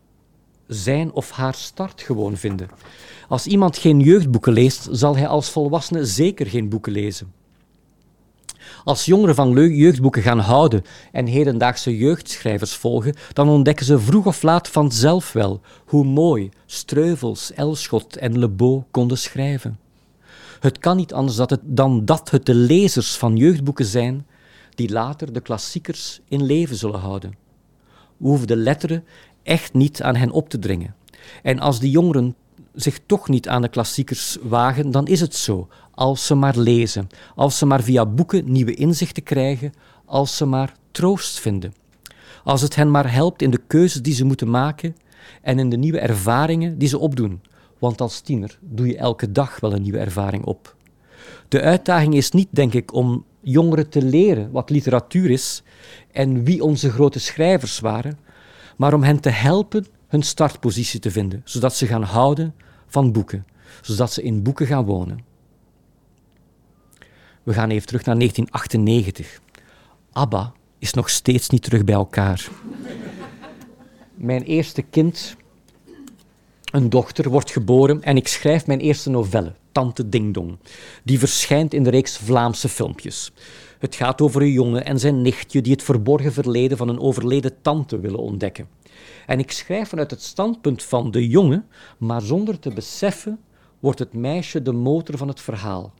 zijn 0.66 1.12
of 1.12 1.30
haar 1.30 1.54
start 1.54 2.02
gewoon 2.02 2.36
vinden. 2.36 2.68
Als 3.28 3.46
iemand 3.46 3.78
geen 3.78 4.00
jeugdboeken 4.00 4.52
leest, 4.52 4.88
zal 4.90 5.16
hij 5.16 5.26
als 5.26 5.50
volwassene 5.50 6.04
zeker 6.04 6.46
geen 6.46 6.68
boeken 6.68 6.92
lezen. 6.92 7.32
Als 8.84 9.04
jongeren 9.04 9.34
van 9.34 9.74
jeugdboeken 9.74 10.22
gaan 10.22 10.38
houden 10.38 10.84
en 11.12 11.26
hedendaagse 11.26 11.96
jeugdschrijvers 11.96 12.74
volgen, 12.74 13.14
dan 13.32 13.48
ontdekken 13.48 13.86
ze 13.86 13.98
vroeg 13.98 14.26
of 14.26 14.42
laat 14.42 14.68
vanzelf 14.68 15.32
wel 15.32 15.60
hoe 15.86 16.04
mooi 16.04 16.50
Streuvels, 16.66 17.52
Elschot 17.52 18.16
en 18.16 18.38
Le 18.38 18.48
Beau 18.48 18.82
konden 18.90 19.18
schrijven. 19.18 19.78
Het 20.60 20.78
kan 20.78 20.96
niet 20.96 21.12
anders 21.12 21.36
dat 21.36 21.50
het, 21.50 21.60
dan 21.64 22.04
dat 22.04 22.30
het 22.30 22.46
de 22.46 22.54
lezers 22.54 23.16
van 23.16 23.36
jeugdboeken 23.36 23.84
zijn 23.84 24.26
die 24.74 24.90
later 24.92 25.32
de 25.32 25.40
klassiekers 25.40 26.20
in 26.28 26.42
leven 26.42 26.76
zullen 26.76 27.00
houden. 27.00 27.34
We 28.16 28.26
hoeven 28.28 28.46
de 28.46 28.56
letteren 28.56 29.04
echt 29.42 29.72
niet 29.72 30.02
aan 30.02 30.16
hen 30.16 30.30
op 30.30 30.48
te 30.48 30.58
dringen. 30.58 30.94
En 31.42 31.58
als 31.58 31.80
die 31.80 31.90
jongeren 31.90 32.34
zich 32.74 32.98
toch 33.06 33.28
niet 33.28 33.48
aan 33.48 33.62
de 33.62 33.68
klassiekers 33.68 34.38
wagen, 34.42 34.90
dan 34.90 35.06
is 35.06 35.20
het 35.20 35.34
zo. 35.34 35.68
Als 35.90 36.26
ze 36.26 36.34
maar 36.34 36.56
lezen, 36.56 37.08
als 37.34 37.58
ze 37.58 37.66
maar 37.66 37.82
via 37.82 38.06
boeken 38.06 38.52
nieuwe 38.52 38.74
inzichten 38.74 39.22
krijgen, 39.22 39.72
als 40.04 40.36
ze 40.36 40.44
maar 40.44 40.74
troost 40.90 41.40
vinden. 41.40 41.74
Als 42.44 42.60
het 42.60 42.74
hen 42.74 42.90
maar 42.90 43.12
helpt 43.12 43.42
in 43.42 43.50
de 43.50 43.60
keuzes 43.66 44.02
die 44.02 44.14
ze 44.14 44.24
moeten 44.24 44.50
maken 44.50 44.96
en 45.42 45.58
in 45.58 45.68
de 45.68 45.76
nieuwe 45.76 46.00
ervaringen 46.00 46.78
die 46.78 46.88
ze 46.88 46.98
opdoen. 46.98 47.40
Want 47.80 48.00
als 48.00 48.20
tiener 48.20 48.58
doe 48.60 48.86
je 48.86 48.96
elke 48.96 49.32
dag 49.32 49.60
wel 49.60 49.74
een 49.74 49.82
nieuwe 49.82 49.98
ervaring 49.98 50.44
op. 50.44 50.76
De 51.48 51.60
uitdaging 51.60 52.14
is 52.14 52.30
niet, 52.30 52.48
denk 52.50 52.74
ik, 52.74 52.94
om 52.94 53.24
jongeren 53.40 53.88
te 53.88 54.02
leren 54.02 54.50
wat 54.50 54.70
literatuur 54.70 55.30
is 55.30 55.62
en 56.12 56.44
wie 56.44 56.64
onze 56.64 56.90
grote 56.90 57.20
schrijvers 57.20 57.80
waren, 57.80 58.18
maar 58.76 58.94
om 58.94 59.02
hen 59.02 59.20
te 59.20 59.28
helpen 59.28 59.86
hun 60.08 60.22
startpositie 60.22 61.00
te 61.00 61.10
vinden, 61.10 61.40
zodat 61.44 61.74
ze 61.74 61.86
gaan 61.86 62.02
houden 62.02 62.54
van 62.86 63.12
boeken, 63.12 63.46
zodat 63.80 64.12
ze 64.12 64.22
in 64.22 64.42
boeken 64.42 64.66
gaan 64.66 64.84
wonen. 64.84 65.24
We 67.42 67.52
gaan 67.52 67.70
even 67.70 67.86
terug 67.86 68.04
naar 68.04 68.18
1998. 68.18 69.40
ABBA 70.12 70.52
is 70.78 70.92
nog 70.92 71.10
steeds 71.10 71.48
niet 71.48 71.62
terug 71.62 71.84
bij 71.84 71.94
elkaar. 71.94 72.48
Mijn 74.14 74.42
eerste 74.42 74.82
kind, 74.82 75.36
een 76.70 76.90
dochter, 76.90 77.30
wordt 77.30 77.50
geboren 77.50 78.02
en 78.02 78.16
ik 78.16 78.28
schrijf 78.28 78.66
mijn 78.66 78.80
eerste 78.80 79.10
novelle, 79.10 79.52
Tante 79.72 80.08
Ding 80.08 80.34
Dong. 80.34 80.58
Die 81.04 81.18
verschijnt 81.18 81.74
in 81.74 81.82
de 81.82 81.90
reeks 81.90 82.16
Vlaamse 82.16 82.68
filmpjes. 82.68 83.32
Het 83.78 83.94
gaat 83.94 84.20
over 84.20 84.42
een 84.42 84.52
jongen 84.52 84.84
en 84.84 84.98
zijn 84.98 85.22
nichtje 85.22 85.60
die 85.60 85.72
het 85.72 85.82
verborgen 85.82 86.32
verleden 86.32 86.76
van 86.76 86.88
een 86.88 87.00
overleden 87.00 87.62
tante 87.62 88.00
willen 88.00 88.18
ontdekken. 88.18 88.68
En 89.26 89.38
ik 89.38 89.50
schrijf 89.50 89.88
vanuit 89.88 90.10
het 90.10 90.22
standpunt 90.22 90.82
van 90.82 91.10
de 91.10 91.28
jongen, 91.28 91.66
maar 91.98 92.22
zonder 92.22 92.58
te 92.58 92.70
beseffen 92.70 93.38
wordt 93.80 93.98
het 93.98 94.12
meisje 94.12 94.62
de 94.62 94.72
motor 94.72 95.16
van 95.16 95.28
het 95.28 95.40
verhaal. 95.40 95.92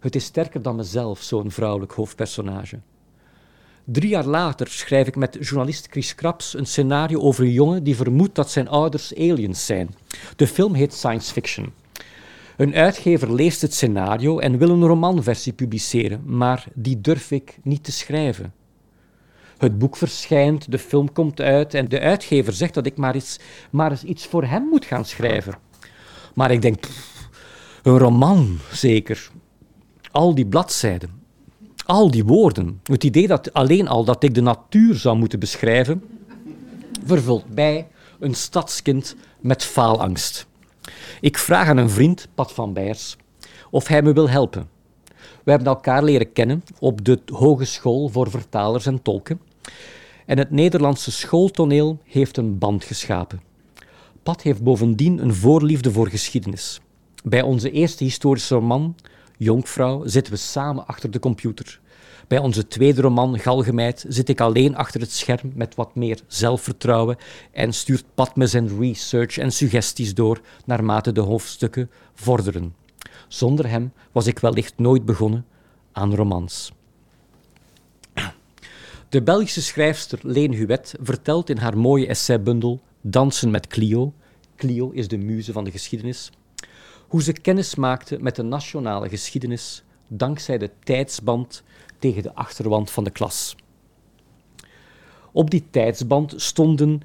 Het 0.00 0.14
is 0.14 0.24
sterker 0.24 0.62
dan 0.62 0.76
mezelf, 0.76 1.22
zo'n 1.22 1.50
vrouwelijk 1.50 1.92
hoofdpersonage. 1.92 2.80
Drie 3.88 4.08
jaar 4.08 4.24
later 4.24 4.68
schrijf 4.68 5.06
ik 5.06 5.16
met 5.16 5.36
journalist 5.40 5.86
Chris 5.90 6.14
Kraps 6.14 6.54
een 6.54 6.66
scenario 6.66 7.20
over 7.20 7.44
een 7.44 7.52
jongen 7.52 7.82
die 7.82 7.96
vermoedt 7.96 8.34
dat 8.34 8.50
zijn 8.50 8.68
ouders 8.68 9.14
aliens 9.14 9.66
zijn. 9.66 9.94
De 10.36 10.46
film 10.46 10.74
heet 10.74 10.94
Science 10.94 11.32
Fiction. 11.32 11.72
Een 12.56 12.74
uitgever 12.74 13.34
leest 13.34 13.60
het 13.60 13.74
scenario 13.74 14.38
en 14.38 14.58
wil 14.58 14.70
een 14.70 14.86
romanversie 14.86 15.52
publiceren, 15.52 16.22
maar 16.24 16.66
die 16.74 17.00
durf 17.00 17.30
ik 17.30 17.58
niet 17.62 17.84
te 17.84 17.92
schrijven. 17.92 18.54
Het 19.58 19.78
boek 19.78 19.96
verschijnt, 19.96 20.70
de 20.70 20.78
film 20.78 21.12
komt 21.12 21.40
uit 21.40 21.74
en 21.74 21.88
de 21.88 22.00
uitgever 22.00 22.52
zegt 22.52 22.74
dat 22.74 22.86
ik 22.86 22.96
maar 22.96 23.14
eens, 23.14 23.38
maar 23.70 23.90
eens 23.90 24.04
iets 24.04 24.26
voor 24.26 24.44
hem 24.44 24.68
moet 24.70 24.84
gaan 24.84 25.04
schrijven. 25.04 25.58
Maar 26.34 26.50
ik 26.50 26.62
denk, 26.62 26.84
een 27.82 27.98
roman 27.98 28.58
zeker. 28.72 29.30
Al 30.10 30.34
die 30.34 30.46
bladzijden, 30.46 31.10
al 31.86 32.10
die 32.10 32.24
woorden. 32.24 32.80
Het 32.82 33.04
idee 33.04 33.26
dat 33.26 33.52
alleen 33.52 33.88
al 33.88 34.04
dat 34.04 34.22
ik 34.22 34.34
de 34.34 34.40
natuur 34.40 34.94
zou 34.94 35.16
moeten 35.16 35.38
beschrijven, 35.38 36.02
vervult 37.04 37.54
mij, 37.54 37.88
een 38.18 38.34
stadskind, 38.34 39.16
met 39.40 39.64
faalangst. 39.64 40.46
Ik 41.20 41.38
vraag 41.38 41.68
aan 41.68 41.76
een 41.76 41.90
vriend, 41.90 42.28
Pat 42.34 42.52
van 42.52 42.72
Beers, 42.72 43.16
of 43.70 43.86
hij 43.88 44.02
me 44.02 44.12
wil 44.12 44.28
helpen. 44.28 44.68
We 45.44 45.50
hebben 45.50 45.68
elkaar 45.68 46.04
leren 46.04 46.32
kennen 46.32 46.62
op 46.78 47.04
de 47.04 47.20
Hogeschool 47.32 48.08
voor 48.08 48.30
Vertalers 48.30 48.86
en 48.86 49.02
Tolken. 49.02 49.40
En 50.26 50.38
het 50.38 50.50
Nederlandse 50.50 51.12
schooltoneel 51.12 51.98
heeft 52.04 52.36
een 52.36 52.58
band 52.58 52.84
geschapen. 52.84 53.40
Pat 54.22 54.42
heeft 54.42 54.62
bovendien 54.62 55.22
een 55.22 55.34
voorliefde 55.34 55.92
voor 55.92 56.08
geschiedenis. 56.08 56.80
Bij 57.24 57.42
onze 57.42 57.70
eerste 57.70 58.04
historische 58.04 58.54
roman, 58.54 58.94
Jonkvrouw, 59.36 60.06
zitten 60.06 60.32
we 60.32 60.38
samen 60.38 60.86
achter 60.86 61.10
de 61.10 61.18
computer. 61.18 61.80
Bij 62.28 62.38
onze 62.38 62.66
tweede 62.66 63.00
roman, 63.00 63.38
Galgemeid, 63.38 64.04
zit 64.08 64.28
ik 64.28 64.40
alleen 64.40 64.76
achter 64.76 65.00
het 65.00 65.12
scherm 65.12 65.52
met 65.54 65.74
wat 65.74 65.94
meer 65.94 66.20
zelfvertrouwen 66.26 67.16
en 67.52 67.72
stuurt 67.72 68.04
Pat 68.14 68.36
me 68.36 68.46
zijn 68.46 68.78
research 68.78 69.38
en 69.38 69.52
suggesties 69.52 70.14
door 70.14 70.40
naarmate 70.64 71.12
de 71.12 71.20
hoofdstukken 71.20 71.90
vorderen. 72.14 72.74
Zonder 73.28 73.68
hem 73.68 73.92
was 74.12 74.26
ik 74.26 74.38
wellicht 74.38 74.78
nooit 74.78 75.04
begonnen 75.04 75.46
aan 75.92 76.14
romans. 76.14 76.72
De 79.08 79.22
Belgische 79.22 79.62
schrijfster 79.62 80.18
Leen 80.22 80.54
Huet 80.54 80.94
vertelt 81.02 81.50
in 81.50 81.56
haar 81.56 81.78
mooie 81.78 82.06
essaybundel 82.06 82.80
Dansen 83.00 83.50
met 83.50 83.66
Clio, 83.66 84.12
Clio 84.56 84.90
is 84.90 85.08
de 85.08 85.16
muze 85.16 85.52
van 85.52 85.64
de 85.64 85.70
geschiedenis, 85.70 86.30
hoe 87.08 87.22
ze 87.22 87.32
kennis 87.32 87.74
maakte 87.74 88.18
met 88.20 88.36
de 88.36 88.42
nationale 88.42 89.08
geschiedenis 89.08 89.84
dankzij 90.08 90.58
de 90.58 90.70
tijdsband 90.84 91.62
tegen 91.98 92.22
de 92.22 92.34
achterwand 92.34 92.90
van 92.90 93.04
de 93.04 93.10
klas. 93.10 93.56
Op 95.32 95.50
die 95.50 95.66
tijdsband 95.70 96.34
stonden 96.36 97.00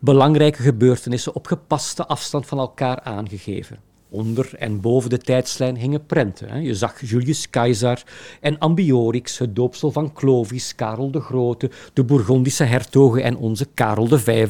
belangrijke 0.00 0.62
gebeurtenissen 0.62 1.34
op 1.34 1.46
gepaste 1.46 2.06
afstand 2.06 2.46
van 2.46 2.58
elkaar 2.58 3.00
aangegeven. 3.00 3.78
Onder 4.08 4.54
en 4.58 4.80
boven 4.80 5.10
de 5.10 5.18
tijdslijn 5.18 5.76
hingen 5.76 6.06
prenten. 6.06 6.62
Je 6.62 6.74
zag 6.74 7.00
Julius 7.00 7.50
Caesar 7.50 8.02
en 8.40 8.58
Ambiorix, 8.58 9.38
het 9.38 9.56
doopsel 9.56 9.90
van 9.90 10.12
Clovis, 10.12 10.74
Karel 10.74 11.10
de 11.10 11.20
Grote, 11.20 11.70
de 11.92 12.04
Bourgondische 12.04 12.64
hertogen 12.64 13.22
en 13.22 13.36
onze 13.36 13.66
Karel 13.74 14.18
V. 14.18 14.48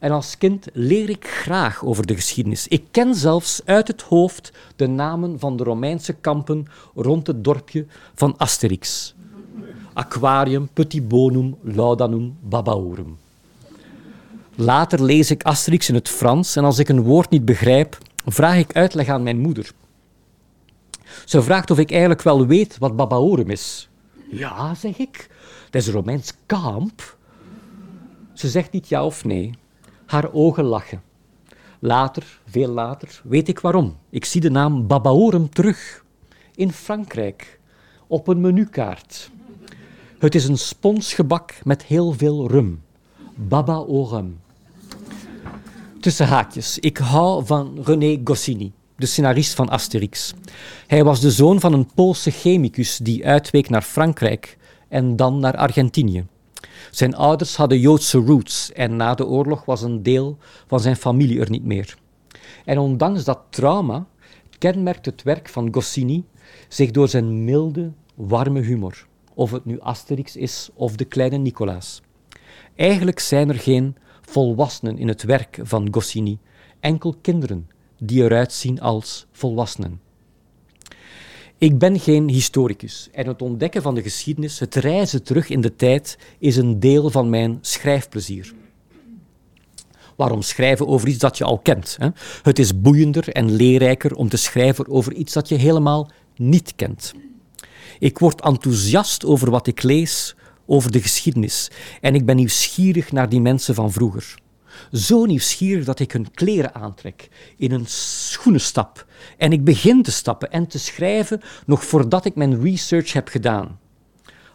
En 0.00 0.10
als 0.10 0.38
kind 0.38 0.66
leer 0.72 1.08
ik 1.08 1.26
graag 1.26 1.84
over 1.84 2.06
de 2.06 2.14
geschiedenis. 2.14 2.68
Ik 2.68 2.84
ken 2.90 3.14
zelfs 3.14 3.60
uit 3.64 3.88
het 3.88 4.02
hoofd 4.02 4.52
de 4.76 4.86
namen 4.86 5.38
van 5.38 5.56
de 5.56 5.64
Romeinse 5.64 6.12
kampen 6.12 6.66
rond 6.94 7.26
het 7.26 7.44
dorpje 7.44 7.86
van 8.14 8.36
Asterix. 8.36 9.14
Aquarium, 9.92 10.68
Petit 10.72 11.08
Bonum, 11.08 11.56
Laudanum, 11.62 12.36
Babaorum. 12.40 13.16
Later 14.54 15.02
lees 15.02 15.30
ik 15.30 15.42
Asterix 15.42 15.88
in 15.88 15.94
het 15.94 16.08
Frans 16.08 16.56
en 16.56 16.64
als 16.64 16.78
ik 16.78 16.88
een 16.88 17.02
woord 17.02 17.30
niet 17.30 17.44
begrijp, 17.44 17.98
vraag 18.26 18.56
ik 18.56 18.72
uitleg 18.72 19.08
aan 19.08 19.22
mijn 19.22 19.38
moeder. 19.38 19.72
Ze 21.24 21.42
vraagt 21.42 21.70
of 21.70 21.78
ik 21.78 21.90
eigenlijk 21.90 22.22
wel 22.22 22.46
weet 22.46 22.78
wat 22.78 22.96
Babaorum 22.96 23.50
is. 23.50 23.88
Ja, 24.30 24.74
zeg 24.74 24.98
ik. 24.98 25.28
Dat 25.70 25.82
is 25.82 25.86
een 25.86 25.94
Romeins 25.94 26.32
kamp. 26.46 27.16
Ze 28.32 28.48
zegt 28.48 28.72
niet 28.72 28.88
ja 28.88 29.04
of 29.04 29.24
nee. 29.24 29.54
Haar 30.14 30.32
ogen 30.32 30.64
lachen. 30.64 31.02
Later, 31.78 32.40
veel 32.46 32.68
later, 32.68 33.20
weet 33.24 33.48
ik 33.48 33.60
waarom. 33.60 33.96
Ik 34.10 34.24
zie 34.24 34.40
de 34.40 34.50
naam 34.50 34.86
Babaorum 34.86 35.50
terug. 35.50 36.04
In 36.54 36.72
Frankrijk. 36.72 37.60
Op 38.06 38.28
een 38.28 38.40
menukaart. 38.40 39.30
Het 40.18 40.34
is 40.34 40.48
een 40.48 40.58
sponsgebak 40.58 41.60
met 41.64 41.84
heel 41.84 42.12
veel 42.12 42.48
rum. 42.48 42.82
Babaorum. 43.34 44.40
Tussen 46.00 46.26
haakjes. 46.26 46.78
Ik 46.78 46.96
hou 46.96 47.46
van 47.46 47.78
René 47.84 48.20
Goscinny, 48.24 48.72
de 48.96 49.06
scenarist 49.06 49.54
van 49.54 49.68
Asterix. 49.68 50.34
Hij 50.86 51.04
was 51.04 51.20
de 51.20 51.30
zoon 51.30 51.60
van 51.60 51.72
een 51.72 51.90
Poolse 51.94 52.30
chemicus 52.30 52.96
die 52.96 53.26
uitweek 53.26 53.68
naar 53.68 53.82
Frankrijk 53.82 54.58
en 54.88 55.16
dan 55.16 55.38
naar 55.38 55.56
Argentinië. 55.56 56.26
Zijn 56.90 57.14
ouders 57.14 57.56
hadden 57.56 57.78
Joodse 57.78 58.18
roots 58.18 58.72
en 58.72 58.96
na 58.96 59.14
de 59.14 59.26
oorlog 59.26 59.64
was 59.64 59.82
een 59.82 60.02
deel 60.02 60.38
van 60.66 60.80
zijn 60.80 60.96
familie 60.96 61.40
er 61.40 61.50
niet 61.50 61.64
meer. 61.64 61.96
En 62.64 62.78
ondanks 62.78 63.24
dat 63.24 63.40
trauma 63.50 64.06
kenmerkt 64.58 65.06
het 65.06 65.22
werk 65.22 65.48
van 65.48 65.68
Goscinny 65.74 66.24
zich 66.68 66.90
door 66.90 67.08
zijn 67.08 67.44
milde, 67.44 67.92
warme 68.14 68.60
humor. 68.60 69.06
Of 69.34 69.50
het 69.50 69.64
nu 69.64 69.80
Asterix 69.80 70.36
is 70.36 70.70
of 70.74 70.96
de 70.96 71.04
kleine 71.04 71.36
Nicolaas. 71.36 72.02
Eigenlijk 72.74 73.20
zijn 73.20 73.48
er 73.48 73.58
geen 73.58 73.96
volwassenen 74.20 74.98
in 74.98 75.08
het 75.08 75.22
werk 75.22 75.58
van 75.62 75.88
Goscinny, 75.90 76.38
enkel 76.80 77.14
kinderen 77.20 77.68
die 77.98 78.22
eruit 78.22 78.52
zien 78.52 78.80
als 78.80 79.26
volwassenen. 79.32 80.00
Ik 81.58 81.78
ben 81.78 82.00
geen 82.00 82.28
historicus 82.28 83.08
en 83.12 83.26
het 83.26 83.42
ontdekken 83.42 83.82
van 83.82 83.94
de 83.94 84.02
geschiedenis, 84.02 84.58
het 84.58 84.74
reizen 84.74 85.22
terug 85.22 85.48
in 85.48 85.60
de 85.60 85.76
tijd, 85.76 86.18
is 86.38 86.56
een 86.56 86.80
deel 86.80 87.10
van 87.10 87.30
mijn 87.30 87.58
schrijfplezier. 87.60 88.54
Waarom 90.16 90.42
schrijven 90.42 90.86
over 90.86 91.08
iets 91.08 91.18
dat 91.18 91.38
je 91.38 91.44
al 91.44 91.58
kent? 91.58 91.96
Hè? 92.00 92.08
Het 92.42 92.58
is 92.58 92.80
boeiender 92.80 93.28
en 93.28 93.50
leerrijker 93.50 94.14
om 94.14 94.28
te 94.28 94.36
schrijven 94.36 94.88
over 94.88 95.12
iets 95.12 95.32
dat 95.32 95.48
je 95.48 95.54
helemaal 95.54 96.10
niet 96.36 96.72
kent. 96.76 97.14
Ik 97.98 98.18
word 98.18 98.40
enthousiast 98.40 99.24
over 99.24 99.50
wat 99.50 99.66
ik 99.66 99.82
lees, 99.82 100.34
over 100.66 100.90
de 100.90 101.02
geschiedenis. 101.02 101.70
En 102.00 102.14
ik 102.14 102.26
ben 102.26 102.36
nieuwsgierig 102.36 103.12
naar 103.12 103.28
die 103.28 103.40
mensen 103.40 103.74
van 103.74 103.92
vroeger. 103.92 104.34
Zo 104.92 105.24
nieuwsgierig 105.24 105.84
dat 105.84 106.00
ik 106.00 106.12
hun 106.12 106.30
kleren 106.30 106.74
aantrek, 106.74 107.28
in 107.56 107.72
een 107.72 107.86
schoenen 107.86 108.60
stap. 108.60 109.06
En 109.38 109.52
ik 109.52 109.64
begin 109.64 110.02
te 110.02 110.12
stappen 110.12 110.50
en 110.50 110.66
te 110.66 110.78
schrijven 110.78 111.40
nog 111.66 111.84
voordat 111.84 112.24
ik 112.24 112.34
mijn 112.34 112.62
research 112.62 113.12
heb 113.12 113.28
gedaan. 113.28 113.78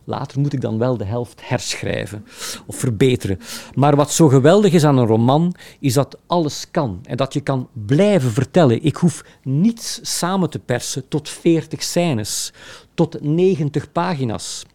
Later 0.10 0.40
moet 0.40 0.54
ik 0.54 0.62
dan 0.62 0.78
wel 0.78 0.98
de 0.98 1.06
helft 1.06 1.42
herschrijven 1.44 2.26
of 2.66 2.76
verbeteren. 2.76 3.40
Maar 3.76 3.96
wat 3.96 4.12
zo 4.12 4.28
geweldig 4.28 4.74
is 4.74 4.84
aan 4.84 4.98
een 4.98 5.06
roman, 5.06 5.56
is 5.80 5.94
dat 5.94 6.18
alles 6.28 6.72
kan 6.72 7.00
en 7.04 7.18
dat 7.18 7.34
je 7.34 7.42
kan 7.42 7.70
blijven 7.86 8.32
vertellen. 8.32 8.84
Ik 8.84 8.96
hoef 8.96 9.24
niets 9.44 10.00
samen 10.02 10.50
te 10.50 10.60
persen 10.60 11.08
tot 11.08 11.30
40 11.30 11.84
scènes, 11.84 12.54
tot 12.94 13.22
90 13.22 13.92
pagina's 13.92 14.66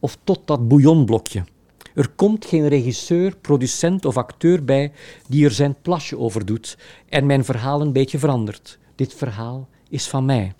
of 0.00 0.16
tot 0.24 0.40
dat 0.44 0.68
bouillonblokje. 0.68 1.44
Er 1.94 2.08
komt 2.08 2.44
geen 2.44 2.68
regisseur, 2.68 3.36
producent 3.36 4.04
of 4.04 4.16
acteur 4.16 4.64
bij 4.64 4.92
die 5.28 5.44
er 5.44 5.50
zijn 5.50 5.76
plasje 5.82 6.18
over 6.18 6.46
doet 6.46 6.78
en 7.08 7.26
mijn 7.26 7.44
verhaal 7.44 7.80
een 7.80 7.92
beetje 7.92 8.18
verandert. 8.18 8.78
Dit 8.94 9.14
verhaal 9.14 9.68
is 9.88 10.08
van 10.08 10.24
mij. 10.24 10.54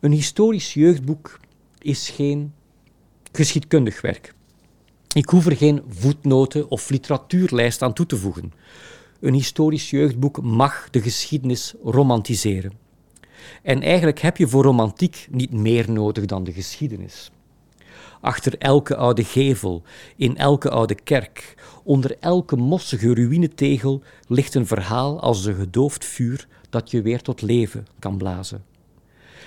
Een 0.00 0.12
historisch 0.12 0.74
jeugdboek 0.74 1.40
is 1.78 2.08
geen 2.08 2.52
geschiedkundig 3.32 4.00
werk. 4.00 4.34
Ik 5.14 5.28
hoef 5.28 5.46
er 5.46 5.56
geen 5.56 5.82
voetnoten 5.88 6.70
of 6.70 6.90
literatuurlijst 6.90 7.82
aan 7.82 7.92
toe 7.92 8.06
te 8.06 8.16
voegen. 8.16 8.52
Een 9.20 9.34
historisch 9.34 9.90
jeugdboek 9.90 10.42
mag 10.42 10.90
de 10.90 11.00
geschiedenis 11.00 11.74
romantiseren. 11.82 12.72
En 13.62 13.82
eigenlijk 13.82 14.18
heb 14.18 14.36
je 14.36 14.48
voor 14.48 14.64
romantiek 14.64 15.26
niet 15.30 15.52
meer 15.52 15.90
nodig 15.90 16.24
dan 16.24 16.44
de 16.44 16.52
geschiedenis. 16.52 17.30
Achter 18.20 18.58
elke 18.58 18.96
oude 18.96 19.24
gevel, 19.24 19.82
in 20.16 20.36
elke 20.36 20.70
oude 20.70 20.94
kerk, 20.94 21.54
onder 21.84 22.16
elke 22.20 22.56
mossige 22.56 23.14
ruïnetegel 23.14 24.02
ligt 24.26 24.54
een 24.54 24.66
verhaal 24.66 25.20
als 25.20 25.44
een 25.44 25.54
gedoofd 25.54 26.04
vuur 26.04 26.48
dat 26.70 26.90
je 26.90 27.02
weer 27.02 27.22
tot 27.22 27.42
leven 27.42 27.86
kan 27.98 28.16
blazen. 28.16 28.64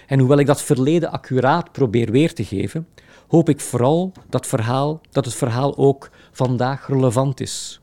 En 0.08 0.20
hoewel 0.20 0.40
ik 0.40 0.46
dat 0.46 0.62
verleden 0.62 1.12
accuraat 1.12 1.72
probeer 1.72 2.12
weer 2.12 2.34
te 2.34 2.46
geven, 2.46 2.88
hoop 3.28 3.50
ik 3.50 3.60
vooral 3.60 4.12
dat, 4.30 4.48
verhaal, 4.48 5.02
dat 5.12 5.26
het 5.26 5.34
verhaal 5.34 5.78
ook 5.78 6.10
vandaag 6.32 6.88
relevant 6.88 7.40
is. 7.40 7.82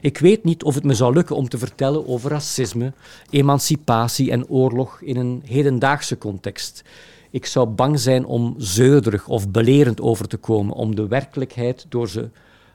Ik 0.00 0.18
weet 0.18 0.44
niet 0.44 0.62
of 0.62 0.74
het 0.74 0.84
me 0.84 0.94
zou 0.94 1.14
lukken 1.14 1.36
om 1.36 1.48
te 1.48 1.58
vertellen 1.58 2.06
over 2.06 2.30
racisme, 2.30 2.92
emancipatie 3.30 4.30
en 4.30 4.48
oorlog 4.48 5.00
in 5.00 5.16
een 5.16 5.42
hedendaagse 5.44 6.18
context. 6.18 6.84
Ik 7.32 7.46
zou 7.46 7.68
bang 7.68 8.00
zijn 8.00 8.24
om 8.24 8.54
zeurderig 8.58 9.28
of 9.28 9.50
belerend 9.50 10.00
over 10.00 10.28
te 10.28 10.36
komen, 10.36 10.74
om 10.74 10.94
de 10.94 11.08
werkelijkheid 11.08 11.86
door 11.88 12.08
ze 12.08 12.30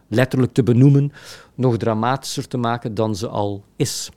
letterlijk 0.08 0.54
te 0.54 0.64
benoemen 0.64 1.12
nog 1.56 1.78
dramatischer 1.78 2.48
te 2.48 2.58
maken 2.58 2.94
dan 2.94 3.16
ze 3.16 3.28
al 3.28 3.64
is. 3.76 4.10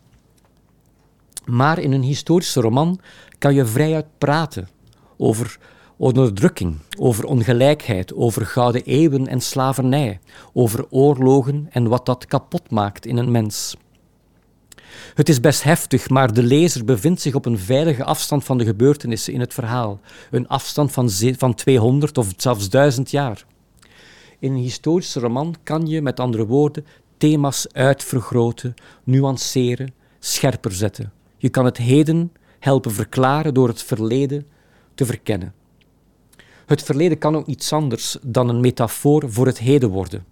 Maar 1.44 1.78
in 1.78 1.92
een 1.92 2.02
historische 2.02 2.60
roman 2.60 3.00
kan 3.38 3.54
je 3.54 3.66
vrijuit 3.66 4.06
praten 4.18 4.68
over 5.16 5.58
onderdrukking, 5.96 6.78
over 6.98 7.24
ongelijkheid, 7.24 8.14
over 8.14 8.46
gouden 8.46 8.84
eeuwen 8.84 9.26
en 9.26 9.40
slavernij, 9.40 10.20
over 10.52 10.86
oorlogen 10.90 11.68
en 11.70 11.88
wat 11.88 12.06
dat 12.06 12.26
kapot 12.26 12.70
maakt 12.70 13.06
in 13.06 13.16
een 13.16 13.30
mens. 13.30 13.76
Het 15.14 15.28
is 15.28 15.40
best 15.40 15.62
heftig, 15.62 16.08
maar 16.08 16.32
de 16.32 16.42
lezer 16.42 16.84
bevindt 16.84 17.20
zich 17.20 17.34
op 17.34 17.46
een 17.46 17.58
veilige 17.58 18.04
afstand 18.04 18.44
van 18.44 18.58
de 18.58 18.64
gebeurtenissen 18.64 19.32
in 19.32 19.40
het 19.40 19.54
verhaal, 19.54 20.00
een 20.30 20.48
afstand 20.48 20.92
van, 20.92 21.10
van 21.36 21.54
200 21.54 22.18
of 22.18 22.32
zelfs 22.36 22.68
1000 22.68 23.10
jaar. 23.10 23.44
In 24.38 24.52
een 24.52 24.62
historische 24.62 25.20
roman 25.20 25.54
kan 25.62 25.86
je, 25.86 26.02
met 26.02 26.20
andere 26.20 26.46
woorden, 26.46 26.86
thema's 27.16 27.66
uitvergroten, 27.72 28.74
nuanceren, 29.04 29.94
scherper 30.18 30.72
zetten. 30.72 31.12
Je 31.36 31.48
kan 31.48 31.64
het 31.64 31.76
heden 31.76 32.32
helpen 32.58 32.92
verklaren 32.92 33.54
door 33.54 33.68
het 33.68 33.82
verleden 33.82 34.46
te 34.94 35.06
verkennen. 35.06 35.54
Het 36.66 36.82
verleden 36.82 37.18
kan 37.18 37.36
ook 37.36 37.46
niets 37.46 37.72
anders 37.72 38.16
dan 38.22 38.48
een 38.48 38.60
metafoor 38.60 39.30
voor 39.32 39.46
het 39.46 39.58
heden 39.58 39.88
worden. 39.88 40.24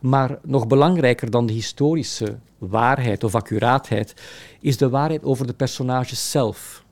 Maar 0.00 0.38
nog 0.42 0.66
belangrijker 0.66 1.30
dan 1.30 1.46
de 1.46 1.52
historische 1.52 2.38
waarheid 2.58 3.24
of 3.24 3.34
accuraatheid 3.34 4.14
is 4.60 4.76
de 4.76 4.88
waarheid 4.88 5.24
over 5.24 5.46
de 5.46 5.52
personages 5.52 6.30
zelf. 6.30 6.84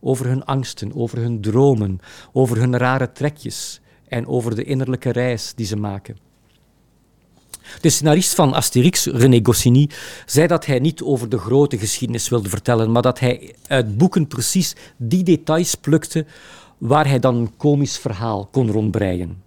Over 0.00 0.26
hun 0.26 0.44
angsten, 0.44 0.94
over 0.94 1.18
hun 1.18 1.40
dromen, 1.40 2.00
over 2.32 2.58
hun 2.58 2.76
rare 2.76 3.12
trekjes 3.12 3.80
en 4.08 4.26
over 4.26 4.54
de 4.54 4.64
innerlijke 4.64 5.12
reis 5.12 5.52
die 5.56 5.66
ze 5.66 5.76
maken. 5.76 6.16
De 7.80 7.90
scenarist 7.90 8.34
van 8.34 8.52
Asterix, 8.54 9.06
René 9.06 9.40
Goscinny, 9.42 9.90
zei 10.26 10.46
dat 10.46 10.66
hij 10.66 10.78
niet 10.78 11.02
over 11.02 11.28
de 11.28 11.38
grote 11.38 11.78
geschiedenis 11.78 12.28
wilde 12.28 12.48
vertellen, 12.48 12.92
maar 12.92 13.02
dat 13.02 13.18
hij 13.18 13.54
uit 13.66 13.96
boeken 13.96 14.26
precies 14.26 14.74
die 14.96 15.22
details 15.22 15.74
plukte 15.74 16.26
waar 16.78 17.08
hij 17.08 17.18
dan 17.18 17.36
een 17.36 17.56
komisch 17.56 17.98
verhaal 17.98 18.48
kon 18.50 18.70
rondbreien. 18.70 19.41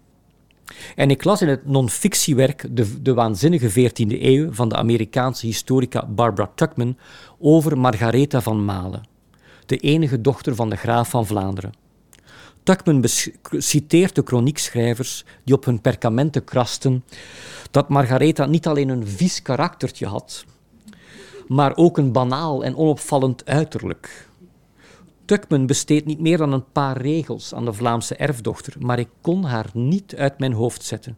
En 0.95 1.09
ik 1.09 1.23
las 1.23 1.41
in 1.41 1.47
het 1.47 1.65
non-fictiewerk 1.65 2.65
de, 2.69 3.01
de 3.01 3.13
waanzinnige 3.13 3.89
14e 3.89 4.21
eeuw 4.21 4.51
van 4.51 4.69
de 4.69 4.75
Amerikaanse 4.75 5.45
historica 5.45 6.05
Barbara 6.05 6.51
Tuckman 6.55 6.97
over 7.39 7.77
Margaretha 7.77 8.41
van 8.41 8.65
Malen, 8.65 9.07
de 9.65 9.77
enige 9.77 10.21
dochter 10.21 10.55
van 10.55 10.69
de 10.69 10.75
graaf 10.75 11.09
van 11.09 11.25
Vlaanderen. 11.25 11.73
Tuckman 12.63 13.03
citeert 13.57 14.15
de 14.15 14.21
chroniekschrijvers 14.25 15.25
die 15.43 15.55
op 15.55 15.65
hun 15.65 15.81
perkamenten 15.81 16.43
krasten 16.43 17.03
dat 17.71 17.89
Margaretha 17.89 18.45
niet 18.45 18.67
alleen 18.67 18.89
een 18.89 19.07
vies 19.07 19.41
karaktertje 19.41 20.05
had, 20.05 20.45
maar 21.47 21.75
ook 21.75 21.97
een 21.97 22.11
banaal 22.11 22.63
en 22.63 22.75
onopvallend 22.75 23.45
uiterlijk. 23.45 24.27
Tuckman 25.25 25.65
besteedt 25.65 26.05
niet 26.05 26.19
meer 26.19 26.37
dan 26.37 26.51
een 26.51 26.71
paar 26.71 27.01
regels 27.01 27.53
aan 27.53 27.65
de 27.65 27.73
Vlaamse 27.73 28.15
erfdochter, 28.15 28.73
maar 28.79 28.99
ik 28.99 29.09
kon 29.21 29.43
haar 29.43 29.69
niet 29.73 30.15
uit 30.15 30.39
mijn 30.39 30.53
hoofd 30.53 30.83
zetten. 30.83 31.17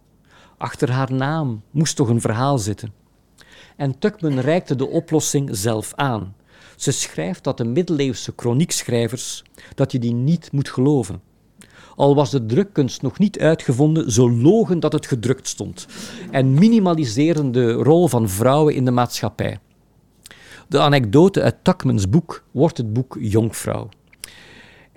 Achter 0.58 0.92
haar 0.92 1.14
naam 1.14 1.62
moest 1.72 1.96
toch 1.96 2.10
een 2.10 2.22
verhaal 2.22 2.58
zitten. 2.58 2.94
En 3.76 4.00
Tuckman 4.00 4.40
reikte 4.40 4.76
de 4.76 4.88
oplossing 4.88 5.50
zelf 5.52 5.94
aan. 5.96 6.36
Ze 6.76 6.92
schrijft 6.92 7.44
dat 7.44 7.58
de 7.58 7.66
middeleeuwse 7.66 8.34
chroniekschrijvers 8.36 9.44
dat 9.76 9.92
je 9.92 10.00
die 10.00 10.14
niet 10.14 10.52
moet 10.52 10.70
geloven. 10.70 11.22
Al 11.96 12.16
was 12.16 12.32
de 12.32 12.46
drukkunst 12.46 13.02
nog 13.02 13.20
niet 13.20 13.40
uitgevonden, 13.40 14.12
zo 14.12 14.32
logen 14.32 14.80
dat 14.80 14.94
het 14.94 15.06
gedrukt 15.06 15.48
stond 15.48 15.88
en 16.32 16.54
minimaliseerden 16.54 17.52
de 17.52 17.72
rol 17.72 18.08
van 18.08 18.30
vrouwen 18.30 18.76
in 18.76 18.86
de 18.86 18.92
maatschappij. 18.92 19.60
De 20.68 20.80
anekdote 20.80 21.42
uit 21.42 21.64
Tuckmans 21.64 22.10
boek 22.10 22.44
wordt 22.52 22.78
het 22.78 22.94
boek 22.94 23.18
Jongvrouw. 23.20 23.90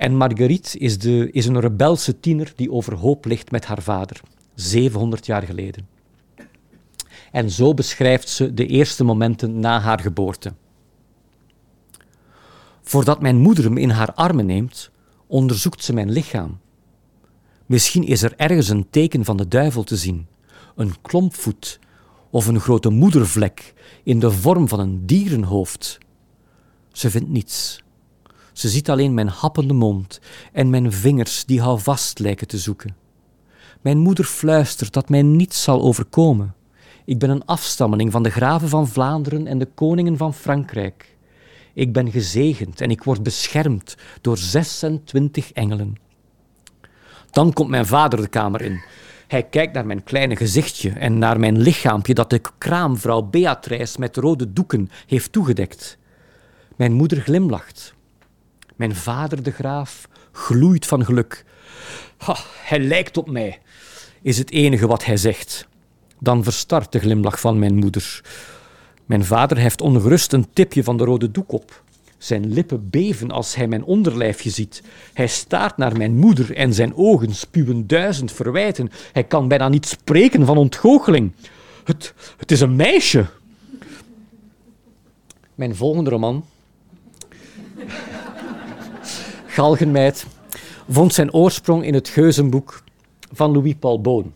En 0.00 0.16
Marguerite 0.16 0.78
is, 0.78 0.98
de, 0.98 1.30
is 1.30 1.46
een 1.46 1.60
rebelse 1.60 2.20
tiener 2.20 2.52
die 2.56 2.72
overhoop 2.72 3.24
ligt 3.24 3.50
met 3.50 3.64
haar 3.64 3.82
vader, 3.82 4.20
700 4.54 5.26
jaar 5.26 5.42
geleden. 5.42 5.88
En 7.32 7.50
zo 7.50 7.74
beschrijft 7.74 8.28
ze 8.28 8.54
de 8.54 8.66
eerste 8.66 9.04
momenten 9.04 9.60
na 9.60 9.80
haar 9.80 10.00
geboorte. 10.00 10.52
Voordat 12.82 13.20
mijn 13.20 13.36
moeder 13.36 13.72
me 13.72 13.80
in 13.80 13.90
haar 13.90 14.14
armen 14.14 14.46
neemt, 14.46 14.90
onderzoekt 15.26 15.84
ze 15.84 15.92
mijn 15.92 16.10
lichaam. 16.10 16.58
Misschien 17.66 18.04
is 18.04 18.22
er 18.22 18.34
ergens 18.36 18.68
een 18.68 18.90
teken 18.90 19.24
van 19.24 19.36
de 19.36 19.48
duivel 19.48 19.82
te 19.82 19.96
zien, 19.96 20.26
een 20.76 21.00
klompvoet 21.02 21.78
of 22.30 22.46
een 22.46 22.60
grote 22.60 22.90
moedervlek 22.90 23.74
in 24.02 24.18
de 24.18 24.30
vorm 24.30 24.68
van 24.68 24.80
een 24.80 25.06
dierenhoofd. 25.06 25.98
Ze 26.92 27.10
vindt 27.10 27.28
niets. 27.28 27.82
Ze 28.60 28.68
ziet 28.68 28.90
alleen 28.90 29.14
mijn 29.14 29.28
happende 29.28 29.74
mond 29.74 30.20
en 30.52 30.70
mijn 30.70 30.92
vingers 30.92 31.44
die 31.44 31.60
houvast 31.60 32.18
lijken 32.18 32.46
te 32.46 32.58
zoeken. 32.58 32.96
Mijn 33.80 33.98
moeder 33.98 34.24
fluistert 34.24 34.92
dat 34.92 35.08
mij 35.08 35.22
niets 35.22 35.62
zal 35.62 35.82
overkomen. 35.82 36.54
Ik 37.04 37.18
ben 37.18 37.30
een 37.30 37.44
afstammeling 37.44 38.12
van 38.12 38.22
de 38.22 38.30
graven 38.30 38.68
van 38.68 38.88
Vlaanderen 38.88 39.46
en 39.46 39.58
de 39.58 39.68
koningen 39.74 40.16
van 40.16 40.34
Frankrijk. 40.34 41.16
Ik 41.74 41.92
ben 41.92 42.10
gezegend 42.10 42.80
en 42.80 42.90
ik 42.90 43.02
word 43.02 43.22
beschermd 43.22 43.96
door 44.20 44.38
26 44.38 45.52
engelen. 45.52 45.94
Dan 47.30 47.52
komt 47.52 47.70
mijn 47.70 47.86
vader 47.86 48.20
de 48.20 48.28
kamer 48.28 48.60
in. 48.60 48.82
Hij 49.26 49.42
kijkt 49.42 49.74
naar 49.74 49.86
mijn 49.86 50.02
kleine 50.02 50.36
gezichtje 50.36 50.90
en 50.90 51.18
naar 51.18 51.40
mijn 51.40 51.58
lichaampje 51.58 52.14
dat 52.14 52.30
de 52.30 52.40
kraamvrouw 52.58 53.22
Beatrice 53.22 54.00
met 54.00 54.16
rode 54.16 54.52
doeken 54.52 54.90
heeft 55.06 55.32
toegedekt. 55.32 55.98
Mijn 56.76 56.92
moeder 56.92 57.20
glimlacht. 57.20 57.98
Mijn 58.80 58.94
vader, 58.94 59.42
de 59.42 59.50
graaf, 59.50 60.08
gloeit 60.32 60.86
van 60.86 61.04
geluk. 61.04 61.44
Hij 62.62 62.78
lijkt 62.78 63.16
op 63.16 63.30
mij, 63.30 63.58
is 64.22 64.38
het 64.38 64.50
enige 64.50 64.86
wat 64.86 65.04
hij 65.04 65.16
zegt. 65.16 65.68
Dan 66.18 66.44
verstart 66.44 66.92
de 66.92 66.98
glimlach 66.98 67.40
van 67.40 67.58
mijn 67.58 67.74
moeder. 67.74 68.24
Mijn 69.06 69.24
vader 69.24 69.56
heeft 69.56 69.80
ongerust 69.80 70.32
een 70.32 70.46
tipje 70.52 70.84
van 70.84 70.96
de 70.96 71.04
rode 71.04 71.30
doek 71.30 71.52
op. 71.52 71.82
Zijn 72.18 72.52
lippen 72.52 72.90
beven 72.90 73.30
als 73.30 73.54
hij 73.54 73.68
mijn 73.68 73.84
onderlijfje 73.84 74.50
ziet. 74.50 74.82
Hij 75.12 75.28
staart 75.28 75.76
naar 75.76 75.96
mijn 75.96 76.16
moeder 76.16 76.56
en 76.56 76.74
zijn 76.74 76.94
ogen 76.96 77.34
spuwen 77.34 77.86
duizend 77.86 78.32
verwijten. 78.32 78.90
Hij 79.12 79.24
kan 79.24 79.48
bijna 79.48 79.68
niet 79.68 79.86
spreken 79.86 80.46
van 80.46 80.56
ontgoocheling. 80.56 81.32
Het, 81.84 82.14
het 82.36 82.50
is 82.50 82.60
een 82.60 82.76
meisje. 82.76 83.26
Mijn 85.54 85.76
volgende 85.76 86.10
roman, 86.10 86.44
Galgenmeid, 89.50 90.26
vond 90.88 91.14
zijn 91.14 91.32
oorsprong 91.32 91.84
in 91.84 91.94
het 91.94 92.08
Geuzenboek 92.08 92.82
van 93.32 93.52
Louis-Paul 93.52 94.00
Boon. 94.00 94.32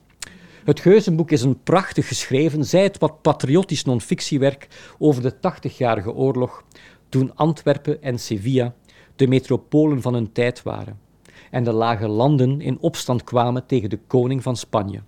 Het 0.64 0.80
Geuzenboek 0.80 1.30
is 1.30 1.42
een 1.42 1.62
prachtig 1.62 2.08
geschreven, 2.08 2.64
zij 2.64 2.82
het 2.82 2.98
wat 2.98 3.22
patriotisch 3.22 3.84
non-fictiewerk 3.84 4.68
over 4.98 5.22
de 5.22 5.34
80-jarige 5.34 6.12
oorlog 6.12 6.64
toen 7.08 7.32
Antwerpen 7.34 8.02
en 8.02 8.18
Sevilla 8.18 8.74
de 9.16 9.26
metropolen 9.26 10.02
van 10.02 10.14
hun 10.14 10.32
tijd 10.32 10.62
waren 10.62 10.98
en 11.50 11.64
de 11.64 11.72
lage 11.72 12.08
landen 12.08 12.60
in 12.60 12.78
opstand 12.80 13.24
kwamen 13.24 13.66
tegen 13.66 13.90
de 13.90 13.98
koning 14.06 14.42
van 14.42 14.56
Spanje. 14.56 15.00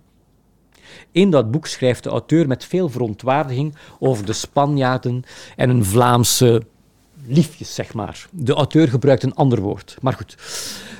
In 1.11 1.29
dat 1.29 1.51
boek 1.51 1.67
schrijft 1.67 2.03
de 2.03 2.09
auteur 2.09 2.47
met 2.47 2.65
veel 2.65 2.89
verontwaardiging 2.89 3.75
over 3.99 4.25
de 4.25 4.33
Spanjaarden 4.33 5.23
en 5.55 5.69
een 5.69 5.85
Vlaamse 5.85 6.61
liefjes, 7.25 7.75
zeg 7.75 7.93
maar. 7.93 8.27
De 8.31 8.53
auteur 8.53 8.87
gebruikt 8.87 9.23
een 9.23 9.35
ander 9.35 9.61
woord, 9.61 9.97
maar 10.01 10.13
goed. 10.13 10.35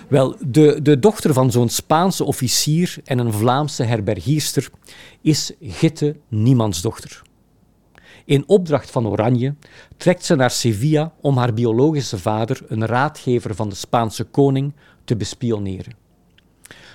Wel, 0.07 0.35
de, 0.39 0.81
de 0.81 0.99
dochter 0.99 1.33
van 1.33 1.51
zo'n 1.51 1.69
Spaanse 1.69 2.23
officier 2.23 2.97
en 3.03 3.19
een 3.19 3.33
Vlaamse 3.33 3.83
herbergierster 3.83 4.69
is 5.21 5.51
Gitte 5.61 6.15
Niemandsdochter. 6.27 7.21
In 8.25 8.43
opdracht 8.47 8.91
van 8.91 9.07
Oranje 9.07 9.55
trekt 9.97 10.25
ze 10.25 10.35
naar 10.35 10.51
Sevilla 10.51 11.13
om 11.21 11.37
haar 11.37 11.53
biologische 11.53 12.17
vader, 12.17 12.61
een 12.67 12.85
raadgever 12.85 13.55
van 13.55 13.69
de 13.69 13.75
Spaanse 13.75 14.23
koning, 14.23 14.73
te 15.03 15.15
bespioneren. 15.15 15.95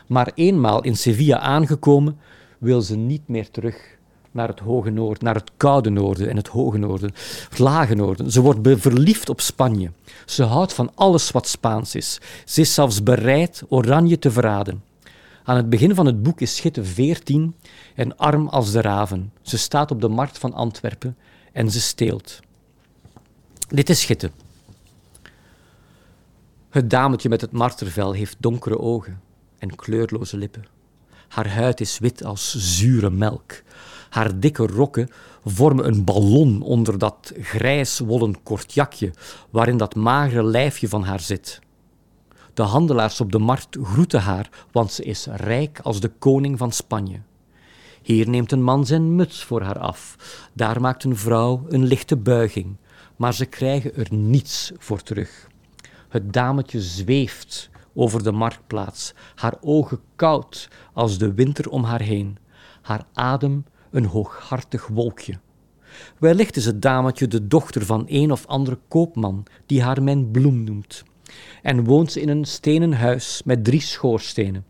Maar 0.06 0.30
eenmaal 0.34 0.82
in 0.82 0.96
Sevilla 0.96 1.38
aangekomen, 1.38 2.18
wil 2.58 2.82
ze 2.82 2.96
niet 2.96 3.28
meer 3.28 3.50
terug 3.50 3.91
naar 4.32 4.48
het 4.48 4.60
hoge 4.60 4.90
noorden, 4.90 5.24
naar 5.24 5.34
het 5.34 5.50
koude 5.56 5.90
noorden 5.90 6.28
en 6.28 6.36
het 6.36 6.48
hoge 6.48 6.78
noorden, 6.78 7.12
het 7.48 7.58
lage 7.58 7.94
noorden. 7.94 8.30
Ze 8.30 8.40
wordt 8.40 8.80
verliefd 8.80 9.28
op 9.28 9.40
Spanje. 9.40 9.90
Ze 10.26 10.42
houdt 10.42 10.72
van 10.72 10.90
alles 10.94 11.30
wat 11.30 11.48
Spaans 11.48 11.94
is. 11.94 12.20
Ze 12.44 12.60
is 12.60 12.74
zelfs 12.74 13.02
bereid 13.02 13.62
Oranje 13.68 14.18
te 14.18 14.30
verraden. 14.30 14.82
Aan 15.44 15.56
het 15.56 15.70
begin 15.70 15.94
van 15.94 16.06
het 16.06 16.22
boek 16.22 16.40
is 16.40 16.56
Schitte 16.56 16.84
veertien 16.84 17.54
en 17.94 18.16
arm 18.16 18.48
als 18.48 18.72
de 18.72 18.80
raven. 18.80 19.32
Ze 19.42 19.58
staat 19.58 19.90
op 19.90 20.00
de 20.00 20.08
markt 20.08 20.38
van 20.38 20.54
Antwerpen 20.54 21.16
en 21.52 21.70
ze 21.70 21.80
steelt. 21.80 22.40
Dit 23.68 23.88
is 23.88 24.00
Schitte. 24.00 24.30
Het 26.70 26.90
dametje 26.90 27.28
met 27.28 27.40
het 27.40 27.52
martervel 27.52 28.12
heeft 28.12 28.36
donkere 28.38 28.78
ogen 28.78 29.20
en 29.58 29.76
kleurloze 29.76 30.36
lippen. 30.36 30.64
Haar 31.28 31.48
huid 31.48 31.80
is 31.80 31.98
wit 31.98 32.24
als 32.24 32.54
zure 32.58 33.10
melk. 33.10 33.62
Haar 34.12 34.40
dikke 34.40 34.66
rokken 34.66 35.08
vormen 35.44 35.86
een 35.86 36.04
ballon 36.04 36.62
onder 36.62 36.98
dat 36.98 37.32
grijs 37.40 37.98
wollen 37.98 38.42
kortjakje 38.42 39.12
waarin 39.50 39.76
dat 39.76 39.94
magere 39.94 40.44
lijfje 40.44 40.88
van 40.88 41.04
haar 41.04 41.20
zit. 41.20 41.60
De 42.54 42.62
handelaars 42.62 43.20
op 43.20 43.32
de 43.32 43.38
markt 43.38 43.78
groeten 43.82 44.20
haar, 44.20 44.50
want 44.72 44.92
ze 44.92 45.02
is 45.02 45.26
rijk 45.26 45.80
als 45.82 46.00
de 46.00 46.08
koning 46.08 46.58
van 46.58 46.72
Spanje. 46.72 47.20
Hier 48.02 48.28
neemt 48.28 48.52
een 48.52 48.62
man 48.62 48.86
zijn 48.86 49.16
muts 49.16 49.44
voor 49.44 49.62
haar 49.62 49.78
af. 49.78 50.16
Daar 50.52 50.80
maakt 50.80 51.04
een 51.04 51.16
vrouw 51.16 51.64
een 51.68 51.84
lichte 51.84 52.16
buiging, 52.16 52.76
maar 53.16 53.34
ze 53.34 53.46
krijgen 53.46 53.94
er 53.94 54.14
niets 54.14 54.72
voor 54.78 55.02
terug. 55.02 55.48
Het 56.08 56.32
dametje 56.32 56.80
zweeft 56.80 57.70
over 57.94 58.22
de 58.22 58.32
marktplaats, 58.32 59.14
haar 59.34 59.54
ogen 59.60 60.00
koud 60.16 60.68
als 60.92 61.18
de 61.18 61.34
winter 61.34 61.70
om 61.70 61.84
haar 61.84 62.02
heen, 62.02 62.38
haar 62.82 63.04
adem 63.12 63.64
een 63.92 64.04
hooghartig 64.04 64.86
wolkje. 64.86 65.38
Wellicht 66.18 66.56
is 66.56 66.64
het 66.64 66.82
dametje 66.82 67.28
de 67.28 67.46
dochter 67.46 67.86
van 67.86 68.04
een 68.06 68.32
of 68.32 68.46
andere 68.46 68.78
koopman 68.88 69.44
die 69.66 69.82
haar 69.82 70.02
mijn 70.02 70.30
bloem 70.30 70.64
noemt, 70.64 71.04
en 71.62 71.84
woont 71.84 72.12
ze 72.12 72.20
in 72.20 72.28
een 72.28 72.44
stenen 72.44 72.92
huis 72.92 73.42
met 73.44 73.64
drie 73.64 73.80
schoorstenen. 73.80 74.64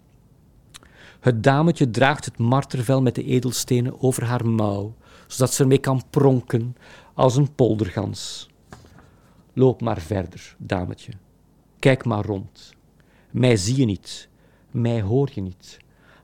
Het 1.21 1.43
dametje 1.43 1.91
draagt 1.91 2.25
het 2.25 2.39
martervel 2.39 3.03
met 3.03 3.15
de 3.15 3.25
edelstenen 3.25 4.01
over 4.01 4.25
haar 4.25 4.47
mouw, 4.47 4.95
zodat 5.27 5.53
ze 5.53 5.63
ermee 5.63 5.79
kan 5.79 6.03
pronken 6.11 6.77
als 7.15 7.37
een 7.37 7.55
poldergans. 7.55 8.51
Loop 9.53 9.81
maar 9.81 10.01
verder, 10.01 10.57
dametje. 10.59 11.13
Kijk 11.79 12.05
maar 12.05 12.25
rond. 12.25 12.75
Mij 13.31 13.57
zie 13.57 13.77
je 13.77 13.85
niet, 13.85 14.29
mij 14.71 15.03
hoor 15.03 15.31
je 15.35 15.41
niet, 15.41 15.79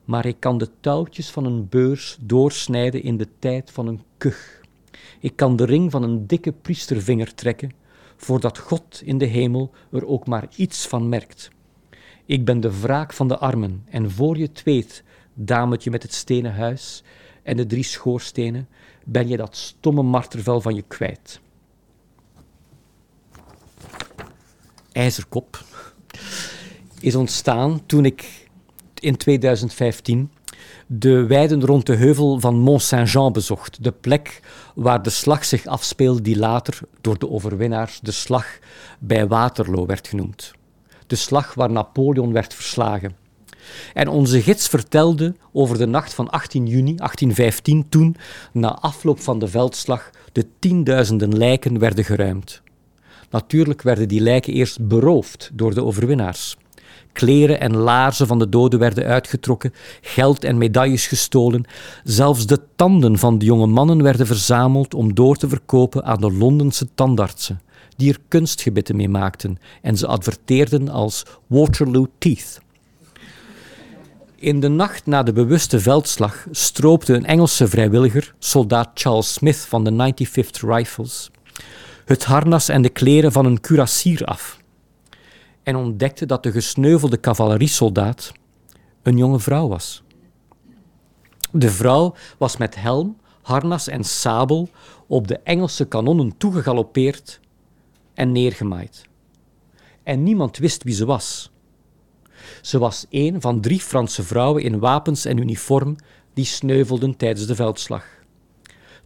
maar 0.09 0.26
ik 0.26 0.36
kan 0.38 0.59
de 0.59 0.70
touwtjes 0.80 1.30
van 1.30 1.44
een 1.44 1.68
beurs 1.68 2.18
doorsnijden 2.20 3.02
in 3.02 3.16
de 3.16 3.28
tijd 3.38 3.70
van 3.70 3.86
een 3.86 4.02
kuch. 4.18 4.61
Ik 5.20 5.36
kan 5.36 5.56
de 5.56 5.64
ring 5.64 5.90
van 5.90 6.02
een 6.02 6.26
dikke 6.26 6.52
priestervinger 6.52 7.34
trekken, 7.34 7.72
voordat 8.16 8.59
God 8.59 9.02
in 9.04 9.18
de 9.18 9.24
hemel 9.24 9.70
er 9.92 10.06
ook 10.06 10.26
maar 10.26 10.48
iets 10.56 10.86
van 10.86 11.09
merkt. 11.09 11.50
Ik 12.24 12.44
ben 12.44 12.61
de 12.61 12.80
wraak 12.80 13.12
van 13.12 13.28
de 13.28 13.38
armen, 13.38 13.84
en 13.90 14.11
voor 14.11 14.36
je 14.36 14.42
het 14.42 14.62
weet, 14.62 15.04
dametje 15.34 15.90
met 15.90 16.02
het 16.02 16.14
stenen 16.14 16.54
huis 16.54 17.02
en 17.42 17.56
de 17.56 17.66
drie 17.66 17.84
schoorstenen, 17.84 18.68
ben 19.04 19.28
je 19.28 19.36
dat 19.36 19.56
stomme 19.56 20.02
martervel 20.02 20.61
van 20.61 20.74
je 20.74 20.82
kwijt. 20.82 21.40
IJzerkop 24.92 25.64
is 27.00 27.14
ontstaan 27.14 27.86
toen 27.86 28.04
ik 28.04 28.47
in 29.01 29.16
2015 29.16 30.30
de 30.86 31.26
weiden 31.26 31.64
rond 31.64 31.86
de 31.86 31.94
heuvel 31.94 32.40
van 32.40 32.59
Mont 32.59 32.82
Saint-Jean 32.82 33.32
bezocht. 33.32 33.84
De 33.84 33.92
plek 33.92 34.40
waar 34.74 35.03
de 35.03 35.11
slag 35.11 35.44
zich 35.44 35.66
afspeelde 35.66 36.22
die 36.22 36.38
later 36.38 36.80
door 37.01 37.18
de 37.18 37.30
overwinnaars 37.30 38.01
de 38.03 38.11
slag 38.11 38.46
bij 38.99 39.26
Waterloo 39.26 39.86
werd 39.86 40.09
genoemd. 40.09 40.53
De 41.07 41.16
slag 41.16 41.55
waar 41.55 41.70
Napoleon 41.70 42.32
werd 42.32 42.55
verslagen. 42.55 43.16
En 43.94 44.09
onze 44.09 44.42
gids 44.42 44.68
vertelde 44.68 45.34
over 45.53 45.78
de 45.78 45.86
nacht 45.86 46.14
van 46.14 46.30
18 46.30 46.66
juni 46.66 46.94
1815 46.96 47.88
toen, 47.88 48.16
na 48.53 48.74
afloop 48.74 49.20
van 49.20 49.38
de 49.38 49.49
veldslag, 49.49 50.11
de 50.32 50.46
tienduizenden 50.59 51.36
lijken 51.36 51.78
werden 51.78 52.05
geruimd. 52.05 52.62
Natuurlijk 53.30 53.82
werden 53.82 54.09
die 54.09 54.20
lijken 54.20 54.53
eerst 54.53 54.86
beroofd 54.86 55.51
door 55.53 55.74
de 55.74 55.84
overwinnaars. 55.84 56.57
Kleren 57.12 57.61
en 57.61 57.76
laarzen 57.76 58.26
van 58.26 58.38
de 58.38 58.48
doden 58.48 58.78
werden 58.78 59.04
uitgetrokken, 59.04 59.72
geld 60.00 60.44
en 60.44 60.59
medailles 60.59 61.06
gestolen. 61.06 61.64
Zelfs 62.04 62.46
de 62.46 62.61
tanden 62.76 63.18
van 63.18 63.38
de 63.38 63.44
jonge 63.44 63.66
mannen 63.66 64.02
werden 64.02 64.26
verzameld 64.26 64.94
om 64.94 65.14
door 65.14 65.36
te 65.36 65.48
verkopen 65.48 66.04
aan 66.04 66.20
de 66.20 66.32
Londense 66.32 66.88
tandartsen, 66.94 67.61
die 67.96 68.12
er 68.12 68.18
kunstgebitten 68.28 68.96
mee 68.96 69.09
maakten 69.09 69.59
en 69.82 69.96
ze 69.96 70.06
adverteerden 70.06 70.88
als 70.88 71.22
Waterloo 71.46 72.06
Teeth. 72.18 72.61
In 74.36 74.61
de 74.61 74.68
nacht 74.68 75.06
na 75.06 75.22
de 75.22 75.32
bewuste 75.32 75.80
veldslag 75.80 76.46
stroopte 76.50 77.14
een 77.14 77.26
Engelse 77.26 77.68
vrijwilliger, 77.68 78.34
soldaat 78.38 78.90
Charles 78.94 79.32
Smith 79.32 79.66
van 79.68 79.84
de 79.84 80.12
95th 80.14 80.61
Rifles, 80.61 81.30
het 82.04 82.24
harnas 82.24 82.68
en 82.68 82.82
de 82.82 82.88
kleren 82.88 83.32
van 83.32 83.44
een 83.44 83.61
kurassier 83.61 84.24
af 84.24 84.59
en 85.68 85.76
ontdekte 85.76 86.26
dat 86.26 86.42
de 86.42 86.52
gesneuvelde 86.52 87.20
cavaleriesoldaat 87.20 88.32
een 89.02 89.16
jonge 89.16 89.40
vrouw 89.40 89.68
was. 89.68 90.02
De 91.52 91.70
vrouw 91.70 92.14
was 92.38 92.56
met 92.56 92.74
helm, 92.74 93.16
harnas 93.42 93.88
en 93.88 94.04
sabel 94.04 94.68
op 95.06 95.28
de 95.28 95.38
Engelse 95.38 95.84
kanonnen 95.84 96.36
toegegalopeerd 96.36 97.40
en 98.14 98.32
neergemaaid. 98.32 99.02
En 100.02 100.22
niemand 100.22 100.56
wist 100.56 100.82
wie 100.82 100.94
ze 100.94 101.04
was. 101.04 101.50
Ze 102.62 102.78
was 102.78 103.06
een 103.10 103.40
van 103.40 103.60
drie 103.60 103.80
Franse 103.80 104.22
vrouwen 104.22 104.62
in 104.62 104.78
wapens 104.78 105.24
en 105.24 105.38
uniform 105.38 105.96
die 106.34 106.44
sneuvelden 106.44 107.16
tijdens 107.16 107.46
de 107.46 107.54
veldslag. 107.54 108.17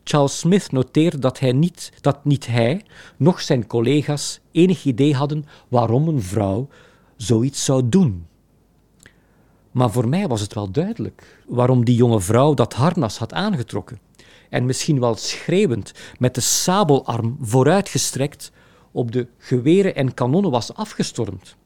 Charles 0.04 0.38
Smith 0.38 0.72
noteerde 0.72 1.18
dat, 1.18 1.38
hij 1.38 1.52
niet, 1.52 1.92
dat 2.00 2.24
niet 2.24 2.46
hij, 2.46 2.84
noch 3.16 3.40
zijn 3.40 3.66
collega's 3.66 4.40
enig 4.52 4.84
idee 4.84 5.14
hadden 5.14 5.44
waarom 5.68 6.08
een 6.08 6.22
vrouw 6.22 6.68
zoiets 7.16 7.64
zou 7.64 7.88
doen. 7.88 8.26
Maar 9.70 9.90
voor 9.90 10.08
mij 10.08 10.28
was 10.28 10.40
het 10.40 10.54
wel 10.54 10.70
duidelijk 10.70 11.42
waarom 11.46 11.84
die 11.84 11.96
jonge 11.96 12.20
vrouw 12.20 12.54
dat 12.54 12.74
harnas 12.74 13.18
had 13.18 13.32
aangetrokken 13.32 13.98
en 14.50 14.66
misschien 14.66 15.00
wel 15.00 15.16
schreeuwend 15.16 15.92
met 16.18 16.34
de 16.34 16.40
sabelarm 16.40 17.36
vooruitgestrekt 17.40 18.52
op 18.90 19.12
de 19.12 19.26
geweren 19.38 19.94
en 19.94 20.14
kanonnen 20.14 20.50
was 20.50 20.74
afgestormd. 20.74 21.56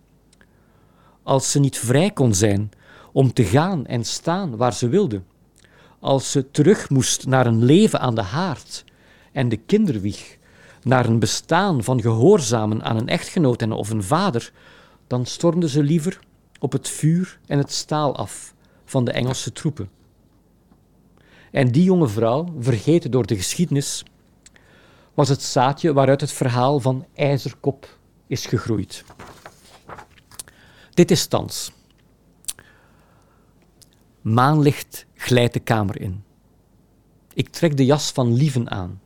Als 1.22 1.50
ze 1.50 1.60
niet 1.60 1.78
vrij 1.78 2.10
kon 2.10 2.34
zijn 2.34 2.70
om 3.12 3.32
te 3.32 3.44
gaan 3.44 3.86
en 3.86 4.04
staan 4.04 4.56
waar 4.56 4.74
ze 4.74 4.88
wilde, 4.88 5.22
als 6.06 6.30
ze 6.30 6.50
terug 6.50 6.90
moest 6.90 7.26
naar 7.26 7.46
een 7.46 7.64
leven 7.64 8.00
aan 8.00 8.14
de 8.14 8.22
haard 8.22 8.84
en 9.32 9.48
de 9.48 9.56
kinderwieg, 9.56 10.36
naar 10.82 11.06
een 11.06 11.18
bestaan 11.18 11.82
van 11.82 12.00
gehoorzamen 12.00 12.82
aan 12.82 12.96
een 12.96 13.08
echtgenoot 13.08 13.62
en 13.62 13.72
of 13.72 13.90
een 13.90 14.02
vader, 14.02 14.52
dan 15.06 15.26
stormde 15.26 15.68
ze 15.68 15.82
liever 15.82 16.18
op 16.58 16.72
het 16.72 16.88
vuur 16.88 17.38
en 17.46 17.58
het 17.58 17.72
staal 17.72 18.16
af 18.16 18.54
van 18.84 19.04
de 19.04 19.12
Engelse 19.12 19.52
troepen. 19.52 19.90
En 21.50 21.72
die 21.72 21.84
jonge 21.84 22.08
vrouw, 22.08 22.54
vergeten 22.58 23.10
door 23.10 23.26
de 23.26 23.36
geschiedenis, 23.36 24.04
was 25.14 25.28
het 25.28 25.42
zaadje 25.42 25.92
waaruit 25.92 26.20
het 26.20 26.32
verhaal 26.32 26.80
van 26.80 27.06
IJzerkop 27.14 27.98
is 28.26 28.46
gegroeid. 28.46 29.04
Dit 30.94 31.10
is 31.10 31.26
thans. 31.26 31.72
Maanlicht 34.20 35.05
glijdt 35.16 35.52
de 35.52 35.60
kamer 35.60 36.00
in. 36.00 36.24
Ik 37.34 37.48
trek 37.48 37.76
de 37.76 37.84
jas 37.84 38.10
van 38.10 38.32
Lieven 38.32 38.70
aan, 38.70 39.00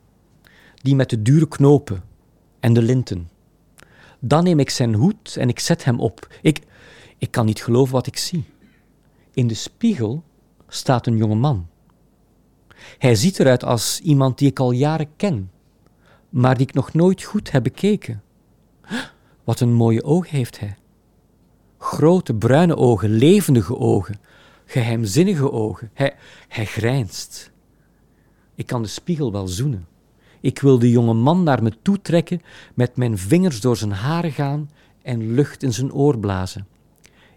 die 0.82 0.94
met 0.94 1.10
de 1.10 1.22
dure 1.22 1.48
knopen 1.48 2.02
en 2.60 2.72
de 2.72 2.82
linten. 2.82 3.30
Dan 4.18 4.44
neem 4.44 4.58
ik 4.58 4.70
zijn 4.70 4.94
hoed 4.94 5.36
en 5.36 5.48
ik 5.48 5.58
zet 5.58 5.84
hem 5.84 6.00
op. 6.00 6.38
Ik, 6.42 6.60
ik 7.18 7.30
kan 7.30 7.46
niet 7.46 7.62
geloven 7.62 7.92
wat 7.92 8.06
ik 8.06 8.16
zie. 8.16 8.44
In 9.32 9.46
de 9.46 9.54
spiegel 9.54 10.22
staat 10.68 11.06
een 11.06 11.16
jonge 11.16 11.34
man. 11.34 11.68
Hij 12.98 13.14
ziet 13.14 13.38
eruit 13.38 13.64
als 13.64 14.00
iemand 14.00 14.38
die 14.38 14.48
ik 14.48 14.58
al 14.58 14.70
jaren 14.70 15.16
ken, 15.16 15.50
maar 16.28 16.56
die 16.56 16.66
ik 16.66 16.74
nog 16.74 16.92
nooit 16.92 17.22
goed 17.22 17.50
heb 17.50 17.62
bekeken. 17.62 18.22
Wat 19.44 19.60
een 19.60 19.72
mooie 19.72 20.04
oog 20.04 20.30
heeft 20.30 20.60
hij. 20.60 20.76
Grote 21.78 22.34
bruine 22.34 22.76
ogen, 22.76 23.10
levendige 23.10 23.76
ogen, 23.76 24.20
geheimzinnige 24.70 25.52
ogen. 25.52 25.90
Hij, 25.94 26.14
hij 26.48 26.64
grijnst. 26.64 27.52
Ik 28.54 28.66
kan 28.66 28.82
de 28.82 28.88
spiegel 28.88 29.32
wel 29.32 29.48
zoenen. 29.48 29.86
Ik 30.40 30.58
wil 30.58 30.78
de 30.78 30.90
jonge 30.90 31.14
man 31.14 31.42
naar 31.42 31.62
me 31.62 31.72
toe 31.82 32.00
trekken, 32.00 32.42
met 32.74 32.96
mijn 32.96 33.18
vingers 33.18 33.60
door 33.60 33.76
zijn 33.76 33.92
haren 33.92 34.32
gaan 34.32 34.70
en 35.02 35.34
lucht 35.34 35.62
in 35.62 35.72
zijn 35.72 35.92
oor 35.92 36.18
blazen. 36.18 36.66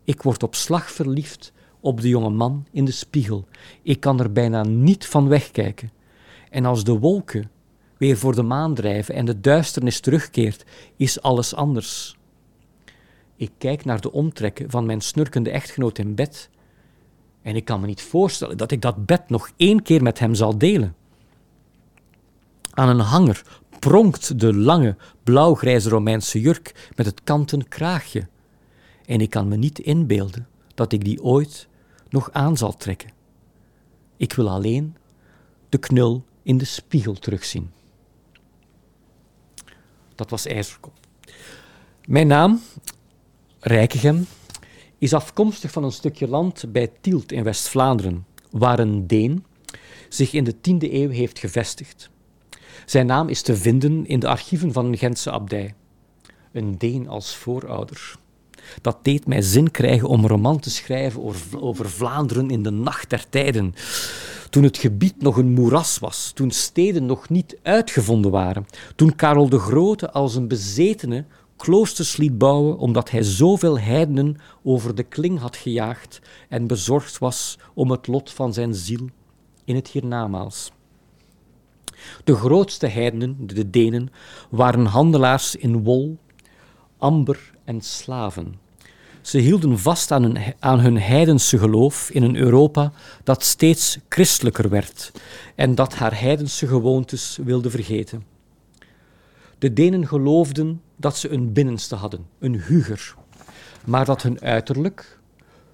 Ik 0.04 0.22
word 0.22 0.44
op 0.44 0.56
slag 0.56 0.92
verliefd 0.92 1.54
op 1.80 2.02
de 2.02 2.10
jonge 2.10 2.30
man 2.30 2.66
in 2.72 2.86
de 2.86 2.92
spiegel. 2.92 3.48
Ik 3.82 4.00
kan 4.00 4.20
er 4.20 4.32
bijna 4.32 4.64
niet 4.64 5.06
van 5.06 5.28
wegkijken. 5.28 5.92
En 6.50 6.66
als 6.66 6.84
de 6.84 7.00
wolken 7.00 7.52
weer 7.98 8.18
voor 8.18 8.36
de 8.36 8.44
maan 8.44 8.74
drijven 8.74 9.16
en 9.16 9.26
de 9.26 9.40
duisternis 9.40 10.00
terugkeert, 10.00 10.66
is 10.96 11.22
alles 11.22 11.56
anders. 11.56 12.18
Ik 13.36 13.52
kijk 13.58 13.86
naar 13.86 14.02
de 14.02 14.12
omtrekken 14.12 14.70
van 14.70 14.86
mijn 14.86 15.02
snurkende 15.02 15.50
echtgenoot 15.50 15.98
in 15.98 16.16
bed 16.16 16.50
en 17.44 17.56
ik 17.56 17.66
kan 17.66 17.80
me 17.80 17.86
niet 17.86 18.02
voorstellen 18.02 18.58
dat 18.58 18.72
ik 18.72 18.82
dat 18.82 19.06
bed 19.06 19.30
nog 19.30 19.52
één 19.58 19.82
keer 19.82 20.04
met 20.04 20.20
hem 20.20 20.36
zal 20.36 20.58
delen. 20.58 20.96
Aan 22.72 22.90
een 22.90 23.00
hanger 23.00 23.62
pronkt 23.80 24.40
de 24.40 24.54
lange 24.54 24.96
blauwgrijze 25.24 25.90
Romeinse 25.90 26.42
jurk 26.42 26.92
met 26.96 27.06
het 27.06 27.24
kanten 27.24 27.68
kraagje. 27.68 28.28
En 29.06 29.22
ik 29.22 29.30
kan 29.30 29.48
me 29.48 29.56
niet 29.56 29.80
inbeelden 29.80 30.48
dat 30.74 30.92
ik 30.94 31.04
die 31.04 31.24
ooit 31.24 31.68
nog 32.10 32.32
aan 32.32 32.58
zal 32.58 32.76
trekken. 32.78 33.10
Ik 34.18 34.34
wil 34.34 34.50
alleen 34.50 34.96
de 35.70 35.78
knul 35.78 36.24
in 36.44 36.58
de 36.58 36.66
spiegel 36.66 37.14
terugzien. 37.14 37.72
Dat 40.16 40.30
was 40.30 40.46
IJzerkop. 40.46 40.94
Mijn 42.06 42.28
naam, 42.28 42.62
Rijkegem, 43.60 44.28
is 45.04 45.14
afkomstig 45.14 45.72
van 45.72 45.84
een 45.84 45.92
stukje 45.92 46.28
land 46.28 46.66
bij 46.68 46.92
Tielt 47.02 47.32
in 47.32 47.44
West-Vlaanderen, 47.44 48.26
waar 48.52 48.80
een 48.80 49.08
Deen 49.08 49.46
zich 50.10 50.34
in 50.34 50.44
de 50.44 50.56
10e 50.56 50.92
eeuw 50.92 51.10
heeft 51.10 51.40
gevestigd. 51.40 52.10
Zijn 52.86 53.06
naam 53.06 53.30
is 53.30 53.42
te 53.42 53.56
vinden 53.56 54.06
in 54.06 54.20
de 54.20 54.28
archieven 54.28 54.74
van 54.74 54.86
een 54.86 54.98
Gentse 54.98 55.32
abdij. 55.32 55.74
Een 56.52 56.78
Deen 56.78 57.08
als 57.08 57.36
voorouder. 57.36 58.16
Dat 58.82 58.98
deed 59.02 59.28
mij 59.28 59.42
zin 59.42 59.72
krijgen 59.72 60.08
om 60.08 60.28
roman 60.28 60.60
te 60.60 60.70
schrijven 60.70 61.34
over 61.60 61.90
Vlaanderen 61.90 62.50
in 62.50 62.64
de 62.64 62.72
nacht 62.72 63.10
der 63.10 63.26
tijden. 63.30 63.74
Toen 64.50 64.64
het 64.64 64.78
gebied 64.78 65.22
nog 65.22 65.38
een 65.38 65.52
moeras 65.52 66.00
was, 66.00 66.32
toen 66.36 66.52
steden 66.52 67.06
nog 67.06 67.30
niet 67.30 67.58
uitgevonden 67.62 68.32
waren, 68.32 68.66
toen 68.96 69.16
Karel 69.16 69.50
de 69.50 69.60
Grote 69.60 70.12
als 70.12 70.36
een 70.36 70.48
bezetene 70.48 71.26
kloosters 71.58 72.18
liet 72.18 72.38
bouwen 72.38 72.78
omdat 72.78 73.10
hij 73.10 73.24
zoveel 73.24 73.80
heidenen 73.80 74.38
over 74.64 74.96
de 74.96 75.04
kling 75.04 75.40
had 75.40 75.56
gejaagd 75.56 76.22
en 76.50 76.68
bezorgd 76.68 77.18
was 77.18 77.58
om 77.74 77.92
het 77.92 78.08
lot 78.08 78.32
van 78.32 78.54
zijn 78.54 78.74
ziel 78.74 79.10
in 79.66 79.76
het 79.76 79.88
hiernamaals. 79.88 80.72
De 82.24 82.36
grootste 82.36 82.88
heidenen, 82.88 83.38
de 83.48 83.70
Denen, 83.70 84.12
waren 84.50 84.86
handelaars 84.86 85.56
in 85.56 85.84
wol, 85.84 86.18
amber 86.98 87.52
en 87.64 87.82
slaven. 87.82 88.62
Ze 89.22 89.38
hielden 89.38 89.80
vast 89.80 90.12
aan 90.12 90.24
hun, 90.24 90.54
aan 90.60 90.80
hun 90.80 91.00
heidense 91.00 91.58
geloof 91.58 92.10
in 92.10 92.24
een 92.24 92.36
Europa 92.36 92.92
dat 93.24 93.44
steeds 93.44 93.98
christelijker 94.10 94.70
werd 94.70 95.12
en 95.56 95.76
dat 95.76 95.96
haar 95.96 96.20
heidense 96.20 96.68
gewoontes 96.68 97.40
wilde 97.44 97.70
vergeten. 97.70 98.24
De 99.60 99.74
Denen 99.74 100.08
geloofden 100.08 100.82
dat 101.04 101.18
ze 101.18 101.32
een 101.32 101.54
binnenste 101.54 101.96
hadden, 101.96 102.26
een 102.40 102.62
huger, 102.62 103.16
maar 103.86 104.06
dat 104.06 104.22
hun 104.22 104.42
uiterlijk, 104.42 105.20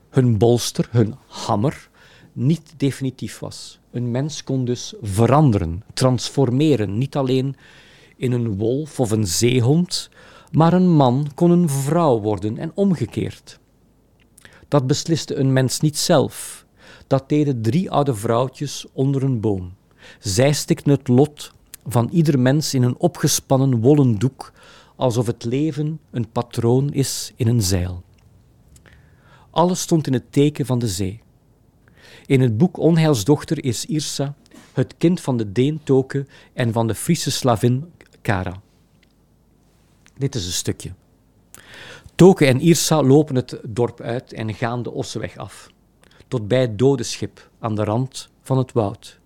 hun 0.09 0.37
bolster, 0.37 0.87
hun 0.91 1.15
hammer, 1.27 1.89
niet 2.33 2.73
definitief 2.77 3.39
was. 3.39 3.79
Een 3.91 4.11
mens 4.11 4.43
kon 4.43 4.65
dus 4.65 4.93
veranderen, 5.01 5.83
transformeren, 5.93 6.97
niet 6.97 7.15
alleen 7.15 7.55
in 8.17 8.31
een 8.31 8.57
wolf 8.57 8.99
of 8.99 9.11
een 9.11 9.27
zeehond, 9.27 10.09
maar 10.51 10.73
een 10.73 10.89
man 10.89 11.31
kon 11.35 11.51
een 11.51 11.69
vrouw 11.69 12.19
worden 12.19 12.57
en 12.57 12.71
omgekeerd. 12.75 13.59
Dat 14.67 14.87
besliste 14.87 15.35
een 15.35 15.53
mens 15.53 15.79
niet 15.79 15.97
zelf. 15.97 16.65
Dat 17.07 17.29
deden 17.29 17.61
drie 17.61 17.91
oude 17.91 18.15
vrouwtjes 18.15 18.85
onder 18.93 19.23
een 19.23 19.39
boom. 19.39 19.73
Zij 20.19 20.53
stikten 20.53 20.91
het 20.91 21.07
lot 21.07 21.53
van 21.87 22.09
ieder 22.11 22.39
mens 22.39 22.73
in 22.73 22.83
een 22.83 22.99
opgespannen 22.99 23.81
wollen 23.81 24.15
doek, 24.15 24.51
alsof 24.99 25.25
het 25.25 25.43
leven 25.43 25.99
een 26.11 26.31
patroon 26.31 26.93
is 26.93 27.33
in 27.35 27.47
een 27.47 27.61
zeil. 27.61 28.03
Alles 29.49 29.81
stond 29.81 30.07
in 30.07 30.13
het 30.13 30.31
teken 30.31 30.65
van 30.65 30.79
de 30.79 30.87
zee. 30.87 31.21
In 32.25 32.41
het 32.41 32.57
boek 32.57 32.77
Onheilsdochter 32.77 33.63
is 33.63 33.85
Irsa 33.85 34.35
het 34.73 34.97
kind 34.97 35.21
van 35.21 35.37
de 35.37 35.51
Deen 35.51 35.79
Toke 35.83 36.25
en 36.53 36.73
van 36.73 36.87
de 36.87 36.95
Friese 36.95 37.31
slavin 37.31 37.91
Kara. 38.21 38.61
Dit 40.17 40.35
is 40.35 40.45
een 40.45 40.51
stukje. 40.51 40.93
Toke 42.15 42.45
en 42.45 42.59
Irsa 42.59 43.03
lopen 43.03 43.35
het 43.35 43.59
dorp 43.63 44.01
uit 44.01 44.33
en 44.33 44.53
gaan 44.53 44.83
de 44.83 44.91
Osseweg 44.91 45.37
af, 45.37 45.69
tot 46.27 46.47
bij 46.47 46.61
het 46.61 46.79
dode 46.79 47.03
schip 47.03 47.49
aan 47.59 47.75
de 47.75 47.83
rand 47.83 48.29
van 48.41 48.57
het 48.57 48.71
woud. 48.71 49.19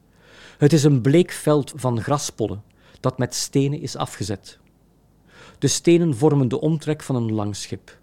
Het 0.58 0.74
is 0.74 0.84
een 0.84 1.02
bleek 1.02 1.32
veld 1.32 1.74
van 1.76 2.02
graspollen 2.02 2.64
dat 3.00 3.18
met 3.18 3.36
stenen 3.36 3.82
is 3.82 3.96
afgezet. 3.96 4.62
De 5.64 5.70
stenen 5.70 6.16
vormen 6.16 6.48
de 6.48 6.62
omtrek 6.62 7.04
van 7.04 7.16
een 7.16 7.32
lang 7.32 7.56
schip. 7.56 7.98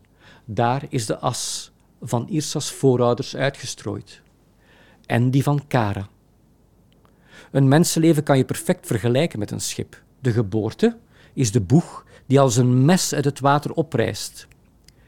Daar 0.45 0.85
is 0.89 1.07
de 1.07 1.19
as 1.19 1.73
van 2.03 2.29
Irsa's 2.29 2.73
voorouders 2.73 3.37
uitgestrooid. 3.37 4.23
En 5.07 5.31
die 5.31 5.43
van 5.43 5.67
Kara. 5.67 6.09
Een 7.51 7.69
mensenleven 7.69 8.23
kan 8.23 8.37
je 8.37 8.45
perfect 8.45 8.87
vergelijken 8.87 9.39
met 9.39 9.51
een 9.51 9.61
schip. 9.61 10.03
De 10.21 10.33
geboorte 10.33 10.97
is 11.33 11.53
de 11.53 11.61
boeg 11.61 12.05
die 12.27 12.41
als 12.41 12.57
een 12.57 12.85
mes 12.85 13.15
uit 13.15 13.25
het 13.25 13.41
water 13.41 13.73
oprijst. 13.73 14.47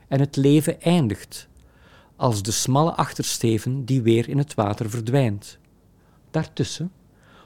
En 0.09 0.21
het 0.21 0.37
leven 0.37 0.81
eindigt 0.81 1.49
als 2.17 2.43
de 2.43 2.53
smalle 2.53 2.93
achtersteven 2.93 3.85
die 3.85 4.03
weer 4.03 4.29
in 4.29 4.39
het 4.39 4.55
water 4.55 4.91
verdwijnt. 4.91 5.59
Daartussen, 6.31 6.93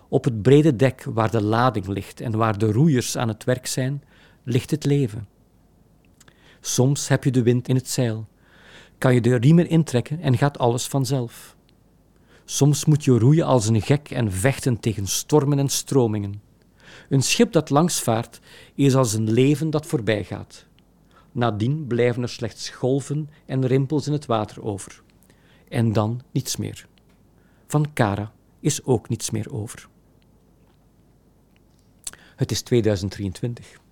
op 0.09 0.25
het 0.25 0.43
brede 0.43 0.77
dek 0.77 1.05
waar 1.05 1.31
de 1.31 1.43
lading 1.43 1.87
ligt 1.87 2.21
en 2.21 2.37
waar 2.37 2.59
de 2.59 2.73
roeiers 2.73 3.17
aan 3.17 3.29
het 3.29 3.45
werk 3.45 3.67
zijn, 3.67 4.03
ligt 4.47 4.71
het 4.71 4.85
leven. 4.85 5.29
Soms 6.61 7.09
heb 7.09 7.25
je 7.25 7.31
de 7.31 7.43
wind 7.43 7.69
in 7.69 7.75
het 7.75 7.89
zeil, 7.89 8.29
kan 8.99 9.15
je 9.15 9.21
de 9.21 9.37
riemen 9.37 9.69
intrekken 9.69 10.21
en 10.21 10.39
gaat 10.39 10.59
alles 10.59 10.87
vanzelf. 10.87 11.57
Soms 12.45 12.85
moet 12.85 13.05
je 13.05 13.19
roeien 13.19 13.47
als 13.47 13.67
een 13.67 13.83
gek 13.83 14.11
en 14.11 14.33
vechten 14.33 14.81
tegen 14.81 15.07
stormen 15.07 15.59
en 15.59 15.69
stromingen. 15.69 16.43
Een 17.09 17.23
schip 17.23 17.53
dat 17.53 17.71
langs 17.71 18.01
vaart 18.01 18.41
is 18.75 18.95
als 18.95 19.13
een 19.13 19.31
leven 19.31 19.71
dat 19.71 19.87
voorbij 19.87 20.25
gaat. 20.25 20.67
Nadien 21.33 21.87
blijven 21.87 22.23
er 22.23 22.29
slechts 22.29 22.69
golven 22.69 23.31
en 23.47 23.67
rimpels 23.67 24.07
in 24.07 24.13
het 24.13 24.27
water 24.27 24.63
over. 24.63 25.03
En 25.69 25.93
dan 25.93 26.21
niets 26.31 26.57
meer. 26.57 26.87
Van 27.67 27.93
Kara 27.93 28.33
is 28.61 28.85
ook 28.85 29.09
niets 29.09 29.31
meer 29.31 29.53
over. 29.53 29.89
Het 32.37 32.51
is 32.51 32.63
2023. 32.63 33.85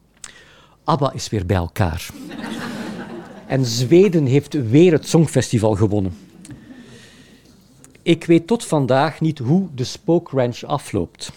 ABBA 0.85 1.12
is 1.12 1.28
weer 1.28 1.47
bij 1.47 1.57
elkaar. 1.57 2.09
en 3.47 3.64
Zweden 3.64 4.26
heeft 4.26 4.53
weer 4.53 4.93
het 4.93 5.09
Songfestival 5.09 5.74
gewonnen. 5.74 6.16
Ik 8.03 8.24
weet 8.24 8.47
tot 8.47 8.64
vandaag 8.64 9.20
niet 9.20 9.39
hoe 9.39 9.68
de 9.74 9.85
Spoke 9.85 10.37
Ranch 10.37 10.62
afloopt. 10.62 11.32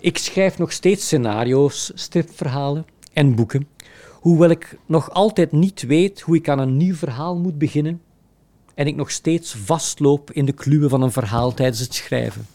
Ik 0.00 0.18
schrijf 0.18 0.58
nog 0.58 0.72
steeds 0.72 1.04
scenario's, 1.04 1.90
stripverhalen 1.94 2.86
en 3.12 3.34
boeken, 3.34 3.68
hoewel 4.20 4.50
ik 4.50 4.78
nog 4.86 5.10
altijd 5.10 5.52
niet 5.52 5.82
weet 5.82 6.20
hoe 6.20 6.36
ik 6.36 6.48
aan 6.48 6.58
een 6.58 6.76
nieuw 6.76 6.94
verhaal 6.94 7.36
moet 7.36 7.58
beginnen 7.58 8.00
en 8.74 8.86
ik 8.86 8.96
nog 8.96 9.10
steeds 9.10 9.54
vastloop 9.64 10.30
in 10.30 10.44
de 10.44 10.52
kluwen 10.52 10.90
van 10.90 11.02
een 11.02 11.12
verhaal 11.12 11.54
tijdens 11.54 11.80
het 11.80 11.94
schrijven. 11.94 12.46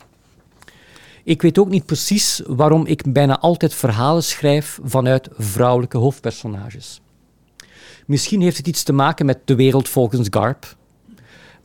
Ik 1.23 1.41
weet 1.41 1.57
ook 1.57 1.69
niet 1.69 1.85
precies 1.85 2.41
waarom 2.45 2.85
ik 2.85 3.13
bijna 3.13 3.39
altijd 3.39 3.73
verhalen 3.73 4.23
schrijf 4.23 4.79
vanuit 4.83 5.29
vrouwelijke 5.37 5.97
hoofdpersonages. 5.97 7.01
Misschien 8.05 8.41
heeft 8.41 8.57
het 8.57 8.67
iets 8.67 8.83
te 8.83 8.93
maken 8.93 9.25
met 9.25 9.39
de 9.45 9.55
wereld 9.55 9.89
volgens 9.89 10.27
Garp, 10.31 10.75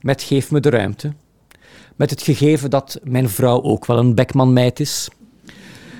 met 0.01 0.23
Geef 0.23 0.51
me 0.51 0.59
de 0.59 0.69
ruimte, 0.69 1.13
met 1.95 2.09
het 2.09 2.21
gegeven 2.21 2.69
dat 2.69 2.99
mijn 3.03 3.29
vrouw 3.29 3.61
ook 3.61 3.85
wel 3.85 3.97
een 3.97 4.15
Beckman-meid 4.15 4.79
is. 4.79 5.09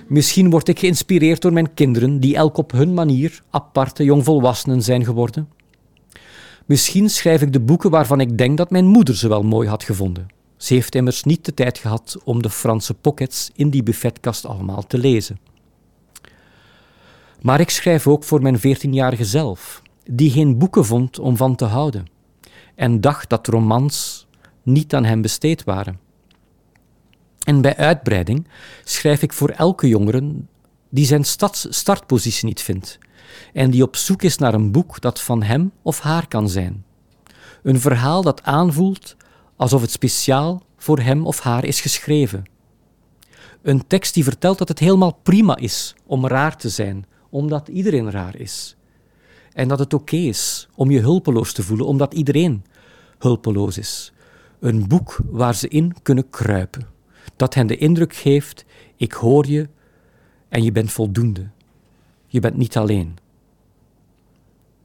Misschien 0.08 0.50
word 0.50 0.68
ik 0.68 0.80
geïnspireerd 0.80 1.42
door 1.42 1.54
mijn 1.54 1.74
kinderen, 1.74 2.20
die 2.20 2.36
elk 2.36 2.58
op 2.58 2.72
hun 2.72 2.94
manier 2.94 3.42
aparte 3.50 4.04
jongvolwassenen 4.04 4.82
zijn 4.82 5.06
geworden. 5.06 5.50
Misschien 6.66 7.10
schrijf 7.10 7.42
ik 7.42 7.54
de 7.54 7.60
boeken 7.60 7.90
waarvan 7.90 8.20
ik 8.20 8.38
denk 8.38 8.58
dat 8.58 8.70
mijn 8.70 8.86
moeder 8.86 9.16
ze 9.18 9.28
wel 9.28 9.44
mooi 9.44 9.68
had 9.68 9.84
gevonden. 9.84 10.28
Ze 10.60 10.74
heeft 10.74 10.96
immers 10.96 11.24
niet 11.24 11.46
de 11.46 11.54
tijd 11.54 11.78
gehad 11.78 12.18
om 12.24 12.42
de 12.42 12.50
Franse 12.50 12.94
pockets 12.94 13.52
in 13.56 13.70
die 13.70 13.84
buffetkast 13.84 14.46
allemaal 14.46 14.88
te 14.88 14.98
lezen. 14.98 15.40
Maar 17.42 17.60
ik 17.60 17.70
schrijf 17.70 18.08
ook 18.08 18.24
voor 18.24 18.42
mijn 18.42 18.60
veertienjarige 18.60 19.26
zelf, 19.26 19.82
die 20.04 20.32
geen 20.32 20.58
boeken 20.58 20.86
vond 20.86 21.20
om 21.20 21.38
van 21.38 21.56
te 21.56 21.66
houden 21.66 22.08
en 22.76 23.02
dacht 23.02 23.30
dat 23.30 23.48
romans 23.48 24.28
niet 24.64 24.94
aan 24.94 25.06
hem 25.06 25.22
besteed 25.22 25.64
waren. 25.64 26.00
En 27.44 27.62
bij 27.62 27.76
uitbreiding 27.78 28.48
schrijf 28.84 29.22
ik 29.22 29.34
voor 29.34 29.50
elke 29.50 29.88
jongere 29.88 30.34
die 30.90 31.06
zijn 31.06 31.24
startpositie 31.70 32.48
niet 32.48 32.62
vindt 32.62 33.00
en 33.54 33.72
die 33.72 33.84
op 33.84 33.96
zoek 33.96 34.22
is 34.22 34.38
naar 34.38 34.54
een 34.54 34.72
boek 34.72 35.02
dat 35.02 35.22
van 35.22 35.44
hem 35.44 35.72
of 35.82 36.00
haar 36.00 36.28
kan 36.28 36.50
zijn. 36.50 36.86
Een 37.64 37.80
verhaal 37.80 38.22
dat 38.22 38.44
aanvoelt 38.44 39.16
alsof 39.60 39.82
het 39.82 39.92
speciaal 39.92 40.62
voor 40.78 41.00
hem 41.00 41.26
of 41.26 41.40
haar 41.40 41.66
is 41.66 41.82
geschreven. 41.82 42.44
Een 43.62 43.88
tekst 43.88 44.14
die 44.14 44.24
vertelt 44.24 44.58
dat 44.58 44.68
het 44.68 44.80
helemaal 44.80 45.20
prima 45.24 45.58
is 45.58 45.96
om 46.06 46.28
raar 46.28 46.58
te 46.58 46.70
zijn, 46.70 47.06
omdat 47.30 47.68
iedereen 47.68 48.12
raar 48.12 48.36
is. 48.36 48.76
En 49.54 49.68
dat 49.68 49.80
het 49.80 49.94
oké 49.94 50.16
is 50.16 50.70
om 50.76 50.92
je 50.92 51.00
hulpeloos 51.00 51.54
te 51.54 51.64
voelen, 51.64 51.86
omdat 51.86 52.14
iedereen 52.14 52.64
hulpeloos 53.18 53.78
is. 53.78 54.14
Een 54.60 54.88
boek 54.88 55.20
waar 55.26 55.56
ze 55.56 55.68
in 55.68 55.96
kunnen 56.02 56.30
kruipen. 56.30 56.88
Dat 57.36 57.54
hen 57.54 57.68
de 57.68 57.78
indruk 57.78 58.16
geeft: 58.16 58.66
ik 58.96 59.12
hoor 59.12 59.48
je 59.48 59.70
en 60.50 60.64
je 60.64 60.72
bent 60.72 60.92
voldoende. 60.92 61.50
Je 62.28 62.40
bent 62.40 62.58
niet 62.58 62.78
alleen. 62.78 63.18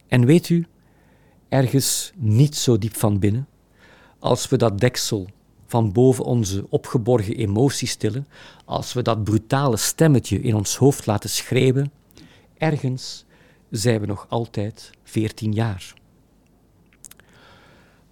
En 0.07 0.25
weet 0.25 0.49
u, 0.49 0.65
ergens 1.49 2.11
niet 2.15 2.55
zo 2.55 2.77
diep 2.77 2.95
van 2.95 3.19
binnen, 3.19 3.47
als 4.19 4.49
we 4.49 4.57
dat 4.57 4.79
deksel 4.79 5.27
van 5.67 5.91
boven 5.91 6.23
onze 6.23 6.65
opgeborgen 6.69 7.35
emoties 7.35 7.91
stillen, 7.91 8.27
als 8.65 8.93
we 8.93 9.01
dat 9.01 9.23
brutale 9.23 9.77
stemmetje 9.77 10.41
in 10.41 10.55
ons 10.55 10.75
hoofd 10.75 11.05
laten 11.05 11.29
schreeuwen, 11.29 11.91
ergens 12.57 13.25
zijn 13.69 13.99
we 13.99 14.05
nog 14.05 14.25
altijd 14.29 14.91
14 15.03 15.53
jaar. 15.53 15.93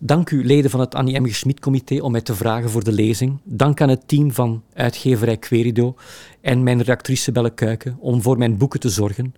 Dank 0.06 0.30
u, 0.30 0.45
leden 0.45 0.72
van 0.72 0.80
het 0.80 0.95
Annie 0.95 1.20
M. 1.20 1.28
Schmid-comité, 1.28 1.99
om 2.01 2.12
mij 2.12 2.22
te 2.22 2.36
vragen 2.36 2.70
voor 2.70 2.84
de 2.84 2.91
lezing. 2.91 3.39
Dank 3.43 3.82
aan 3.82 3.89
het 3.89 4.08
team 4.08 4.32
van 4.32 4.64
uitgeverij 4.74 5.38
Querido 5.38 5.95
en 6.41 6.64
mijn 6.64 6.78
redactrice 6.78 7.32
Belle 7.32 7.49
Kuiken 7.49 7.97
om 7.99 8.22
voor 8.22 8.38
mijn 8.38 8.58
boeken 8.58 8.80
te 8.80 8.89
zorgen. 8.89 9.34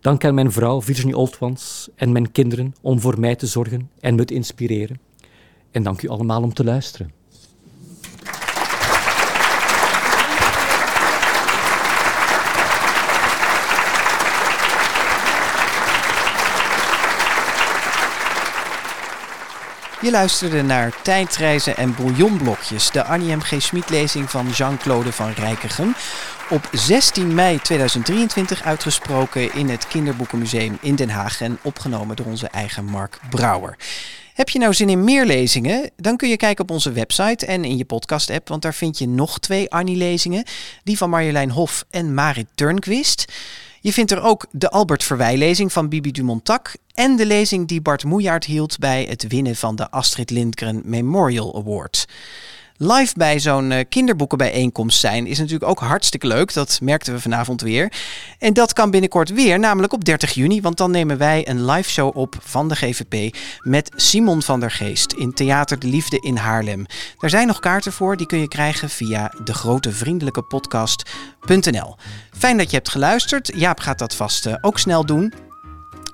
Dank 0.00 0.24
aan 0.24 0.34
mijn 0.34 0.52
vrouw 0.52 0.82
Virginie 0.82 1.16
Oltwans 1.16 1.88
en 1.94 2.12
mijn 2.12 2.32
kinderen 2.32 2.74
om 2.80 3.00
voor 3.00 3.20
mij 3.20 3.36
te 3.36 3.46
zorgen 3.46 3.90
en 4.00 4.14
me 4.14 4.24
te 4.24 4.34
inspireren. 4.34 5.07
En 5.78 5.84
dank 5.84 6.02
u 6.02 6.08
allemaal 6.08 6.42
om 6.42 6.54
te 6.54 6.64
luisteren. 6.64 7.12
Je 20.00 20.10
luisterde 20.10 20.62
naar 20.62 21.02
Tijdreizen 21.02 21.76
en 21.76 21.94
Bouillonblokjes, 21.94 22.90
de 22.90 23.04
Annie 23.04 23.36
M. 23.36 23.40
G. 23.40 23.62
Schmid-lezing 23.62 24.30
van 24.30 24.48
Jean-Claude 24.48 25.12
van 25.12 25.30
Rijkegem. 25.30 25.94
Op 26.50 26.68
16 26.72 27.34
mei 27.34 27.60
2023 27.60 28.62
uitgesproken 28.62 29.54
in 29.54 29.68
het 29.68 29.86
Kinderboekenmuseum 29.86 30.78
in 30.80 30.94
Den 30.94 31.10
Haag 31.10 31.40
en 31.40 31.58
opgenomen 31.62 32.16
door 32.16 32.26
onze 32.26 32.48
eigen 32.48 32.84
Mark 32.84 33.18
Brouwer. 33.30 33.76
Heb 34.38 34.48
je 34.48 34.58
nou 34.58 34.74
zin 34.74 34.88
in 34.88 35.04
meer 35.04 35.26
lezingen? 35.26 35.90
Dan 35.96 36.16
kun 36.16 36.28
je 36.28 36.36
kijken 36.36 36.64
op 36.64 36.70
onze 36.70 36.92
website 36.92 37.46
en 37.46 37.64
in 37.64 37.76
je 37.76 37.84
podcast-app, 37.84 38.48
want 38.48 38.62
daar 38.62 38.74
vind 38.74 38.98
je 38.98 39.08
nog 39.08 39.38
twee 39.38 39.70
Annie-lezingen. 39.70 40.44
Die 40.84 40.96
van 40.96 41.10
Marjolein 41.10 41.50
Hof 41.50 41.84
en 41.90 42.14
Marit 42.14 42.46
Turnquist. 42.54 43.32
Je 43.80 43.92
vindt 43.92 44.10
er 44.10 44.22
ook 44.22 44.46
de 44.50 44.70
Albert 44.70 45.04
Verwij-lezing 45.04 45.72
van 45.72 45.88
Bibi 45.88 46.12
Dumontac 46.12 46.72
en 46.94 47.16
de 47.16 47.26
lezing 47.26 47.68
die 47.68 47.80
Bart 47.80 48.04
Moejaert 48.04 48.44
hield 48.44 48.78
bij 48.78 49.06
het 49.08 49.26
winnen 49.26 49.56
van 49.56 49.76
de 49.76 49.90
Astrid 49.90 50.30
Lindgren 50.30 50.82
Memorial 50.84 51.56
Award 51.56 52.06
live 52.78 53.14
bij 53.16 53.40
zo'n 53.40 53.70
uh, 53.70 53.78
kinderboekenbijeenkomst 53.88 55.00
zijn 55.00 55.26
is 55.26 55.38
natuurlijk 55.38 55.70
ook 55.70 55.80
hartstikke 55.80 56.26
leuk. 56.26 56.52
Dat 56.52 56.78
merkten 56.82 57.14
we 57.14 57.20
vanavond 57.20 57.60
weer. 57.60 57.92
En 58.38 58.52
dat 58.52 58.72
kan 58.72 58.90
binnenkort 58.90 59.30
weer, 59.30 59.58
namelijk 59.58 59.92
op 59.92 60.04
30 60.04 60.32
juni. 60.32 60.60
Want 60.60 60.76
dan 60.76 60.90
nemen 60.90 61.18
wij 61.18 61.48
een 61.48 61.64
live 61.64 61.90
show 61.90 62.16
op 62.16 62.36
van 62.42 62.68
de 62.68 62.76
GVP 62.76 63.36
met 63.62 63.90
Simon 63.96 64.42
van 64.42 64.60
der 64.60 64.70
Geest 64.70 65.12
in 65.12 65.32
Theater 65.34 65.78
de 65.78 65.86
Liefde 65.86 66.18
in 66.20 66.36
Haarlem. 66.36 66.86
Daar 67.18 67.30
zijn 67.30 67.46
nog 67.46 67.60
kaarten 67.60 67.92
voor, 67.92 68.16
die 68.16 68.26
kun 68.26 68.40
je 68.40 68.48
krijgen 68.48 68.90
via 68.90 69.34
de 69.44 69.54
grote 69.54 69.92
vriendelijke 69.92 70.42
podcast.nl. 70.42 71.96
Fijn 72.38 72.56
dat 72.56 72.70
je 72.70 72.76
hebt 72.76 72.88
geluisterd. 72.88 73.50
Jaap 73.54 73.80
gaat 73.80 73.98
dat 73.98 74.14
vast 74.14 74.46
uh, 74.46 74.54
ook 74.60 74.78
snel 74.78 75.06
doen. 75.06 75.47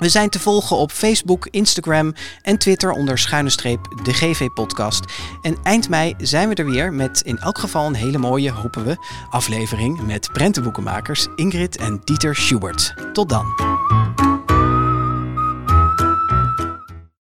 We 0.05 0.11
zijn 0.11 0.28
te 0.28 0.40
volgen 0.40 0.76
op 0.76 0.92
Facebook, 0.92 1.48
Instagram 1.50 2.14
en 2.42 2.59
Twitter 2.59 2.90
onder 2.90 3.18
schuine 3.18 3.50
streep 3.50 4.00
de 4.02 4.12
GV 4.12 4.48
Podcast. 4.55 5.05
En 5.42 5.57
eind 5.62 5.88
mei 5.88 6.14
zijn 6.18 6.48
we 6.48 6.55
er 6.55 6.70
weer 6.70 6.92
met 6.92 7.20
in 7.20 7.38
elk 7.38 7.59
geval 7.59 7.86
een 7.86 7.94
hele 7.94 8.18
mooie, 8.18 8.50
hopen 8.50 8.84
we, 8.84 8.96
aflevering 9.30 10.07
met 10.07 10.32
prentenboekenmakers 10.32 11.26
Ingrid 11.36 11.76
en 11.76 12.00
Dieter 12.05 12.36
Schubert. 12.36 12.94
Tot 13.12 13.28
dan. 13.28 14.24